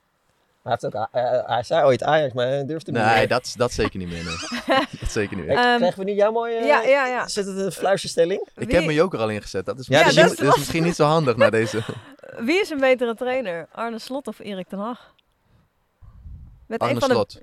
Hij, 0.64 0.78
heeft 0.82 0.96
ook, 0.96 1.08
eh, 1.12 1.48
hij 1.48 1.64
zei 1.64 1.84
ooit 1.86 2.04
Ajax, 2.04 2.34
maar 2.34 2.48
hij 2.48 2.66
durfde 2.66 2.92
niet 2.92 3.02
Nee, 3.02 3.16
meer. 3.18 3.28
dat, 3.28 3.54
dat 3.58 3.72
zeker 3.72 4.00
niet 4.00 4.08
meer. 4.10 4.24
Nee. 4.24 4.78
dat 5.00 5.10
zeker 5.12 5.36
niet 5.38 5.46
meer. 5.46 5.58
Ehm, 5.58 5.78
Krijgen 5.78 6.00
we 6.00 6.06
nu 6.06 6.14
jouw 6.14 6.32
mooie... 6.32 6.54
ja, 6.66 6.82
ja, 6.82 7.06
ja. 7.08 7.28
Zet 7.28 7.46
het 7.46 7.58
een 7.58 7.72
fluisterstelling? 7.72 8.42
Ik 8.56 8.66
wie- 8.68 8.76
heb 8.76 8.86
mijn 8.86 8.98
joker 8.98 9.20
al 9.20 9.30
ingezet. 9.30 9.66
Dat 9.66 9.80
is, 9.80 9.88
Ja, 9.88 10.04
misschien, 10.04 10.24
dat 10.24 10.32
is 10.32 10.38
dat 10.40 10.48
is 10.54 10.58
misschien 10.58 10.84
niet 10.84 10.96
zo 10.96 11.06
handig 11.06 11.36
na 11.36 11.50
deze. 11.50 11.84
Wie 12.48 12.60
is 12.62 12.70
een 12.70 12.80
betere 12.80 13.16
trainer? 13.16 13.68
Arne 13.72 14.00
Slot 14.00 14.28
of 14.28 14.40
Erik 14.40 14.68
ten 14.68 14.80
Hag? 14.80 15.14
Met 16.66 16.80
Arne 16.80 16.94
een 16.94 17.00
van 17.00 17.10
de- 17.10 17.16
Slot. 17.16 17.42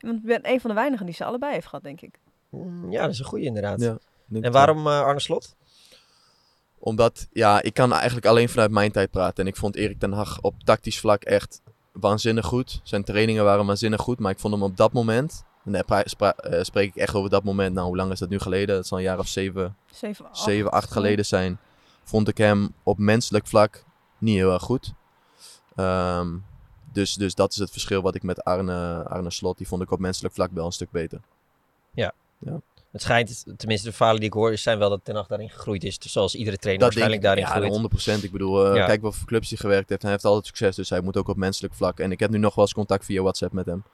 Want 0.00 0.16
ik 0.18 0.24
ben 0.24 0.40
een 0.50 0.60
van 0.60 0.70
de 0.70 0.76
weinigen 0.76 1.06
die 1.06 1.14
ze 1.14 1.24
allebei 1.24 1.52
heeft 1.52 1.66
gehad, 1.66 1.82
denk 1.84 2.00
ik. 2.00 2.18
Mm, 2.48 2.90
Ja, 2.92 3.02
dat 3.02 3.10
is 3.10 3.18
een 3.18 3.24
goede 3.24 3.44
inderdaad. 3.44 3.80
Ja, 3.80 3.98
En 4.42 4.52
waarom 4.52 4.86
eh, 4.86 5.00
Arne 5.00 5.20
Slot? 5.20 5.54
Omdat, 6.78 7.26
ja, 7.32 7.62
ik 7.62 7.74
kan 7.74 7.92
eigenlijk 7.92 8.26
alleen 8.26 8.48
vanuit 8.48 8.70
mijn 8.70 8.92
tijd 8.92 9.10
praten. 9.10 9.44
En 9.44 9.50
ik 9.50 9.56
vond 9.56 9.76
Erik 9.76 9.98
ten 9.98 10.12
Hag 10.12 10.40
op 10.40 10.54
tactisch 10.64 11.00
vlak 11.00 11.22
echt 11.22 11.60
waanzinnig 11.92 12.46
goed. 12.46 12.80
Zijn 12.82 13.04
trainingen 13.04 13.44
waren 13.44 13.66
waanzinnig 13.66 14.00
goed. 14.00 14.18
Maar 14.18 14.30
ik 14.30 14.38
vond 14.38 14.54
hem 14.54 14.62
op 14.62 14.76
dat 14.76 14.92
moment, 14.92 15.44
en 15.64 15.72
daar 15.72 15.84
eh, 15.84 16.62
spreek 16.62 16.88
ik 16.88 16.96
echt 16.96 17.14
over 17.14 17.30
dat 17.30 17.44
moment. 17.44 17.74
Nou, 17.74 17.86
hoe 17.86 17.96
lang 17.96 18.12
is 18.12 18.18
dat 18.18 18.28
nu 18.28 18.38
geleden? 18.38 18.76
Dat 18.76 18.86
zal 18.86 18.98
een 18.98 19.04
jaar 19.04 19.18
of 19.18 19.28
zeven, 19.28 19.76
7, 19.90 20.26
8, 20.26 20.38
zeven 20.38 20.70
acht 20.70 20.92
geleden 20.92 21.26
zijn. 21.26 21.58
Vond 22.04 22.28
ik 22.28 22.38
hem 22.38 22.74
op 22.82 22.98
menselijk 22.98 23.46
vlak 23.46 23.84
niet 24.18 24.36
heel 24.36 24.52
erg 24.52 24.62
goed. 24.62 24.92
Ehm, 25.74 26.36
dus, 26.92 27.14
dus 27.14 27.34
dat 27.34 27.52
is 27.52 27.58
het 27.58 27.70
verschil 27.70 28.02
wat 28.02 28.14
ik 28.14 28.22
met 28.22 28.44
Arne, 28.44 29.04
Arne 29.08 29.30
Slot, 29.30 29.58
die 29.58 29.68
vond 29.68 29.82
ik 29.82 29.90
op 29.90 29.98
menselijk 29.98 30.34
vlak 30.34 30.50
wel 30.52 30.66
een 30.66 30.72
stuk 30.72 30.90
beter. 30.90 31.20
Het 32.96 33.04
schijnt, 33.04 33.44
tenminste 33.56 33.88
de 33.88 33.94
verhalen 33.94 34.20
die 34.20 34.28
ik 34.28 34.34
hoor, 34.34 34.56
zijn 34.56 34.78
wel 34.78 34.90
dat 34.90 35.00
Ten 35.02 35.14
Hag 35.14 35.26
daarin 35.26 35.50
gegroeid 35.50 35.84
is. 35.84 35.98
Dus 35.98 36.12
Zoals 36.12 36.34
iedere 36.34 36.56
trainer 36.56 36.84
waarschijnlijk 36.84 37.22
denk 37.22 37.34
daarin 37.36 37.52
groeit. 37.70 37.92
ja, 38.06 38.18
100%. 38.18 38.24
Ik 38.24 38.30
bedoel, 38.32 38.66
eh, 38.70 38.76
Ja. 38.76 38.86
kijk 38.86 39.02
wat 39.02 39.16
voor 39.16 39.26
clubs 39.26 39.48
hij 39.48 39.58
gewerkt 39.58 39.88
heeft. 39.88 40.02
Hij 40.02 40.10
heeft 40.10 40.24
altijd 40.24 40.46
succes, 40.46 40.76
dus 40.76 40.90
hij 40.90 41.00
moet 41.00 41.16
ook 41.16 41.28
op 41.28 41.36
menselijk 41.36 41.74
vlak. 41.74 41.98
En 42.00 42.10
ik 42.12 42.20
heb 42.20 42.30
nu 42.30 42.38
nog 42.38 42.54
wel 42.54 42.64
eens 42.64 42.74
contact 42.74 43.04
via 43.04 43.20
WhatsApp 43.22 43.52
met 43.52 43.66
hem. 43.66 43.84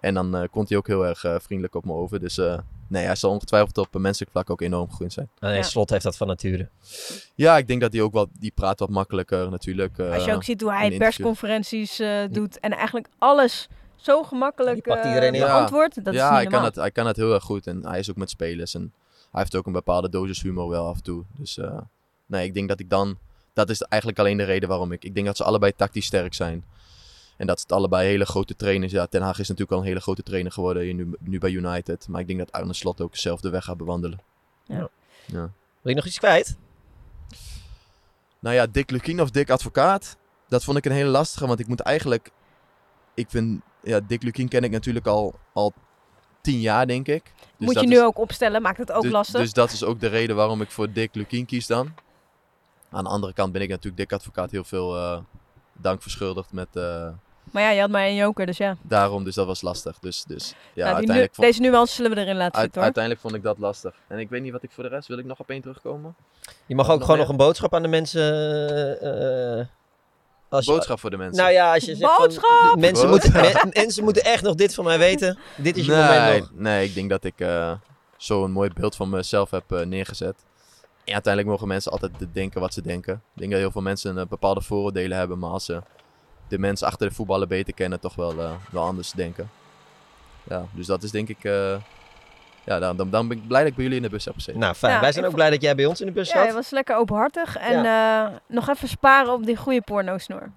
En 0.00 0.14
dan 0.14 0.36
eh, 0.36 0.48
komt 0.50 0.68
hij 0.68 0.78
ook 0.78 0.86
heel 0.86 1.06
erg 1.06 1.24
eh, 1.24 1.34
vriendelijk 1.38 1.74
op 1.74 1.84
me 1.84 1.92
over. 1.92 2.20
Dus 2.20 2.38
eh, 2.38 2.58
nee, 2.88 3.04
hij 3.04 3.14
zal 3.14 3.30
ongetwijfeld 3.30 3.78
op 3.78 3.94
een 3.94 4.00
menselijk 4.00 4.30
vlak 4.32 4.50
ook 4.50 4.60
enorm 4.60 4.88
gegroeid 4.88 5.12
zijn. 5.12 5.28
Nee, 5.38 5.54
Ja. 5.56 5.62
Slot 5.62 5.90
heeft 5.90 6.02
dat 6.04 6.16
van 6.16 6.26
nature. 6.26 6.68
Ja, 7.34 7.56
ik 7.58 7.66
denk 7.68 7.80
dat 7.80 7.92
hij 7.92 8.02
ook 8.02 8.12
wel, 8.12 8.26
die 8.38 8.52
praat 8.54 8.80
wat 8.80 8.88
makkelijker 8.88 9.50
natuurlijk. 9.50 9.98
eh, 9.98 10.12
Als 10.12 10.24
je 10.24 10.34
ook 10.34 10.44
ziet 10.44 10.60
hoe 10.60 10.72
hij 10.72 10.96
persconferenties 10.96 11.98
eh, 11.98 12.18
doet 12.30 12.60
en 12.60 12.72
eigenlijk 12.72 13.08
alles 13.18 13.68
zo 14.02 14.22
gemakkelijk 14.22 14.74
Die 14.74 14.82
pakt 14.82 15.04
eh, 15.04 15.08
iedereen 15.08 15.34
in. 15.34 15.40
beantwoordt, 15.40 16.04
dat 16.04 16.14
ja, 16.14 16.24
is 16.24 16.30
hij 16.30 16.40
niet 16.40 16.52
kan, 16.52 16.64
het, 16.64 16.74
hij 16.74 16.90
kan 16.90 17.06
het 17.06 17.16
heel 17.16 17.34
erg 17.34 17.44
goed. 17.44 17.66
En 17.66 17.86
hij 17.86 17.98
is 17.98 18.10
ook 18.10 18.16
met 18.16 18.30
spelers. 18.30 18.74
En 18.74 18.92
hij 19.30 19.40
heeft 19.40 19.56
ook 19.56 19.66
een 19.66 19.72
bepaalde 19.72 20.08
dosis 20.08 20.42
humor 20.42 20.68
wel 20.68 20.86
af 20.86 20.96
en 20.96 21.02
toe. 21.02 21.24
Dus 21.38 21.58
eh, 21.58 21.80
nee, 22.26 22.44
ik 22.44 22.54
denk 22.54 22.68
dat 22.68 22.80
ik 22.80 22.90
dan... 22.90 23.18
Dat 23.52 23.70
is 23.70 23.82
eigenlijk 23.82 24.20
alleen 24.20 24.36
de 24.36 24.44
reden 24.44 24.68
waarom 24.68 24.92
ik... 24.92 25.04
Ik 25.04 25.14
denk 25.14 25.26
dat 25.26 25.36
ze 25.36 25.44
allebei 25.44 25.72
tactisch 25.76 26.06
sterk 26.06 26.34
zijn. 26.34 26.64
En 27.36 27.46
dat 27.46 27.60
het 27.60 27.72
allebei 27.72 28.08
hele 28.08 28.26
grote 28.26 28.56
trainers... 28.56 28.92
Ja, 28.92 29.06
Ten 29.06 29.22
Hag 29.22 29.38
is 29.38 29.48
natuurlijk 29.48 29.72
al 29.72 29.78
een 29.78 29.88
hele 29.88 30.00
grote 30.00 30.22
trainer 30.22 30.52
geworden 30.52 30.82
hier 30.82 30.94
nu, 30.94 31.14
nu 31.20 31.38
bij 31.38 31.50
United. 31.50 32.08
Maar 32.08 32.20
ik 32.20 32.26
denk 32.26 32.38
dat 32.38 32.52
Arne 32.52 32.72
Slot 32.72 33.00
ook 33.00 33.12
dezelfde 33.12 33.50
weg 33.50 33.64
gaat 33.64 33.76
bewandelen. 33.76 34.20
Ja. 34.64 34.88
ja. 35.26 35.50
Wil 35.80 35.92
je 35.92 35.94
nog 35.94 36.06
iets 36.06 36.18
kwijt? 36.18 36.56
Nou 38.38 38.54
ja, 38.54 38.66
Dick 38.66 38.90
Lukien 38.90 39.20
of 39.20 39.30
Dick 39.30 39.50
Advocaat. 39.50 40.16
Dat 40.48 40.64
vond 40.64 40.76
ik 40.76 40.84
een 40.84 40.92
hele 40.92 41.10
lastige, 41.10 41.46
want 41.46 41.60
ik 41.60 41.66
moet 41.66 41.80
eigenlijk... 41.80 42.30
Ik 43.14 43.30
vind... 43.30 43.62
Ja, 43.82 44.00
Dick 44.06 44.22
Lukien 44.22 44.48
ken 44.48 44.64
ik 44.64 44.70
natuurlijk 44.70 45.06
al, 45.06 45.34
al 45.52 45.72
tien 46.40 46.60
jaar, 46.60 46.86
denk 46.86 47.06
ik. 47.08 47.22
Dus 47.56 47.66
Moet 47.66 47.74
je 47.74 47.80
is- 47.80 47.88
nu 47.88 48.02
ook 48.02 48.18
opstellen, 48.18 48.62
maakt 48.62 48.78
het 48.78 48.92
ook 48.92 49.02
dus, 49.02 49.12
lastig. 49.12 49.40
Dus 49.40 49.52
dat 49.52 49.70
is 49.72 49.84
ook 49.84 50.00
de 50.00 50.06
reden 50.06 50.36
waarom 50.36 50.60
ik 50.60 50.70
voor 50.70 50.92
Dick 50.92 51.14
Lukien 51.14 51.46
kies 51.46 51.66
dan. 51.66 51.94
Aan 52.90 53.04
de 53.04 53.10
andere 53.10 53.32
kant 53.32 53.52
ben 53.52 53.62
ik 53.62 53.68
natuurlijk 53.68 53.96
Dick 53.96 54.12
Advocaat 54.12 54.50
heel 54.50 54.64
veel 54.64 54.96
eh, 54.96 55.18
dank 55.72 56.02
verschuldigd 56.02 56.52
met... 56.52 56.68
eh, 56.72 57.08
Maar 57.50 57.62
ja, 57.62 57.70
je 57.70 57.80
had 57.80 57.90
maar 57.90 58.02
één 58.02 58.16
joker, 58.16 58.46
dus 58.46 58.56
ja. 58.56 58.76
daarom, 58.82 59.24
dus 59.24 59.34
dat 59.34 59.46
was 59.46 59.62
lastig. 59.62 59.98
Dus, 59.98 60.24
dus 60.24 60.48
ja, 60.48 60.54
Nou, 60.74 60.88
nu, 60.88 60.94
uiteindelijk, 60.94 61.34
vond, 61.34 61.46
deze 61.46 61.60
nuance 61.60 61.94
zullen 61.94 62.10
we 62.10 62.16
erin 62.20 62.36
laten 62.36 62.52
uit- 62.54 62.62
zitten 62.62 62.74
hoor. 62.74 62.82
uiteindelijk 62.82 63.22
vond 63.22 63.34
ik 63.34 63.42
dat 63.42 63.58
lastig. 63.58 63.94
En 64.08 64.18
ik 64.18 64.28
weet 64.28 64.42
niet 64.42 64.52
wat 64.52 64.62
ik 64.62 64.70
voor 64.70 64.82
de 64.84 64.88
rest... 64.88 65.08
Wil 65.08 65.18
ik 65.18 65.24
nog 65.24 65.38
op 65.38 65.50
één 65.50 65.60
terugkomen? 65.60 66.14
Je 66.66 66.74
mag 66.74 66.86
Nog 66.86 66.94
ook 66.94 67.00
gewoon 67.00 67.16
meer? 67.16 67.26
nog 67.26 67.28
een 67.38 67.44
boodschap 67.46 67.74
aan 67.74 67.82
de 67.82 67.88
mensen... 67.88 68.20
eh, 69.60 69.66
als 70.50 70.64
je- 70.64 70.72
Boodschap 70.72 71.00
voor 71.00 71.10
de 71.10 71.16
mensen. 71.16 71.42
Nou 71.42 71.52
ja, 71.54 71.74
als 71.74 71.84
je 71.84 71.96
zegt 71.96 72.14
van, 72.14 72.24
Boodschap! 72.26 72.76
mensen, 72.78 73.08
moeten, 73.08 73.32
me- 73.32 73.70
mensen 73.72 74.04
moeten 74.04 74.22
echt 74.24 74.42
nog 74.42 74.54
dit 74.54 74.74
van 74.74 74.84
mij 74.84 74.98
weten. 74.98 75.38
Dit 75.56 75.76
is 75.76 75.86
je 75.86 75.92
moment 75.92 76.20
nee, 76.22 76.40
nog. 76.40 76.50
nee, 76.54 76.84
ik 76.88 76.94
denk 76.94 77.10
dat 77.10 77.24
ik 77.24 77.40
eh, 77.40 77.72
zo 78.16 78.44
een 78.44 78.52
mooi 78.52 78.70
beeld 78.74 78.96
van 78.96 79.08
mezelf 79.10 79.50
heb 79.50 79.72
eh, 79.72 79.86
neergezet. 79.86 80.34
En 81.04 81.12
uiteindelijk 81.12 81.52
mogen 81.54 81.68
mensen 81.68 81.92
altijd 81.92 82.12
de- 82.18 82.32
denken 82.32 82.60
wat 82.60 82.74
ze 82.74 82.82
denken. 82.82 83.14
Ik 83.14 83.38
denk 83.40 83.50
dat 83.50 83.60
heel 83.60 83.70
veel 83.70 83.82
mensen 83.82 84.16
een 84.16 84.28
bepaalde 84.28 84.60
vooroordelen 84.60 85.18
hebben, 85.18 85.38
maar 85.38 85.50
als 85.50 85.64
ze 85.64 85.80
de 86.48 86.58
mensen 86.58 86.86
achter 86.86 87.08
de 87.08 87.14
voetballen 87.14 87.48
beter 87.48 87.74
kennen, 87.74 88.00
toch 88.00 88.14
wel, 88.14 88.40
eh, 88.40 88.50
wel 88.70 88.82
anders 88.84 89.10
denken. 89.12 89.50
Ja, 90.42 90.66
dus 90.72 90.86
dat 90.86 91.02
is 91.02 91.10
denk 91.10 91.28
ik... 91.28 91.44
ja, 92.64 92.78
dan, 92.78 92.96
dan, 92.96 93.10
dan 93.10 93.28
ben 93.28 93.36
ik 93.36 93.46
blij 93.46 93.60
dat 93.60 93.68
ik 93.70 93.74
bij 93.74 93.84
jullie 93.84 93.98
in 93.98 94.04
de 94.04 94.10
bus 94.10 94.24
heb 94.24 94.34
gezeten. 94.34 94.60
Nou, 94.60 94.74
fijn. 94.74 94.92
Ja, 94.94 95.00
Wij 95.00 95.12
zijn 95.12 95.24
ook 95.24 95.34
blij 95.34 95.50
dat 95.50 95.62
jij 95.62 95.74
bij 95.74 95.86
ons 95.86 96.00
in 96.00 96.06
de 96.06 96.12
bus 96.12 96.28
Ja, 96.28 96.34
zat. 96.34 96.44
hij 96.44 96.54
was 96.54 96.70
lekker 96.70 96.96
openhartig. 96.96 97.56
En 97.56 97.84
eh, 97.84 98.26
nog 98.46 98.68
even 98.68 98.88
sparen 98.88 99.32
op 99.32 99.46
die 99.46 99.56
goede 99.56 99.80
pornosnoer. 99.82 100.50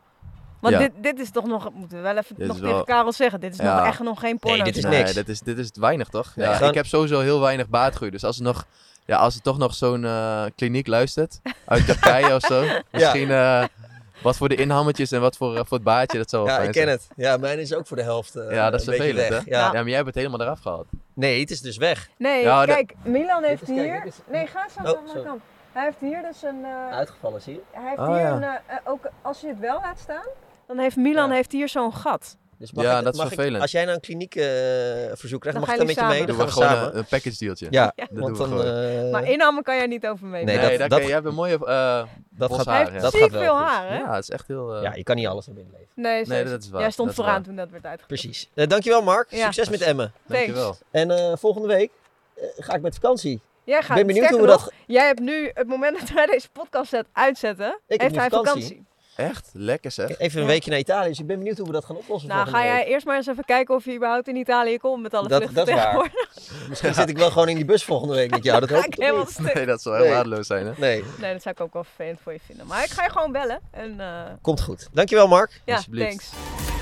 Want 0.60 0.74
Ja. 0.76 0.80
dit, 0.82 0.92
dit 1.02 1.20
is 1.20 1.32
toch 1.32 1.46
nog, 1.46 1.70
moeten 1.74 1.98
we 1.98 2.04
wel 2.04 2.18
even 2.18 2.36
Dit 2.36 2.48
nog 2.48 2.58
tegen 2.58 2.74
wel- 2.74 2.84
Karel 2.84 3.12
zeggen, 3.12 3.40
dit 3.40 3.52
is 3.52 3.58
nog 3.58 3.68
Ja. 3.68 3.86
echt 3.86 4.00
nog 4.00 4.20
geen 4.20 4.40
porno. 4.40 4.64
dit 4.64 4.78
is 4.78 4.84
nee, 4.84 4.98
niks. 4.98 5.14
Dit 5.14 5.30
is, 5.30 5.40
dit 5.40 5.58
is 5.58 5.70
weinig, 5.80 6.08
toch? 6.08 6.36
Nee, 6.36 6.48
ja, 6.48 6.54
gewoon- 6.54 6.70
Ik 6.70 6.76
heb 6.76 6.86
sowieso 6.86 7.20
heel 7.20 7.40
weinig 7.40 7.68
baatgroei. 7.70 8.12
Dus 8.12 8.24
als 8.24 8.38
er, 8.38 8.44
nog, 8.44 8.66
ja, 9.06 9.18
als 9.18 9.36
er 9.36 9.42
toch 9.42 9.58
nog 9.58 9.74
zo'n 9.76 10.06
eh, 10.06 10.44
kliniek 10.56 10.88
luistert, 10.88 11.40
uit 11.66 11.86
Turkije 11.88 12.36
of 12.36 12.42
zo. 12.42 12.64
Misschien 12.92 13.32
eh, 13.32 13.64
wat 14.22 14.38
voor 14.38 14.50
de 14.50 14.56
inhammetjes 14.56 15.12
en 15.12 15.22
wat 15.22 15.38
voor, 15.38 15.54
voor 15.56 15.78
het 15.78 15.84
baatje, 15.84 16.18
dat 16.18 16.30
zou 16.30 16.44
wel 16.44 16.52
Ja, 16.52 16.58
fijn 16.58 16.70
ik 16.70 16.76
ken 16.76 16.84
zijn. 16.88 16.98
het. 16.98 17.08
Ja, 17.16 17.38
mijn 17.38 17.60
is 17.60 17.74
ook 17.74 17.88
voor 17.88 17.98
de 17.98 18.04
helft 18.04 18.36
eh, 18.36 18.52
Ja, 18.52 18.70
dat 18.70 18.80
is 18.80 18.86
vervelend, 18.86 19.28
hè? 19.30 19.36
Ja. 19.36 19.42
Ja. 19.46 19.72
maar 19.72 19.86
jij 19.86 19.94
hebt 19.96 20.06
het 20.08 20.16
helemaal 20.16 20.42
eraf 20.42 20.60
gehaald. 20.60 20.86
Nee, 21.14 21.40
het 21.40 21.52
is 21.52 21.62
dus 21.62 21.78
weg. 21.78 22.10
Nee, 22.18 22.42
Ja, 22.44 22.66
de- 22.66 22.72
kijk, 22.74 22.94
Milan 23.04 23.44
heeft 23.44 23.62
is- 23.62 23.68
hier... 23.68 24.06
is- 24.06 24.20
Nee, 24.28 24.48
ga 24.48 24.68
zo 24.70 24.92
Oh, 24.92 24.98
aan 24.98 25.06
de 25.18 25.24
kant. 25.24 25.42
Hij 25.72 25.84
heeft 25.84 26.00
hier 26.00 26.22
dus 26.22 26.44
een... 26.44 26.66
eh, 26.66 26.90
Uitgevallen, 26.90 27.42
zie 27.42 27.54
je? 27.54 27.62
hij 27.72 27.88
heeft 27.88 28.00
Oh, 28.00 28.08
hier 28.08 28.18
ja. 28.18 28.32
een... 28.32 28.44
eh, 28.44 28.50
eh, 28.66 28.78
ook 28.84 29.10
als 29.22 29.42
je 29.42 29.48
het 29.48 29.60
wel 29.60 29.80
laat 29.82 30.00
staan, 30.00 30.26
dan 30.68 30.78
heeft 30.78 30.96
Milan 30.96 31.30
Ja. 31.30 31.36
heeft 31.36 31.52
hier 31.52 31.70
zo'n 31.70 31.94
gat. 31.94 32.38
Dus 32.64 32.72
mag 32.72 32.84
Ja, 32.84 32.98
ik, 32.98 33.04
dat 33.04 33.14
is 33.14 33.20
mag 33.20 33.28
ik- 33.30 33.34
vervelend. 33.34 33.62
als 33.62 33.72
jij 33.72 33.84
nou 33.84 33.96
een 33.96 34.02
kliniek 34.02 34.36
eh, 34.36 34.44
verzoek 35.14 35.42
krijgt, 35.42 35.60
Dan 35.60 35.68
mag 35.68 35.70
ik 35.72 35.78
dan 35.78 35.86
met 35.86 35.96
je 35.96 36.04
mee? 36.04 36.18
Dan 36.18 36.28
doen 36.28 36.36
we 36.36 36.42
gaan 36.42 36.46
we 36.46 36.52
gewoon 36.52 36.70
samen. 36.70 36.92
een, 36.94 36.98
een 36.98 37.06
package 37.06 37.38
dealtje. 37.38 37.68
Ja, 37.70 37.92
Ja. 37.96 38.08
Dat 38.12 38.20
want 38.20 38.38
doen 38.38 38.50
dan... 38.50 38.64
eh, 38.66 39.12
maar 39.12 39.24
inhammen 39.30 39.64
kan 39.64 39.76
jij 39.76 39.86
niet 39.88 40.08
over 40.08 40.26
mee. 40.28 40.44
Nee, 40.44 40.58
Nee, 40.58 40.70
dat- 40.70 40.80
dat, 40.80 40.90
dat- 40.90 41.02
jij 41.08 41.12
hebt 41.12 41.26
een 41.26 41.34
mooie 41.34 41.54
uh, 41.62 42.04
dat 42.30 42.54
gaat, 42.54 42.66
hij 42.66 42.76
haar, 42.76 42.84
heeft 42.84 42.96
ja. 42.96 43.02
dat 43.02 43.12
ziek 43.12 43.22
gaat 43.22 43.32
wel 43.32 43.42
veel 43.42 43.58
haar, 43.58 43.88
hè? 43.90 43.98
Ja, 43.98 44.14
het 44.16 44.24
is 44.24 44.30
echt 44.30 44.48
heel... 44.48 44.76
eh, 44.76 44.82
Ja, 44.84 44.94
je 44.94 45.04
kan 45.04 45.16
niet 45.16 45.28
alles 45.28 45.46
hebben 45.46 45.64
in 45.64 45.70
het 45.70 45.80
leven. 45.80 46.28
Nee, 46.28 46.44
dat 46.46 46.64
is 46.64 46.70
waar. 46.70 46.82
Jij 46.82 46.92
stond 46.92 47.14
vooraan 47.14 47.44
toen 47.44 47.56
dat 47.56 47.70
werd 47.70 47.86
uitgevoerd. 47.86 48.22
Precies. 48.22 48.50
Eh, 48.54 48.68
dankjewel 48.68 49.02
Mark. 49.02 49.28
Succes 49.32 49.70
met 49.70 49.82
Emmen. 49.82 50.12
Dankjewel. 50.26 50.78
En 50.92 51.12
eh, 51.12 51.32
volgende 51.36 51.68
week 51.68 51.92
eh, 52.36 52.44
ga 52.58 52.74
ik 52.74 52.82
met 52.82 52.94
vakantie. 52.94 53.42
Jij 53.64 53.80
Ik 53.80 53.86
gaat, 53.86 53.96
ben 53.98 54.08
benieuwd 54.08 54.30
hoe 54.30 54.42
we 54.42 54.48
dat... 54.48 54.72
Jij 54.88 55.06
hebt 55.06 55.20
nu, 55.20 55.52
het 55.54 55.68
moment 55.68 55.98
dat 56.00 56.10
wij 56.10 56.26
deze 56.26 56.50
podcast 56.50 56.90
zet 56.90 57.06
uitzetten, 57.14 57.80
heeft 57.88 58.02
hij 58.02 58.10
vakantie. 58.30 58.46
vakantie. 58.46 58.86
Echt? 59.16 59.50
Lekker 59.54 59.92
zeg. 59.92 60.18
Even 60.18 60.38
een 60.40 60.46
Ja. 60.46 60.52
weekje 60.52 60.70
naar 60.70 60.80
Italië, 60.80 61.10
dus 61.10 61.20
ik 61.20 61.28
ben 61.28 61.38
benieuwd 61.38 61.58
hoe 61.58 61.68
we 61.68 61.74
dat 61.74 61.86
gaan 61.86 61.96
oplossen 61.96 62.30
Nou, 62.30 62.48
ga 62.48 62.64
jij 62.66 62.76
week. 62.78 62.88
eerst 62.88 63.06
maar 63.06 63.16
eens 63.16 63.28
even 63.28 63.46
kijken 63.46 63.76
of 63.76 63.86
je 63.86 63.96
überhaupt 63.96 64.28
in 64.28 64.36
Italië 64.36 64.78
komt 64.78 65.02
met 65.02 65.14
alle 65.14 65.28
Dat- 65.28 65.38
vluchten 65.44 65.66
dat 65.66 65.68
is 65.68 65.74
waar. 65.84 66.12
Misschien 66.70 66.94
zit 66.94 67.10
ik 67.10 67.18
wel 67.18 67.32
gewoon 67.32 67.50
in 67.50 67.56
die 67.56 67.66
bus 67.66 67.84
volgende 67.84 68.16
week 68.16 68.30
met 68.32 68.44
jou, 68.44 68.60
dat 68.60 68.70
hoop 68.70 68.84
ik 68.86 68.94
helemaal 68.98 69.26
stuk. 69.26 69.54
Nee, 69.54 69.66
dat 69.66 69.82
zou 69.82 69.96
Nee. 69.96 70.06
heel 70.06 70.14
waardeloos 70.16 70.48
zijn, 70.48 70.66
hè? 70.66 70.72
Nee, 70.78 71.04
Nee, 71.20 71.34
dat 71.34 71.42
zou 71.42 71.56
ik 71.56 71.62
ook 71.62 71.74
wel 71.74 71.84
vervelend 71.84 72.20
voor 72.24 72.34
je 72.34 72.40
vinden. 72.46 72.68
Maar 72.68 72.84
ik 72.84 72.90
ga 72.90 73.04
je 73.04 73.10
gewoon 73.10 73.32
bellen. 73.32 73.60
En, 73.72 74.00
eh, 74.00 74.22
komt 74.42 74.62
goed. 74.62 74.88
Dankjewel 74.94 75.28
Mark. 75.28 75.62
ja, 75.66 75.76
Alsjeblieft. 75.76 76.08
thanks. 76.10 76.73